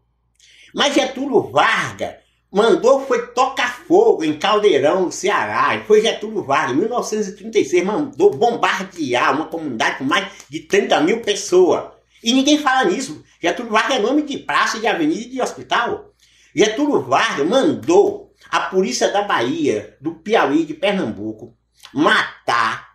Mas 0.73 0.93
Getúlio 0.93 1.41
Vargas 1.51 2.15
mandou 2.51 3.05
foi 3.05 3.27
tocar 3.27 3.79
fogo 3.85 4.23
em 4.23 4.39
Caldeirão, 4.39 5.05
no 5.05 5.11
Ceará. 5.11 5.83
Foi 5.85 6.01
Getúlio 6.01 6.43
Vargas, 6.43 6.75
em 6.75 6.79
1936, 6.79 7.83
mandou 7.83 8.31
bombardear 8.31 9.35
uma 9.35 9.47
comunidade 9.47 9.97
com 9.97 10.05
mais 10.05 10.27
de 10.49 10.61
30 10.61 11.01
mil 11.01 11.21
pessoas. 11.21 11.91
E 12.23 12.33
ninguém 12.33 12.57
fala 12.57 12.85
nisso. 12.85 13.23
Getúlio 13.41 13.71
Vargas 13.71 13.97
é 13.97 14.01
nome 14.01 14.23
de 14.23 14.37
praça, 14.37 14.79
de 14.79 14.87
avenida 14.87 15.21
e 15.21 15.29
de 15.29 15.41
hospital. 15.41 16.13
Getúlio 16.55 17.01
Vargas 17.01 17.47
mandou 17.47 18.33
a 18.49 18.61
polícia 18.61 19.09
da 19.11 19.23
Bahia, 19.23 19.97
do 19.99 20.15
Piauí, 20.15 20.65
de 20.65 20.73
Pernambuco, 20.73 21.55
matar 21.93 22.88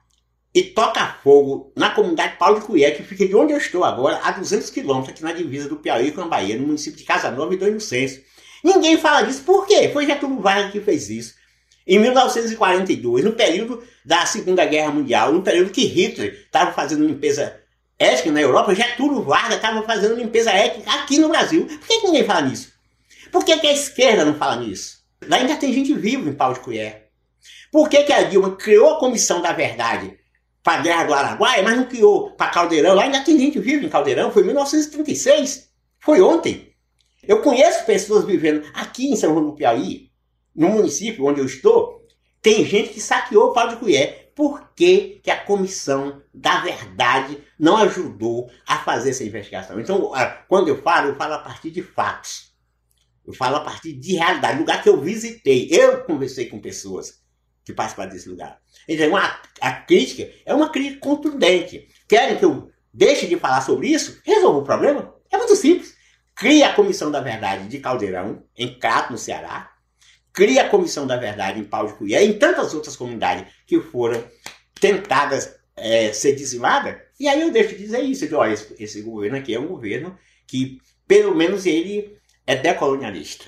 e 0.54 0.62
tocar 0.62 1.20
fogo 1.22 1.72
na 1.74 1.90
comunidade 1.90 2.36
Paulo 2.38 2.60
de 2.60 2.66
Cuié, 2.66 2.92
que 2.92 3.02
fica 3.02 3.26
de 3.26 3.34
onde 3.34 3.52
eu 3.52 3.58
estou 3.58 3.82
agora, 3.82 4.20
a 4.22 4.30
200 4.30 4.70
quilômetros, 4.70 5.10
aqui 5.10 5.24
na 5.24 5.32
divisa 5.32 5.68
do 5.68 5.76
Piauí 5.76 6.12
com 6.12 6.20
a 6.20 6.28
Bahia, 6.28 6.56
no 6.56 6.66
município 6.66 6.96
de 6.96 7.04
Casanova 7.04 7.52
e 7.52 7.56
do 7.56 7.66
Inocêncio. 7.66 8.22
Ninguém 8.62 8.96
fala 8.96 9.22
disso. 9.22 9.42
Por 9.42 9.66
quê? 9.66 9.90
Foi 9.92 10.06
Getúlio 10.06 10.40
Vargas 10.40 10.70
que 10.70 10.80
fez 10.80 11.10
isso. 11.10 11.34
Em 11.86 11.98
1942, 11.98 13.24
no 13.24 13.32
período 13.32 13.82
da 14.04 14.24
Segunda 14.24 14.64
Guerra 14.64 14.92
Mundial, 14.92 15.32
no 15.32 15.42
período 15.42 15.70
que 15.70 15.84
Hitler 15.84 16.44
estava 16.46 16.72
fazendo 16.72 17.04
limpeza 17.04 17.60
étnica 17.98 18.30
na 18.30 18.40
Europa, 18.40 18.74
Getúlio 18.74 19.22
Vargas 19.22 19.56
estava 19.56 19.82
fazendo 19.82 20.14
limpeza 20.14 20.50
étnica 20.50 20.90
aqui 20.92 21.18
no 21.18 21.28
Brasil. 21.28 21.66
Por 21.66 21.86
que, 21.86 22.00
que 22.00 22.06
ninguém 22.06 22.24
fala 22.24 22.42
nisso? 22.42 22.72
Por 23.30 23.44
que, 23.44 23.58
que 23.58 23.66
a 23.66 23.72
esquerda 23.72 24.24
não 24.24 24.34
fala 24.34 24.62
nisso? 24.62 24.98
Ainda 25.28 25.56
tem 25.56 25.72
gente 25.72 25.92
viva 25.92 26.28
em 26.28 26.32
Paulo 26.32 26.54
de 26.54 26.60
Cuié. 26.60 27.08
Por 27.72 27.88
que, 27.88 28.04
que 28.04 28.12
a 28.12 28.22
Dilma 28.22 28.56
criou 28.56 28.94
a 28.94 29.00
Comissão 29.00 29.42
da 29.42 29.52
Verdade 29.52 30.16
para 30.64 30.80
a 30.80 30.82
Guerra 30.82 31.04
do 31.04 31.14
Araguaia, 31.14 31.62
mas 31.62 31.76
não 31.76 31.84
criou 31.84 32.30
para 32.30 32.50
Caldeirão? 32.50 32.94
Lá 32.94 33.02
ainda 33.02 33.22
tem 33.22 33.38
gente 33.38 33.60
viva 33.60 33.84
em 33.84 33.90
Caldeirão, 33.90 34.32
foi 34.32 34.42
em 34.42 34.46
1936. 34.46 35.68
Foi 36.00 36.22
ontem. 36.22 36.74
Eu 37.22 37.42
conheço 37.42 37.84
pessoas 37.84 38.24
vivendo 38.24 38.66
aqui 38.72 39.12
em 39.12 39.16
São 39.16 39.30
João 39.34 39.44
do 39.44 39.54
Piauí, 39.54 40.10
no 40.56 40.70
município 40.70 41.26
onde 41.26 41.40
eu 41.40 41.46
estou, 41.46 42.02
tem 42.40 42.64
gente 42.64 42.90
que 42.90 43.00
saqueou 43.00 43.50
o 43.50 43.52
pau 43.52 43.68
de 43.68 43.76
colher. 43.76 44.32
Por 44.34 44.70
que, 44.74 45.20
que 45.22 45.30
a 45.30 45.44
comissão 45.44 46.22
da 46.32 46.60
verdade 46.60 47.38
não 47.58 47.76
ajudou 47.76 48.50
a 48.66 48.78
fazer 48.78 49.10
essa 49.10 49.24
investigação? 49.24 49.78
Então, 49.78 50.12
quando 50.48 50.68
eu 50.68 50.82
falo, 50.82 51.08
eu 51.08 51.16
falo 51.16 51.34
a 51.34 51.38
partir 51.38 51.70
de 51.70 51.82
fatos. 51.82 52.52
Eu 53.26 53.32
falo 53.32 53.56
a 53.56 53.60
partir 53.60 53.92
de 53.92 54.16
realidade, 54.16 54.58
lugar 54.58 54.82
que 54.82 54.88
eu 54.88 55.00
visitei. 55.00 55.68
Eu 55.70 56.04
conversei 56.04 56.46
com 56.46 56.58
pessoas 56.58 57.23
que 57.64 57.72
participaram 57.72 58.10
desse 58.10 58.28
lugar. 58.28 58.60
Então, 58.88 59.16
a, 59.16 59.40
a 59.60 59.72
crítica 59.72 60.30
é 60.44 60.54
uma 60.54 60.70
crítica 60.70 61.00
contundente. 61.00 61.88
Querem 62.06 62.36
que 62.36 62.44
eu 62.44 62.70
deixe 62.92 63.26
de 63.26 63.36
falar 63.36 63.62
sobre 63.62 63.88
isso? 63.88 64.20
Resolva 64.24 64.58
o 64.58 64.64
problema? 64.64 65.14
É 65.30 65.38
muito 65.38 65.56
simples. 65.56 65.94
Cria 66.34 66.68
a 66.68 66.74
Comissão 66.74 67.10
da 67.10 67.20
Verdade 67.20 67.68
de 67.68 67.78
Caldeirão, 67.78 68.44
em 68.56 68.78
Crato, 68.78 69.12
no 69.12 69.18
Ceará. 69.18 69.72
Cria 70.32 70.64
a 70.64 70.68
Comissão 70.68 71.06
da 71.06 71.16
Verdade 71.16 71.60
em 71.60 71.64
Pau 71.64 71.86
de 71.86 71.94
Cuiá 71.94 72.22
em 72.22 72.36
tantas 72.38 72.74
outras 72.74 72.96
comunidades 72.96 73.46
que 73.66 73.80
foram 73.80 74.22
tentadas 74.80 75.54
é, 75.76 76.12
ser 76.12 76.34
dizimadas. 76.34 76.96
E 77.18 77.28
aí 77.28 77.40
eu 77.40 77.50
deixo 77.50 77.70
de 77.70 77.78
dizer 77.78 78.02
isso. 78.02 78.24
Digo, 78.24 78.36
olha, 78.36 78.52
esse, 78.52 78.74
esse 78.78 79.00
governo 79.00 79.38
aqui 79.38 79.54
é 79.54 79.60
um 79.60 79.68
governo 79.68 80.18
que, 80.46 80.78
pelo 81.06 81.34
menos, 81.34 81.66
ele 81.66 82.18
é 82.46 82.56
decolonialista. 82.56 83.44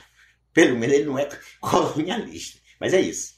Pelo 0.53 0.79
menos 0.79 0.95
ele 0.95 1.05
não 1.05 1.19
é 1.19 1.29
colonialista. 1.61 2.61
Mas 2.81 2.95
é 2.95 3.01
isso. 3.01 3.36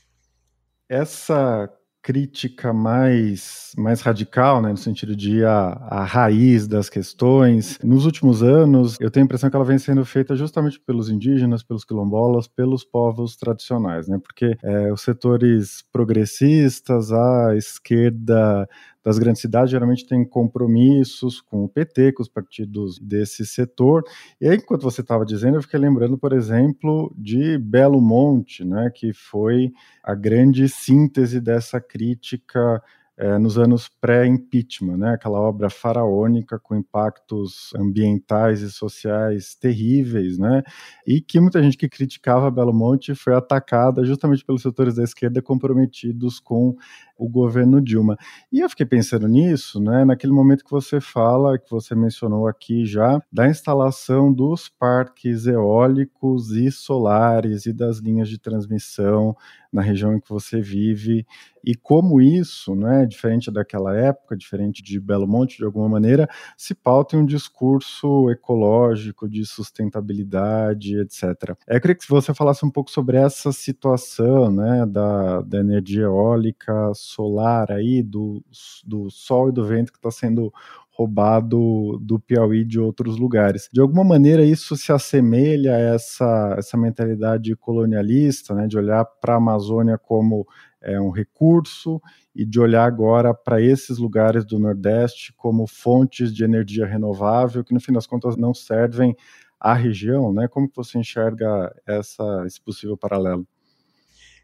Essa 0.88 1.70
crítica 2.02 2.72
mais, 2.72 3.72
mais 3.76 4.00
radical, 4.00 4.62
né, 4.62 4.70
no 4.70 4.76
sentido 4.78 5.14
de 5.14 5.44
à, 5.44 5.72
à, 5.90 6.04
raiz 6.04 6.66
das 6.66 6.88
questões. 6.88 7.78
Nos 7.84 8.06
últimos 8.06 8.42
anos, 8.42 8.96
eu 8.98 9.10
tenho 9.10 9.24
a 9.24 9.26
impressão 9.26 9.50
que 9.50 9.56
ela 9.56 9.64
vem 9.64 9.78
sendo 9.78 10.04
feita 10.06 10.34
justamente 10.34 10.80
pelos 10.80 11.10
indígenas, 11.10 11.62
pelos 11.62 11.84
quilombolas, 11.84 12.48
pelos 12.48 12.82
povos 12.82 13.36
tradicionais, 13.36 14.08
né, 14.08 14.18
porque 14.18 14.56
é, 14.62 14.90
os 14.90 15.02
setores 15.02 15.84
progressistas, 15.92 17.12
a 17.12 17.54
esquerda 17.56 18.66
das 19.08 19.18
grandes 19.18 19.40
cidades 19.40 19.70
geralmente 19.70 20.06
têm 20.06 20.22
compromissos 20.22 21.40
com 21.40 21.64
o 21.64 21.68
PT, 21.68 22.12
com 22.12 22.22
os 22.22 22.28
partidos 22.28 22.98
desse 22.98 23.46
setor. 23.46 24.04
E 24.38 24.46
aí, 24.46 24.58
enquanto 24.58 24.82
você 24.82 25.00
estava 25.00 25.24
dizendo, 25.24 25.56
eu 25.56 25.62
fiquei 25.62 25.80
lembrando, 25.80 26.18
por 26.18 26.34
exemplo, 26.34 27.10
de 27.16 27.56
Belo 27.56 28.02
Monte, 28.02 28.66
né, 28.66 28.90
que 28.94 29.14
foi 29.14 29.72
a 30.02 30.14
grande 30.14 30.68
síntese 30.68 31.40
dessa 31.40 31.80
crítica 31.80 32.82
é, 33.18 33.36
nos 33.36 33.58
anos 33.58 33.90
pré-impeachment, 34.00 34.96
né? 34.96 35.14
aquela 35.14 35.40
obra 35.40 35.68
faraônica 35.68 36.58
com 36.58 36.76
impactos 36.76 37.70
ambientais 37.74 38.60
e 38.62 38.70
sociais 38.70 39.56
terríveis, 39.56 40.38
né? 40.38 40.62
e 41.04 41.20
que 41.20 41.40
muita 41.40 41.60
gente 41.60 41.76
que 41.76 41.88
criticava 41.88 42.50
Belo 42.50 42.72
Monte 42.72 43.16
foi 43.16 43.34
atacada 43.34 44.04
justamente 44.04 44.44
pelos 44.44 44.62
setores 44.62 44.94
da 44.94 45.02
esquerda 45.02 45.42
comprometidos 45.42 46.38
com 46.38 46.76
o 47.18 47.28
governo 47.28 47.82
Dilma. 47.82 48.16
E 48.52 48.60
eu 48.60 48.70
fiquei 48.70 48.86
pensando 48.86 49.26
nisso, 49.26 49.80
né, 49.80 50.04
naquele 50.04 50.32
momento 50.32 50.64
que 50.64 50.70
você 50.70 51.00
fala, 51.00 51.58
que 51.58 51.68
você 51.68 51.94
mencionou 51.94 52.46
aqui 52.46 52.86
já, 52.86 53.20
da 53.32 53.48
instalação 53.48 54.32
dos 54.32 54.68
parques 54.68 55.46
eólicos 55.46 56.52
e 56.52 56.70
solares 56.70 57.66
e 57.66 57.72
das 57.72 57.98
linhas 57.98 58.28
de 58.28 58.38
transmissão 58.38 59.36
na 59.72 59.82
região 59.82 60.14
em 60.14 60.20
que 60.20 60.28
você 60.28 60.60
vive 60.60 61.26
e 61.64 61.74
como 61.74 62.20
isso, 62.20 62.74
né, 62.74 63.04
diferente 63.04 63.50
daquela 63.50 63.94
época, 63.94 64.36
diferente 64.36 64.82
de 64.82 64.98
Belo 64.98 65.26
Monte 65.26 65.58
de 65.58 65.64
alguma 65.64 65.88
maneira, 65.88 66.28
se 66.56 66.74
pauta 66.74 67.16
em 67.16 67.20
um 67.20 67.26
discurso 67.26 68.30
ecológico 68.30 69.28
de 69.28 69.44
sustentabilidade, 69.44 70.98
etc. 70.98 71.54
Eu 71.66 71.80
queria 71.80 71.96
que 71.96 72.08
você 72.08 72.32
falasse 72.32 72.64
um 72.64 72.70
pouco 72.70 72.90
sobre 72.90 73.18
essa 73.18 73.52
situação, 73.52 74.50
né, 74.50 74.86
da, 74.86 75.42
da 75.42 75.58
energia 75.58 76.04
eólica 76.04 76.92
solar 76.94 77.70
aí, 77.70 78.02
do, 78.02 78.42
do 78.86 79.10
sol 79.10 79.50
e 79.50 79.52
do 79.52 79.66
vento 79.66 79.92
que 79.92 79.98
está 79.98 80.10
sendo 80.10 80.52
roubado 80.98 81.96
do 82.00 82.18
Piauí 82.18 82.64
de 82.64 82.80
outros 82.80 83.18
lugares. 83.18 83.68
De 83.72 83.80
alguma 83.80 84.02
maneira, 84.02 84.44
isso 84.44 84.76
se 84.76 84.90
assemelha 84.90 85.76
a 85.76 85.78
essa, 85.78 86.56
essa 86.58 86.76
mentalidade 86.76 87.54
colonialista, 87.54 88.52
né, 88.52 88.66
de 88.66 88.76
olhar 88.76 89.04
para 89.04 89.34
a 89.34 89.36
Amazônia 89.36 89.96
como 89.96 90.44
é, 90.82 91.00
um 91.00 91.10
recurso 91.10 92.02
e 92.34 92.44
de 92.44 92.58
olhar 92.58 92.84
agora 92.84 93.32
para 93.32 93.62
esses 93.62 93.98
lugares 93.98 94.44
do 94.44 94.58
Nordeste 94.58 95.32
como 95.36 95.68
fontes 95.68 96.34
de 96.34 96.42
energia 96.42 96.84
renovável, 96.84 97.62
que 97.62 97.72
no 97.72 97.80
fim 97.80 97.92
das 97.92 98.06
contas 98.06 98.36
não 98.36 98.52
servem 98.52 99.14
à 99.60 99.74
região. 99.74 100.32
Né? 100.32 100.48
Como 100.48 100.68
você 100.74 100.98
enxerga 100.98 101.72
essa, 101.86 102.42
esse 102.44 102.60
possível 102.60 102.96
paralelo? 102.96 103.46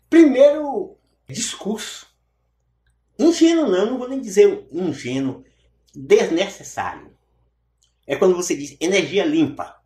Primeiro, 0.08 0.96
discurso. 1.28 2.06
Ingênuo 3.18 3.68
não, 3.68 3.86
não 3.86 3.98
vou 3.98 4.08
nem 4.08 4.20
dizer 4.20 4.68
ingênuo, 4.70 5.44
desnecessário. 5.94 7.16
É 8.06 8.16
quando 8.16 8.34
você 8.34 8.54
diz 8.54 8.76
energia 8.80 9.24
limpa. 9.24 9.76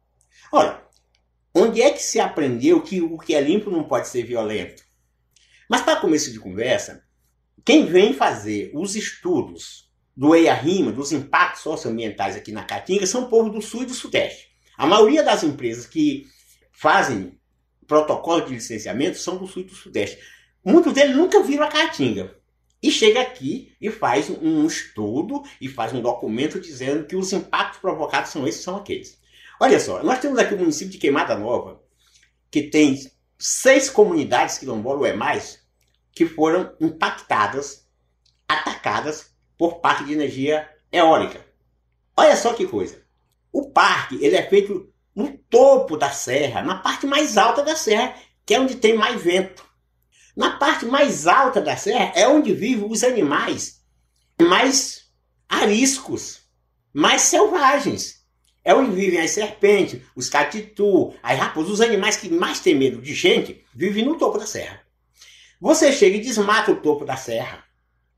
Olha, 0.51 0.83
onde 1.55 1.83
é 1.83 1.91
que 1.91 2.03
se 2.03 2.19
aprendeu 2.19 2.81
que 2.83 3.01
o 3.01 3.19
que 3.19 3.35
é 3.35 3.41
limpo 3.41 3.71
não 3.71 3.85
pode 3.85 4.09
ser 4.09 4.25
violento? 4.25 4.83
Mas 5.69 5.83
para 5.83 6.01
começo 6.01 6.33
de 6.33 6.41
conversa, 6.41 7.05
quem 7.65 7.87
vem 7.87 8.15
fazer 8.15 8.71
os 8.75 8.97
estudos 8.97 9.89
do 10.17 10.35
EIA-RIMA, 10.35 10.91
dos 10.91 11.13
impactos 11.13 11.63
socioambientais 11.63 12.35
aqui 12.35 12.51
na 12.51 12.65
Caatinga, 12.65 13.07
são 13.07 13.25
o 13.25 13.29
povo 13.29 13.51
do 13.51 13.63
Sul 13.63 13.83
e 13.83 13.87
do 13.87 13.95
Sudeste. 13.95 14.49
A 14.77 14.87
maioria 14.87 15.23
das 15.23 15.43
empresas 15.43 15.87
que 15.87 16.27
fazem 16.73 17.39
protocolo 17.87 18.45
de 18.45 18.55
licenciamento 18.55 19.19
são 19.19 19.37
do 19.37 19.47
Sul 19.47 19.63
e 19.63 19.67
do 19.67 19.75
Sudeste. 19.75 20.19
Muitos 20.65 20.93
deles 20.93 21.17
nunca 21.17 21.43
viram 21.43 21.65
a 21.65 21.69
Caatinga. 21.69 22.38
E 22.83 22.91
chega 22.91 23.21
aqui 23.21 23.75
e 23.81 23.91
faz 23.91 24.31
um 24.31 24.67
estudo 24.67 25.43
e 25.61 25.69
faz 25.69 25.93
um 25.93 26.01
documento 26.01 26.61
dizendo 26.61 27.07
que 27.07 27.17
os 27.17 27.33
impactos 27.33 27.81
provocados 27.81 28.31
são 28.31 28.47
esses, 28.47 28.63
são 28.63 28.77
aqueles. 28.77 29.19
Olha 29.61 29.81
só, 29.81 30.03
nós 30.05 30.21
temos 30.21 30.39
aqui 30.39 30.55
o 30.55 30.59
município 30.59 30.93
de 30.93 30.99
Queimada 30.99 31.37
Nova, 31.37 31.83
que 32.51 32.63
tem 32.63 32.97
seis 33.37 33.91
comunidades 33.91 34.59
quilombolas 34.59 35.01
ou 35.01 35.07
é 35.07 35.13
mais, 35.13 35.61
que 36.13 36.27
foram 36.27 36.75
impactadas 36.81 37.89
atacadas 38.49 39.33
por 39.57 39.81
parque 39.81 40.05
de 40.05 40.13
energia 40.13 40.69
eólica. 40.93 41.45
Olha 42.17 42.37
só 42.37 42.55
que 42.55 42.67
coisa. 42.67 43.03
O 43.53 43.71
parque 43.71 44.25
ele 44.25 44.37
é 44.37 44.49
feito 44.49 44.93
no 45.15 45.37
topo 45.51 45.97
da 45.97 46.11
serra, 46.11 46.63
na 46.63 46.77
parte 46.77 47.07
mais 47.07 47.37
alta 47.37 47.63
da 47.63 47.75
serra, 47.75 48.15
que 48.47 48.55
é 48.55 48.61
onde 48.61 48.77
tem 48.77 48.95
mais 48.97 49.21
vento. 49.21 49.68
Na 50.37 50.57
parte 50.57 50.87
mais 50.87 51.27
alta 51.27 51.61
da 51.61 51.77
serra 51.77 52.13
é 52.15 52.29
onde 52.29 52.53
vivem 52.53 52.89
os 52.89 53.03
animais 53.03 53.79
mais 54.41 55.09
ariscos, 55.49 56.43
mais 56.93 57.23
selvagens. 57.23 58.19
É 58.65 58.75
onde 58.75 58.95
vivem 58.95 59.21
as 59.21 59.31
serpentes, 59.31 60.01
os 60.15 60.29
catitu, 60.29 61.15
as 61.23 61.39
raposas, 61.39 61.73
os 61.73 61.81
animais 61.81 62.17
que 62.17 62.29
mais 62.29 62.61
têm 62.61 62.75
medo 62.75 63.01
de 63.01 63.15
gente, 63.15 63.65
vivem 63.75 64.05
no 64.05 64.19
topo 64.19 64.39
da 64.39 64.47
serra. 64.47 64.83
Você 65.61 65.91
chega 65.93 66.17
e 66.17 66.21
desmata 66.21 66.71
o 66.71 66.81
topo 66.81 67.05
da 67.05 67.17
serra. 67.17 67.65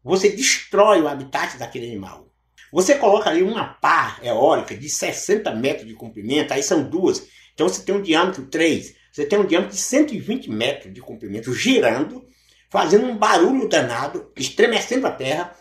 Você 0.02 0.28
destrói 0.30 1.00
o 1.00 1.08
habitat 1.08 1.56
daquele 1.56 1.86
animal. 1.86 2.28
Você 2.72 2.96
coloca 2.96 3.30
ali 3.30 3.42
uma 3.42 3.64
pá 3.64 4.18
eólica 4.22 4.76
de 4.76 4.88
60 4.88 5.54
metros 5.54 5.86
de 5.86 5.94
comprimento, 5.94 6.52
aí 6.52 6.62
são 6.62 6.82
duas. 6.82 7.26
Então 7.54 7.68
você 7.68 7.82
tem 7.82 7.94
um 7.94 8.02
diâmetro 8.02 8.46
3, 8.46 8.94
você 9.10 9.26
tem 9.26 9.38
um 9.38 9.46
diâmetro 9.46 9.74
de 9.74 9.80
120 9.80 10.50
metros 10.50 10.92
de 10.92 11.00
comprimento 11.00 11.52
girando, 11.52 12.24
fazendo 12.68 13.06
um 13.06 13.16
barulho 13.16 13.68
danado, 13.68 14.32
estremecendo 14.36 15.06
a 15.06 15.10
terra, 15.10 15.56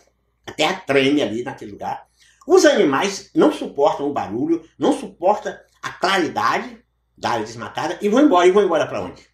a 0.46 0.52
terra 0.52 0.82
treme 0.86 1.22
ali 1.22 1.42
naquele 1.42 1.72
lugar. 1.72 2.06
Os 2.46 2.64
animais 2.64 3.30
não 3.34 3.52
suportam 3.52 4.08
o 4.08 4.12
barulho, 4.12 4.64
não 4.78 4.92
suportam 4.92 5.56
a 5.82 5.90
claridade 5.90 6.78
da 7.16 7.30
área 7.30 7.44
desmatada 7.44 7.98
e 8.00 8.08
vão 8.08 8.24
embora. 8.24 8.46
E 8.46 8.50
vão 8.50 8.64
embora 8.64 8.86
para 8.86 9.02
onde? 9.02 9.28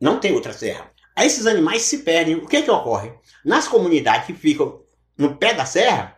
Não 0.00 0.20
tem 0.20 0.32
outra 0.32 0.52
serra. 0.52 0.90
Aí 1.16 1.26
esses 1.26 1.46
animais 1.46 1.82
se 1.82 1.98
perdem. 1.98 2.36
O 2.36 2.46
que 2.46 2.62
que 2.62 2.70
ocorre? 2.70 3.12
Nas 3.44 3.66
comunidades 3.66 4.26
que 4.26 4.34
ficam 4.34 4.82
no 5.16 5.36
pé 5.36 5.52
da 5.52 5.64
serra, 5.64 6.16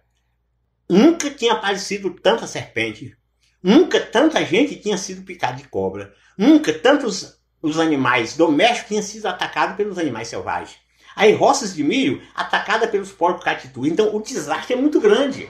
nunca 0.88 1.30
tinha 1.30 1.54
aparecido 1.54 2.10
tanta 2.10 2.46
serpente. 2.46 3.16
Nunca 3.62 4.00
tanta 4.00 4.44
gente 4.44 4.76
tinha 4.76 4.96
sido 4.96 5.22
picada 5.22 5.56
de 5.56 5.68
cobra. 5.68 6.14
Nunca 6.36 6.72
tantos 6.72 7.38
os 7.62 7.78
animais 7.78 8.36
domésticos 8.36 8.88
tinham 8.88 9.02
sido 9.02 9.26
atacados 9.26 9.76
pelos 9.76 9.98
animais 9.98 10.28
selvagens. 10.28 10.78
Aí 11.14 11.32
roças 11.32 11.74
de 11.74 11.82
milho 11.82 12.22
atacadas 12.34 12.90
pelos 12.90 13.12
porcos 13.12 13.44
catitu. 13.44 13.86
Então 13.86 14.14
o 14.14 14.22
desastre 14.22 14.74
é 14.74 14.76
muito 14.76 15.00
grande. 15.00 15.48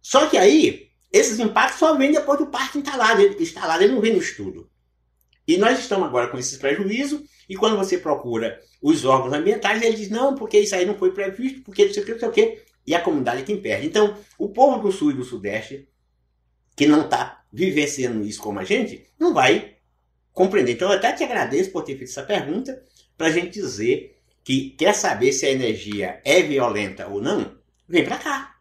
Só 0.00 0.26
que 0.26 0.38
aí, 0.38 0.88
esses 1.12 1.38
impactos 1.38 1.78
só 1.78 1.96
vêm 1.96 2.12
depois 2.12 2.38
do 2.38 2.46
parque 2.46 2.78
instalado. 2.78 3.22
instalado 3.22 3.82
ele 3.82 3.92
não 3.92 4.00
vem 4.00 4.14
no 4.14 4.20
estudo. 4.20 4.70
E 5.46 5.56
nós 5.56 5.78
estamos 5.78 6.06
agora 6.06 6.28
com 6.28 6.36
esses 6.36 6.58
prejuízos, 6.58 7.22
e 7.48 7.56
quando 7.56 7.78
você 7.78 7.96
procura 7.96 8.60
os 8.82 9.06
órgãos 9.06 9.32
ambientais, 9.32 9.82
ele 9.82 9.96
diz, 9.96 10.10
não, 10.10 10.34
porque 10.34 10.58
isso 10.58 10.74
aí 10.74 10.84
não 10.84 10.94
foi 10.94 11.10
previsto, 11.12 11.62
porque 11.62 11.86
não 11.86 11.94
sei 11.94 12.02
o 12.02 12.06
que, 12.06 12.12
não 12.12 12.18
sei 12.18 12.28
o 12.28 12.32
que, 12.32 12.62
e 12.86 12.94
a 12.94 13.00
comunidade 13.00 13.40
é 13.40 13.44
quem 13.44 13.58
perde. 13.58 13.86
Então, 13.86 14.14
o 14.38 14.50
povo 14.50 14.78
do 14.78 14.92
sul 14.92 15.10
e 15.10 15.14
do 15.14 15.24
sudeste, 15.24 15.88
que 16.78 16.86
não 16.86 17.04
está 17.04 17.44
vivenciando 17.52 18.24
isso 18.24 18.40
como 18.40 18.58
a 18.58 18.64
gente, 18.64 19.06
não 19.18 19.34
vai 19.34 19.76
compreender. 20.32 20.72
Então, 20.72 20.90
eu 20.90 20.96
até 20.96 21.12
te 21.12 21.22
agradeço 21.22 21.70
por 21.70 21.82
ter 21.82 21.96
feito 21.96 22.10
essa 22.10 22.22
pergunta, 22.22 22.82
para 23.18 23.26
a 23.26 23.30
gente 23.30 23.50
dizer 23.50 24.18
que 24.42 24.70
quer 24.70 24.94
saber 24.94 25.32
se 25.32 25.44
a 25.44 25.50
energia 25.50 26.22
é 26.24 26.40
violenta 26.40 27.06
ou 27.06 27.20
não, 27.20 27.58
vem 27.86 28.02
para 28.02 28.16
cá 28.16 28.58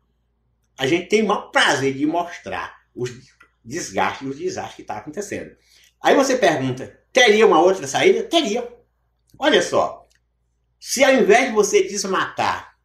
a 0.77 0.85
gente 0.85 1.07
tem 1.07 1.23
o 1.23 1.27
maior 1.27 1.49
prazer 1.49 1.93
de 1.93 2.05
mostrar 2.05 2.77
os 2.95 3.11
desgastes 3.65 4.21
e 4.21 4.29
os 4.29 4.37
desastres 4.37 4.75
que 4.75 4.81
estão 4.83 4.95
tá 4.95 5.01
acontecendo. 5.01 5.55
Aí 6.01 6.15
você 6.15 6.37
pergunta, 6.37 6.99
teria 7.11 7.47
uma 7.47 7.59
outra 7.59 7.87
saída? 7.87 8.23
Teria. 8.23 8.71
Olha 9.39 9.61
só, 9.61 10.07
se 10.79 11.03
ao 11.03 11.13
invés 11.13 11.47
de 11.47 11.55
você 11.55 11.83
desmatar 11.83 12.77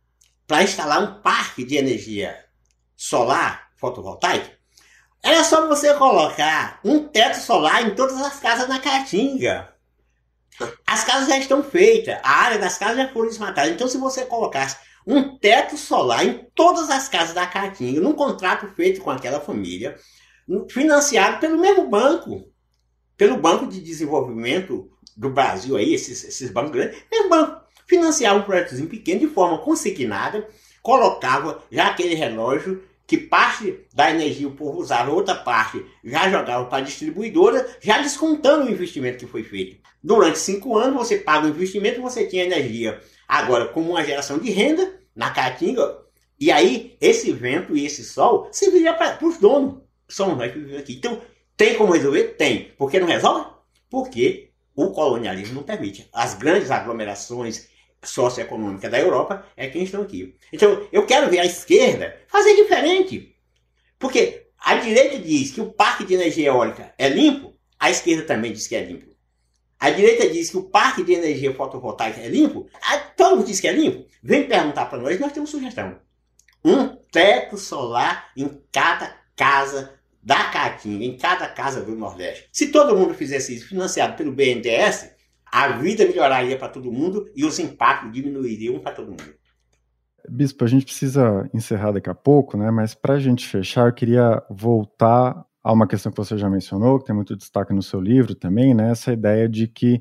para 0.47 0.62
instalar 0.62 1.03
um 1.03 1.20
parque 1.20 1.64
de 1.64 1.76
energia 1.76 2.45
solar 2.97 3.70
fotovoltaica, 3.76 4.51
era 5.23 5.45
só 5.45 5.68
você 5.68 5.95
colocar 5.95 6.81
um 6.85 7.05
teto 7.05 7.39
solar 7.39 7.87
em 7.87 7.95
todas 7.95 8.20
as 8.20 8.41
casas 8.41 8.68
na 8.68 8.81
Caatinga. 8.81 9.73
As 10.87 11.05
casas 11.05 11.29
já 11.29 11.39
estão 11.39 11.62
feitas, 11.62 12.18
a 12.23 12.31
área 12.31 12.59
das 12.59 12.77
casas 12.77 12.97
já 12.97 13.09
foram 13.09 13.29
desmatadas. 13.29 13.73
Então, 13.73 13.87
se 13.87 13.99
você 13.99 14.25
colocasse 14.25 14.77
um 15.07 15.37
teto 15.39 15.77
solar 15.77 16.27
em 16.27 16.47
todas 16.55 16.91
as 16.91 17.09
casas 17.09 17.35
da 17.35 17.47
Caatinga, 17.47 18.01
num 18.01 18.12
contrato 18.12 18.66
feito 18.75 19.01
com 19.01 19.11
aquela 19.11 19.41
família, 19.41 19.97
financiado 20.68 21.39
pelo 21.39 21.59
mesmo 21.59 21.89
banco, 21.89 22.45
pelo 23.16 23.37
Banco 23.37 23.66
de 23.66 23.81
Desenvolvimento 23.81 24.91
do 25.16 25.31
Brasil, 25.31 25.77
aí, 25.77 25.95
esses, 25.95 26.25
esses 26.25 26.51
bancos 26.51 26.73
grandes, 26.73 26.99
mesmo 27.11 27.29
banco, 27.29 27.62
financiava 27.87 28.41
um 28.41 28.43
projetozinho 28.43 28.89
pequeno 28.89 29.20
de 29.20 29.29
forma 29.29 29.59
consignada, 29.59 30.49
colocava 30.83 31.62
já 31.70 31.89
aquele 31.89 32.14
relógio 32.14 32.83
que 33.13 33.19
parte 33.19 33.79
da 33.93 34.11
energia 34.11 34.49
o 34.49 34.57
povo 34.57 34.81
usava, 34.81 35.13
outra 35.13 35.35
parte 35.35 35.85
já 36.03 36.31
jogava 36.31 36.65
para 36.65 36.79
a 36.79 36.87
distribuidora, 36.87 37.77
já 37.79 38.01
descontando 38.01 38.65
o 38.65 38.71
investimento 38.71 39.19
que 39.19 39.31
foi 39.31 39.43
feito. 39.43 39.77
Durante 40.03 40.39
cinco 40.39 40.79
anos 40.79 40.97
você 40.97 41.19
paga 41.19 41.47
o 41.47 41.51
investimento 41.51 42.01
você 42.01 42.27
tinha 42.27 42.43
energia 42.43 42.99
Agora, 43.29 43.69
como 43.69 43.91
uma 43.91 44.05
geração 44.05 44.39
de 44.39 44.51
renda 44.51 44.99
na 45.15 45.31
Caatinga, 45.31 45.99
e 46.41 46.51
aí 46.51 46.97
esse 47.01 47.33
vento 47.33 47.77
e 47.77 47.85
esse 47.85 48.03
sol 48.03 48.49
serviria 48.51 48.95
para 48.95 49.23
os 49.27 49.37
donos. 49.37 49.83
Somos 50.09 50.39
nós 50.39 50.51
que 50.51 50.59
vivemos 50.59 50.81
aqui. 50.81 50.95
Então, 50.95 51.21
tem 51.55 51.77
como 51.77 51.93
resolver? 51.93 52.35
Tem. 52.39 52.73
Por 52.77 52.91
que 52.91 52.99
não 52.99 53.07
resolve? 53.07 53.47
Porque 53.91 54.51
o 54.75 54.91
colonialismo 54.91 55.57
não 55.57 55.63
permite. 55.63 56.09
As 56.13 56.35
grandes 56.35 56.71
aglomerações 56.71 57.69
socioeconômicas 58.03 58.90
da 58.90 58.98
Europa 58.98 59.46
é 59.57 59.68
quem 59.68 59.84
estão 59.84 60.03
aqui. 60.03 60.36
Então, 60.53 60.86
eu 60.90 61.07
quero 61.07 61.30
ver 61.30 61.40
a 61.40 61.44
esquerda 61.44 62.16
fazer 62.28 62.55
diferente. 62.57 63.36
Porque 63.98 64.48
a 64.59 64.74
direita 64.76 65.18
diz 65.18 65.50
que 65.50 65.61
o 65.61 65.72
parque 65.72 66.05
de 66.05 66.14
energia 66.14 66.48
eólica 66.48 66.92
é 66.98 67.09
limpo, 67.09 67.55
a 67.78 67.90
esquerda 67.90 68.24
também 68.24 68.53
diz 68.53 68.66
que 68.66 68.76
é 68.76 68.84
limpo. 68.84 69.12
A 69.78 69.90
direita 69.90 70.28
diz 70.28 70.50
que 70.50 70.57
o 70.57 70.62
parque 70.62 71.03
de 71.03 71.12
energia 71.12 71.53
fotovoltaica 71.53 72.20
é 72.20 72.28
limpo. 72.28 72.68
A, 72.80 72.98
todo 72.98 73.36
mundo 73.36 73.46
diz 73.46 73.59
que 73.59 73.66
é 73.66 73.72
limpo. 73.72 74.07
Vem 74.22 74.46
perguntar 74.46 74.86
para 74.86 74.98
nós, 74.98 75.18
nós 75.18 75.32
temos 75.32 75.50
sugestão. 75.50 75.98
Um 76.64 76.86
teto 77.11 77.59
solar 77.59 78.30
em 78.36 78.62
cada 78.70 79.16
casa 79.34 79.98
da 80.22 80.44
Caatinga, 80.44 81.05
em 81.05 81.16
cada 81.16 81.48
casa 81.48 81.82
do 81.82 81.96
Nordeste. 81.96 82.48
Se 82.53 82.68
todo 82.68 82.96
mundo 82.96 83.12
fizesse 83.12 83.57
isso, 83.57 83.66
financiado 83.66 84.16
pelo 84.16 84.30
BNDES, 84.30 85.11
a 85.53 85.68
vida 85.76 86.05
melhoraria 86.07 86.59
para 86.59 86.68
todo 86.68 86.90
mundo 86.90 87.30
e 87.36 87.44
os 87.44 87.59
impactos 87.59 88.11
diminuiriam 88.11 88.80
para 88.80 88.92
todo 88.92 89.11
mundo. 89.11 89.34
Bispo, 90.28 90.64
a 90.64 90.68
gente 90.68 90.86
precisa 90.86 91.48
encerrar 91.53 91.92
daqui 91.92 92.09
a 92.09 92.14
pouco, 92.14 92.57
né? 92.57 92.70
Mas 92.70 92.94
para 92.94 93.14
a 93.14 93.20
gente 93.20 93.46
fechar, 93.46 93.88
eu 93.88 93.92
queria 93.92 94.42
voltar 94.48 95.44
Há 95.64 95.72
uma 95.72 95.86
questão 95.86 96.11
que 96.11 96.18
você 96.18 96.36
já 96.36 96.50
mencionou, 96.50 96.98
que 96.98 97.05
tem 97.05 97.14
muito 97.14 97.36
destaque 97.36 97.72
no 97.72 97.82
seu 97.82 98.00
livro 98.00 98.34
também, 98.34 98.74
né? 98.74 98.90
Essa 98.90 99.12
ideia 99.12 99.48
de 99.48 99.68
que 99.68 100.00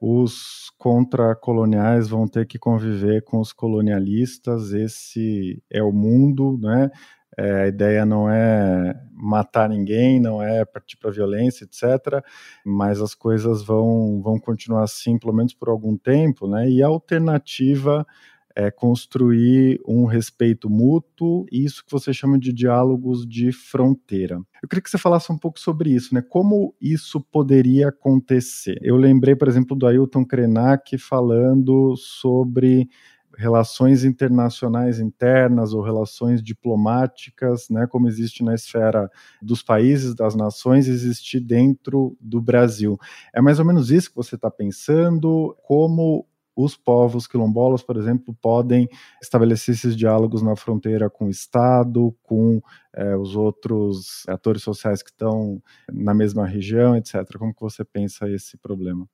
os 0.00 0.72
contracoloniais 0.78 2.08
vão 2.08 2.26
ter 2.26 2.46
que 2.46 2.58
conviver 2.58 3.22
com 3.22 3.38
os 3.38 3.52
colonialistas, 3.52 4.72
esse 4.72 5.62
é 5.70 5.82
o 5.82 5.92
mundo, 5.92 6.58
né? 6.62 6.90
É, 7.36 7.62
a 7.62 7.68
ideia 7.68 8.04
não 8.04 8.30
é 8.30 8.94
matar 9.12 9.68
ninguém, 9.68 10.20
não 10.20 10.42
é 10.42 10.64
partir 10.64 10.96
para 10.96 11.10
violência, 11.10 11.64
etc. 11.64 12.22
Mas 12.64 13.00
as 13.00 13.14
coisas 13.14 13.62
vão, 13.62 14.20
vão 14.22 14.38
continuar 14.38 14.84
assim, 14.84 15.18
pelo 15.18 15.32
menos 15.32 15.54
por 15.54 15.68
algum 15.68 15.96
tempo, 15.96 16.46
né? 16.46 16.68
E 16.68 16.82
a 16.82 16.88
alternativa 16.88 18.06
é 18.54 18.70
construir 18.70 19.80
um 19.86 20.04
respeito 20.04 20.68
mútuo 20.68 21.46
e 21.50 21.64
isso 21.64 21.84
que 21.84 21.90
você 21.90 22.12
chama 22.12 22.38
de 22.38 22.52
diálogos 22.52 23.26
de 23.26 23.50
fronteira. 23.50 24.36
Eu 24.62 24.68
queria 24.68 24.82
que 24.82 24.90
você 24.90 24.98
falasse 24.98 25.32
um 25.32 25.38
pouco 25.38 25.58
sobre 25.58 25.90
isso, 25.90 26.14
né? 26.14 26.22
Como 26.22 26.74
isso 26.80 27.20
poderia 27.20 27.88
acontecer? 27.88 28.78
Eu 28.82 28.96
lembrei, 28.96 29.34
por 29.34 29.48
exemplo, 29.48 29.76
do 29.76 29.86
Ailton 29.86 30.24
Krenak 30.24 30.98
falando 30.98 31.96
sobre 31.96 32.88
relações 33.36 34.04
internacionais 34.04 34.98
internas 34.98 35.72
ou 35.72 35.82
relações 35.82 36.42
diplomáticas, 36.42 37.68
né, 37.68 37.86
como 37.86 38.08
existe 38.08 38.44
na 38.44 38.54
esfera 38.54 39.10
dos 39.40 39.62
países, 39.62 40.14
das 40.14 40.34
nações, 40.34 40.88
existir 40.88 41.40
dentro 41.40 42.16
do 42.20 42.40
Brasil. 42.40 42.98
É 43.34 43.40
mais 43.40 43.58
ou 43.58 43.64
menos 43.64 43.90
isso 43.90 44.10
que 44.10 44.16
você 44.16 44.34
está 44.34 44.50
pensando? 44.50 45.56
Como 45.62 46.26
os 46.54 46.76
povos 46.76 47.26
quilombolas, 47.26 47.82
por 47.82 47.96
exemplo, 47.96 48.36
podem 48.40 48.88
estabelecer 49.22 49.74
esses 49.74 49.96
diálogos 49.96 50.42
na 50.42 50.54
fronteira 50.54 51.08
com 51.08 51.26
o 51.26 51.30
Estado, 51.30 52.14
com 52.22 52.60
é, 52.94 53.16
os 53.16 53.34
outros 53.34 54.24
atores 54.28 54.62
sociais 54.62 55.02
que 55.02 55.10
estão 55.10 55.62
na 55.90 56.12
mesma 56.12 56.46
região, 56.46 56.94
etc. 56.94 57.24
Como 57.38 57.54
que 57.54 57.60
você 57.60 57.84
pensa 57.84 58.28
esse 58.28 58.58
problema? 58.58 59.08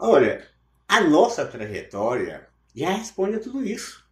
Olha, 0.00 0.42
a 0.88 1.02
nossa 1.02 1.44
trajetória 1.44 2.49
já 2.80 2.90
responde 2.90 3.36
a 3.36 3.40
tudo 3.40 3.64
isso. 3.64 4.04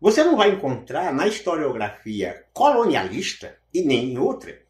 Você 0.00 0.22
não 0.22 0.36
vai 0.36 0.50
encontrar 0.50 1.12
na 1.12 1.26
historiografia 1.26 2.44
colonialista 2.52 3.56
e 3.72 3.82
nem 3.82 4.12
em 4.12 4.18
outra 4.18 4.62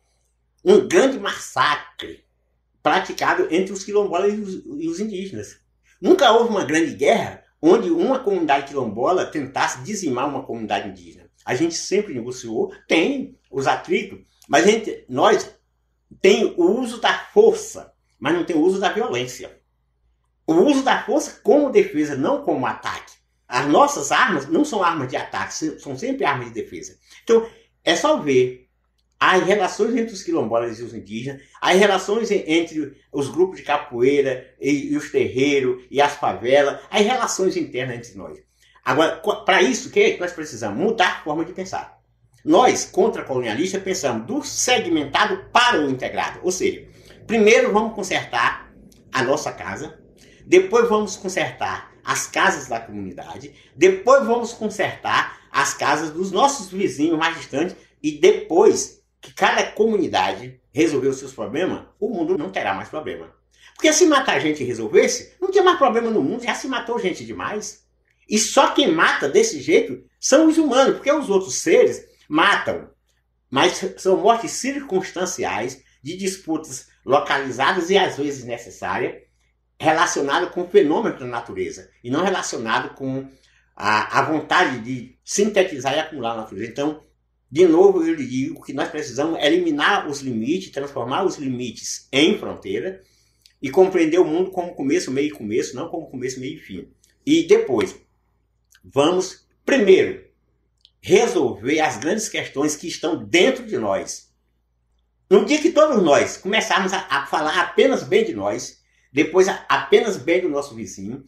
um 0.64 0.86
grande 0.86 1.18
massacre 1.18 2.24
praticado 2.82 3.48
entre 3.50 3.72
os 3.72 3.82
quilombolas 3.82 4.32
e 4.32 4.88
os, 4.88 5.00
indígenas. 5.00 5.60
Nunca 6.00 6.30
houve 6.32 6.50
uma 6.50 6.64
grande 6.64 6.94
guerra 6.94 7.42
onde 7.60 7.90
uma 7.90 8.20
comunidade 8.20 8.68
quilombola 8.68 9.26
tentasse 9.26 9.82
dizimar 9.82 10.28
uma 10.28 10.44
comunidade 10.44 10.88
indígena. 10.88 11.28
A 11.44 11.54
gente 11.54 11.74
sempre 11.74 12.14
negociou, 12.14 12.72
tem 12.86 13.36
os 13.50 13.66
atritos, 13.66 14.20
mas 14.48 14.64
gente, 14.64 15.04
nós 15.08 15.52
tem 16.20 16.54
o 16.56 16.80
uso 16.80 17.00
da 17.00 17.12
força, 17.32 17.92
mas 18.18 18.34
não 18.34 18.44
tem 18.44 18.56
o 18.56 18.60
uso 18.60 18.78
da 18.78 18.92
violência. 18.92 19.60
O 20.46 20.54
uso 20.54 20.84
da 20.84 21.02
força 21.02 21.40
como 21.42 21.70
defesa, 21.70 22.16
não 22.16 22.42
como 22.42 22.66
ataque. 22.66 23.15
As 23.48 23.66
nossas 23.68 24.10
armas 24.10 24.48
não 24.48 24.64
são 24.64 24.82
armas 24.82 25.08
de 25.08 25.16
ataque, 25.16 25.54
são 25.78 25.96
sempre 25.96 26.24
armas 26.24 26.48
de 26.48 26.54
defesa. 26.54 26.98
Então, 27.22 27.46
é 27.84 27.94
só 27.94 28.18
ver 28.18 28.66
as 29.18 29.42
relações 29.42 29.96
entre 29.96 30.12
os 30.12 30.22
quilombolas 30.22 30.78
e 30.78 30.82
os 30.82 30.92
indígenas, 30.92 31.42
as 31.60 31.76
relações 31.76 32.30
entre 32.30 32.96
os 33.12 33.28
grupos 33.28 33.58
de 33.58 33.62
capoeira 33.62 34.54
e, 34.60 34.92
e 34.92 34.96
os 34.96 35.10
terreiros 35.10 35.84
e 35.90 36.00
as 36.00 36.14
favelas, 36.16 36.80
as 36.90 37.00
relações 37.00 37.56
internas 37.56 37.96
entre 37.96 38.18
nós. 38.18 38.38
Agora, 38.84 39.16
para 39.44 39.62
isso, 39.62 39.88
o 39.88 39.92
que 39.92 40.16
nós 40.18 40.32
precisamos? 40.32 40.78
Mudar 40.78 41.18
a 41.20 41.24
forma 41.24 41.44
de 41.44 41.52
pensar. 41.52 41.98
Nós, 42.44 42.84
contra-colonialistas, 42.84 43.82
pensamos 43.82 44.26
do 44.26 44.42
segmentado 44.44 45.46
para 45.52 45.80
o 45.80 45.90
integrado. 45.90 46.38
Ou 46.42 46.52
seja, 46.52 46.86
primeiro 47.26 47.72
vamos 47.72 47.94
consertar 47.94 48.72
a 49.12 49.22
nossa 49.22 49.50
casa, 49.50 49.98
depois 50.46 50.88
vamos 50.88 51.16
consertar 51.16 51.95
as 52.06 52.28
casas 52.28 52.68
da 52.68 52.78
comunidade, 52.78 53.52
depois 53.74 54.24
vamos 54.24 54.52
consertar 54.52 55.40
as 55.50 55.74
casas 55.74 56.10
dos 56.10 56.30
nossos 56.30 56.68
vizinhos 56.68 57.18
mais 57.18 57.36
distantes 57.36 57.74
e 58.00 58.12
depois 58.12 59.02
que 59.20 59.34
cada 59.34 59.64
comunidade 59.72 60.60
resolver 60.72 61.08
os 61.08 61.18
seus 61.18 61.32
problemas, 61.32 61.84
o 61.98 62.08
mundo 62.08 62.38
não 62.38 62.50
terá 62.50 62.74
mais 62.74 62.88
problema. 62.88 63.34
Porque 63.74 63.92
se 63.92 64.06
matar 64.06 64.38
gente 64.38 64.62
e 64.62 64.66
resolvesse, 64.66 65.34
não 65.40 65.50
tinha 65.50 65.64
mais 65.64 65.78
problema 65.78 66.08
no 66.08 66.22
mundo, 66.22 66.44
já 66.44 66.54
se 66.54 66.68
matou 66.68 66.96
gente 67.00 67.24
demais. 67.24 67.84
E 68.28 68.38
só 68.38 68.70
quem 68.70 68.92
mata 68.92 69.28
desse 69.28 69.60
jeito 69.60 70.04
são 70.20 70.46
os 70.46 70.58
humanos, 70.58 70.94
porque 70.94 71.10
os 71.10 71.28
outros 71.28 71.56
seres 71.56 72.06
matam. 72.28 72.88
Mas 73.50 73.84
são 73.96 74.16
mortes 74.18 74.52
circunstanciais 74.52 75.82
de 76.02 76.16
disputas 76.16 76.86
localizadas 77.04 77.90
e 77.90 77.98
às 77.98 78.16
vezes 78.16 78.44
necessárias, 78.44 79.25
relacionado 79.78 80.50
com 80.50 80.68
fenômenos 80.68 81.20
da 81.20 81.26
natureza 81.26 81.90
e 82.02 82.10
não 82.10 82.22
relacionado 82.22 82.94
com 82.94 83.28
a, 83.74 84.20
a 84.20 84.22
vontade 84.22 84.80
de 84.80 85.16
sintetizar 85.22 85.94
e 85.94 86.00
acumular 86.00 86.32
a 86.32 86.38
natureza. 86.38 86.70
Então, 86.70 87.02
de 87.50 87.66
novo, 87.66 88.04
eu 88.04 88.14
lhe 88.14 88.26
digo 88.26 88.64
que 88.64 88.72
nós 88.72 88.88
precisamos 88.88 89.40
eliminar 89.42 90.08
os 90.08 90.20
limites, 90.20 90.70
transformar 90.70 91.24
os 91.24 91.36
limites 91.36 92.08
em 92.10 92.38
fronteira 92.38 93.02
e 93.60 93.70
compreender 93.70 94.18
o 94.18 94.24
mundo 94.24 94.50
como 94.50 94.74
começo, 94.74 95.10
meio 95.10 95.28
e 95.28 95.30
começo, 95.30 95.76
não 95.76 95.88
como 95.88 96.10
começo, 96.10 96.40
meio 96.40 96.56
e 96.56 96.60
fim. 96.60 96.88
E 97.24 97.44
depois, 97.44 97.94
vamos, 98.84 99.46
primeiro, 99.64 100.24
resolver 101.00 101.80
as 101.80 101.98
grandes 101.98 102.28
questões 102.28 102.74
que 102.74 102.88
estão 102.88 103.24
dentro 103.24 103.64
de 103.64 103.78
nós. 103.78 104.32
No 105.28 105.44
dia 105.44 105.60
que 105.60 105.70
todos 105.70 106.02
nós 106.02 106.36
começarmos 106.36 106.92
a, 106.92 106.98
a 107.08 107.26
falar 107.26 107.60
apenas 107.60 108.02
bem 108.02 108.24
de 108.24 108.34
nós, 108.34 108.82
depois 109.16 109.48
apenas 109.66 110.18
bem 110.18 110.42
do 110.42 110.48
nosso 110.50 110.74
vizinho, 110.74 111.24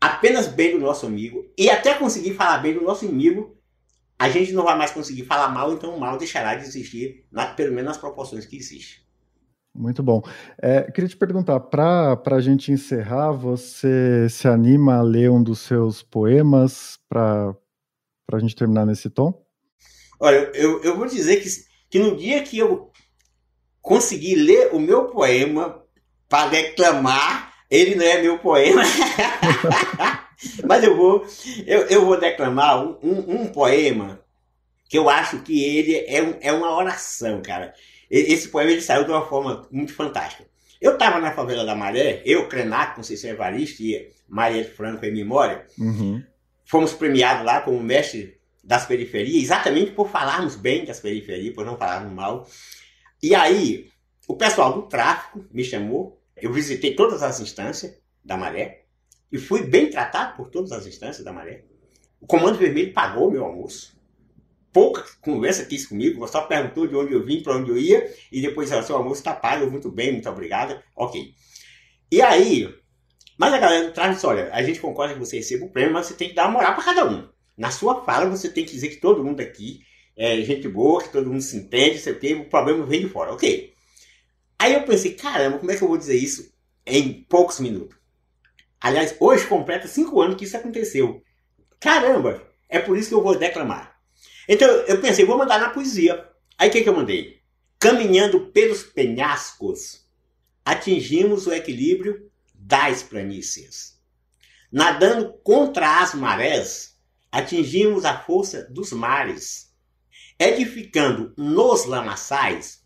apenas 0.00 0.48
bem 0.48 0.72
do 0.72 0.78
nosso 0.78 1.04
amigo 1.04 1.44
e 1.58 1.68
até 1.68 1.92
conseguir 1.92 2.32
falar 2.32 2.56
bem 2.56 2.72
do 2.72 2.80
nosso 2.80 3.04
inimigo, 3.04 3.54
a 4.18 4.30
gente 4.30 4.54
não 4.54 4.64
vai 4.64 4.78
mais 4.78 4.92
conseguir 4.92 5.26
falar 5.26 5.50
mal, 5.50 5.74
então 5.74 5.94
o 5.94 6.00
mal 6.00 6.16
deixará 6.16 6.54
de 6.54 6.64
existir, 6.64 7.26
na, 7.30 7.48
pelo 7.48 7.74
menos 7.74 7.90
nas 7.90 7.98
proporções 7.98 8.46
que 8.46 8.56
existe. 8.56 9.06
Muito 9.74 10.02
bom. 10.02 10.22
É, 10.56 10.90
queria 10.90 11.06
te 11.06 11.18
perguntar, 11.18 11.60
para 11.60 12.18
a 12.24 12.40
gente 12.40 12.72
encerrar, 12.72 13.30
você 13.32 14.26
se 14.30 14.48
anima 14.48 14.96
a 14.96 15.02
ler 15.02 15.30
um 15.30 15.42
dos 15.42 15.58
seus 15.58 16.02
poemas 16.02 16.98
para 17.10 17.54
a 18.32 18.38
gente 18.38 18.56
terminar 18.56 18.86
nesse 18.86 19.10
tom? 19.10 19.46
Olha, 20.18 20.50
eu, 20.54 20.82
eu 20.82 20.96
vou 20.96 21.06
dizer 21.06 21.42
que, 21.42 21.48
que 21.90 21.98
no 21.98 22.16
dia 22.16 22.42
que 22.42 22.56
eu 22.56 22.90
conseguir 23.82 24.34
ler 24.34 24.70
o 24.72 24.80
meu 24.80 25.08
poema 25.08 25.86
para 26.28 26.50
declamar. 26.50 27.54
Ele 27.70 27.94
não 27.94 28.04
é 28.04 28.22
meu 28.22 28.38
poema. 28.38 28.82
Mas 30.64 30.84
eu 30.84 30.96
vou, 30.96 31.26
eu, 31.66 31.80
eu 31.82 32.04
vou 32.04 32.18
declamar 32.18 32.82
um, 32.82 32.98
um, 33.02 33.40
um, 33.40 33.46
poema 33.48 34.20
que 34.88 34.96
eu 34.96 35.10
acho 35.10 35.40
que 35.42 35.64
ele 35.64 36.04
é, 36.06 36.22
um, 36.22 36.34
é 36.40 36.52
uma 36.52 36.74
oração, 36.76 37.42
cara. 37.42 37.74
Esse 38.10 38.48
poema 38.48 38.70
ele 38.70 38.80
saiu 38.80 39.04
de 39.04 39.10
uma 39.10 39.26
forma 39.26 39.66
muito 39.70 39.92
fantástica. 39.92 40.44
Eu 40.80 40.92
estava 40.92 41.18
na 41.18 41.32
favela 41.32 41.64
da 41.64 41.74
Maré, 41.74 42.22
eu, 42.24 42.48
Krenak, 42.48 42.94
Conceição 42.94 43.30
Evaristo 43.30 43.82
e 43.82 44.10
Maria 44.28 44.64
Franco 44.64 45.04
em 45.04 45.12
memória. 45.12 45.66
Uhum. 45.76 46.22
Fomos 46.64 46.92
premiados 46.92 47.44
lá 47.44 47.60
como 47.60 47.82
mestre 47.82 48.38
das 48.62 48.86
periferias, 48.86 49.42
exatamente 49.42 49.90
por 49.90 50.08
falarmos 50.08 50.54
bem 50.54 50.84
das 50.84 51.00
periferias, 51.00 51.54
por 51.54 51.64
não 51.64 51.76
falarmos 51.76 52.12
mal. 52.12 52.46
E 53.22 53.34
aí, 53.34 53.88
o 54.28 54.36
pessoal 54.36 54.72
do 54.72 54.82
tráfico 54.82 55.44
me 55.50 55.64
chamou, 55.64 56.17
eu 56.40 56.52
visitei 56.52 56.94
todas 56.94 57.22
as 57.22 57.40
instâncias 57.40 57.94
da 58.24 58.36
Maré 58.36 58.84
e 59.30 59.38
fui 59.38 59.62
bem 59.62 59.90
tratado 59.90 60.36
por 60.36 60.48
todas 60.50 60.72
as 60.72 60.86
instâncias 60.86 61.24
da 61.24 61.32
Maré. 61.32 61.64
O 62.20 62.26
Comando 62.26 62.58
Vermelho 62.58 62.92
pagou 62.92 63.30
meu 63.30 63.44
almoço. 63.44 63.96
Pouca 64.72 65.04
conversa 65.20 65.64
quis 65.64 65.86
comigo, 65.86 66.26
só 66.28 66.42
perguntou 66.42 66.86
de 66.86 66.94
onde 66.94 67.12
eu 67.12 67.24
vim, 67.24 67.42
para 67.42 67.56
onde 67.56 67.70
eu 67.70 67.78
ia, 67.78 68.12
e 68.30 68.40
depois 68.40 68.70
o 68.70 68.82
seu 68.82 68.96
almoço 68.96 69.20
está 69.20 69.34
pago, 69.34 69.70
muito 69.70 69.90
bem, 69.90 70.12
muito 70.12 70.28
obrigada, 70.28 70.82
ok. 70.94 71.32
E 72.10 72.20
aí, 72.20 72.72
mas 73.38 73.52
a 73.52 73.58
galera 73.58 73.86
do 73.86 73.92
tráfico 73.92 74.14
disse, 74.16 74.26
olha, 74.26 74.50
a 74.52 74.62
gente 74.62 74.80
concorda 74.80 75.14
que 75.14 75.20
você 75.20 75.36
receba 75.36 75.64
o 75.64 75.70
prêmio, 75.70 75.92
mas 75.92 76.06
você 76.06 76.14
tem 76.14 76.28
que 76.28 76.34
dar 76.34 76.44
uma 76.44 76.58
moral 76.58 76.74
para 76.74 76.84
cada 76.84 77.10
um. 77.10 77.28
Na 77.56 77.70
sua 77.70 78.04
fala, 78.04 78.28
você 78.28 78.48
tem 78.48 78.64
que 78.64 78.72
dizer 78.72 78.88
que 78.88 78.96
todo 78.96 79.24
mundo 79.24 79.40
aqui 79.40 79.80
é 80.16 80.40
gente 80.42 80.68
boa, 80.68 81.02
que 81.02 81.10
todo 81.10 81.30
mundo 81.30 81.40
se 81.40 81.56
entende, 81.56 81.98
sei 81.98 82.12
o 82.12 82.42
o 82.42 82.44
problema 82.44 82.84
vem 82.84 83.00
de 83.00 83.08
fora, 83.08 83.32
ok. 83.32 83.72
Aí 84.58 84.74
eu 84.74 84.82
pensei, 84.82 85.14
caramba, 85.14 85.58
como 85.58 85.70
é 85.70 85.76
que 85.76 85.82
eu 85.82 85.88
vou 85.88 85.96
dizer 85.96 86.16
isso 86.16 86.52
em 86.84 87.22
poucos 87.24 87.60
minutos? 87.60 87.96
Aliás, 88.80 89.14
hoje 89.20 89.46
completa 89.46 89.86
cinco 89.86 90.20
anos 90.20 90.36
que 90.36 90.44
isso 90.44 90.56
aconteceu. 90.56 91.22
Caramba, 91.80 92.42
é 92.68 92.78
por 92.78 92.96
isso 92.96 93.08
que 93.08 93.14
eu 93.14 93.22
vou 93.22 93.38
declamar. 93.38 93.98
Então 94.48 94.68
eu 94.68 95.00
pensei, 95.00 95.24
vou 95.24 95.38
mandar 95.38 95.60
na 95.60 95.70
poesia. 95.70 96.28
Aí 96.56 96.68
o 96.68 96.72
que, 96.72 96.82
que 96.82 96.88
eu 96.88 96.96
mandei? 96.96 97.40
Caminhando 97.78 98.46
pelos 98.46 98.82
penhascos, 98.82 100.04
atingimos 100.64 101.46
o 101.46 101.52
equilíbrio 101.52 102.30
das 102.54 103.02
planícies. 103.02 103.96
Nadando 104.70 105.32
contra 105.44 106.00
as 106.00 106.14
marés, 106.14 106.98
atingimos 107.30 108.04
a 108.04 108.18
força 108.18 108.64
dos 108.64 108.92
mares. 108.92 109.72
Edificando 110.38 111.32
nos 111.36 111.84
lamaçais, 111.84 112.84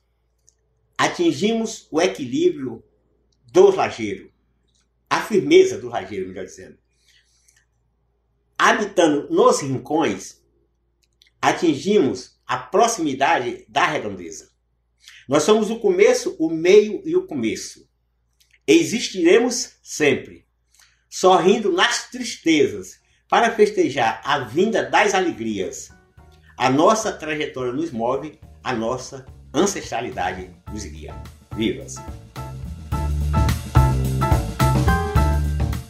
atingimos 1.02 1.88
o 1.90 2.00
equilíbrio 2.00 2.80
do 3.50 3.74
lajeiro, 3.74 4.32
a 5.10 5.20
firmeza 5.20 5.76
do 5.76 5.88
lajeiro, 5.88 6.28
melhor 6.28 6.44
dizendo. 6.44 6.78
Habitando 8.56 9.28
nos 9.28 9.60
rincões, 9.60 10.40
atingimos 11.40 12.40
a 12.46 12.56
proximidade 12.56 13.66
da 13.68 13.84
redondeza. 13.84 14.52
Nós 15.28 15.42
somos 15.42 15.70
o 15.70 15.80
começo, 15.80 16.36
o 16.38 16.48
meio 16.48 17.02
e 17.04 17.16
o 17.16 17.26
começo. 17.26 17.84
Existiremos 18.64 19.74
sempre, 19.82 20.46
sorrindo 21.10 21.72
nas 21.72 22.10
tristezas, 22.10 23.00
para 23.28 23.50
festejar 23.50 24.20
a 24.24 24.38
vinda 24.38 24.88
das 24.88 25.14
alegrias. 25.14 25.90
A 26.56 26.70
nossa 26.70 27.12
trajetória 27.12 27.72
nos 27.72 27.90
move, 27.90 28.38
a 28.62 28.72
nossa 28.72 29.26
ancestralidade 29.54 30.48
nos 30.72 30.84
guia. 30.84 31.14
Vivas! 31.54 31.96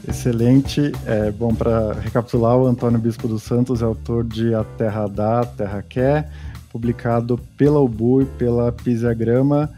Excelente. 0.06 0.92
É, 1.06 1.30
bom, 1.30 1.54
para 1.54 1.94
recapitular, 1.94 2.56
o 2.56 2.66
Antônio 2.66 2.98
Bispo 2.98 3.26
dos 3.26 3.42
Santos 3.42 3.82
é 3.82 3.84
autor 3.84 4.24
de 4.24 4.54
A 4.54 4.62
Terra 4.62 5.06
Dá, 5.06 5.40
a 5.40 5.46
Terra 5.46 5.82
Quer, 5.82 6.30
publicado 6.70 7.38
pela 7.56 7.80
UBU 7.80 8.22
e 8.22 8.26
pela 8.26 8.70
Pisiagrama. 8.70 9.70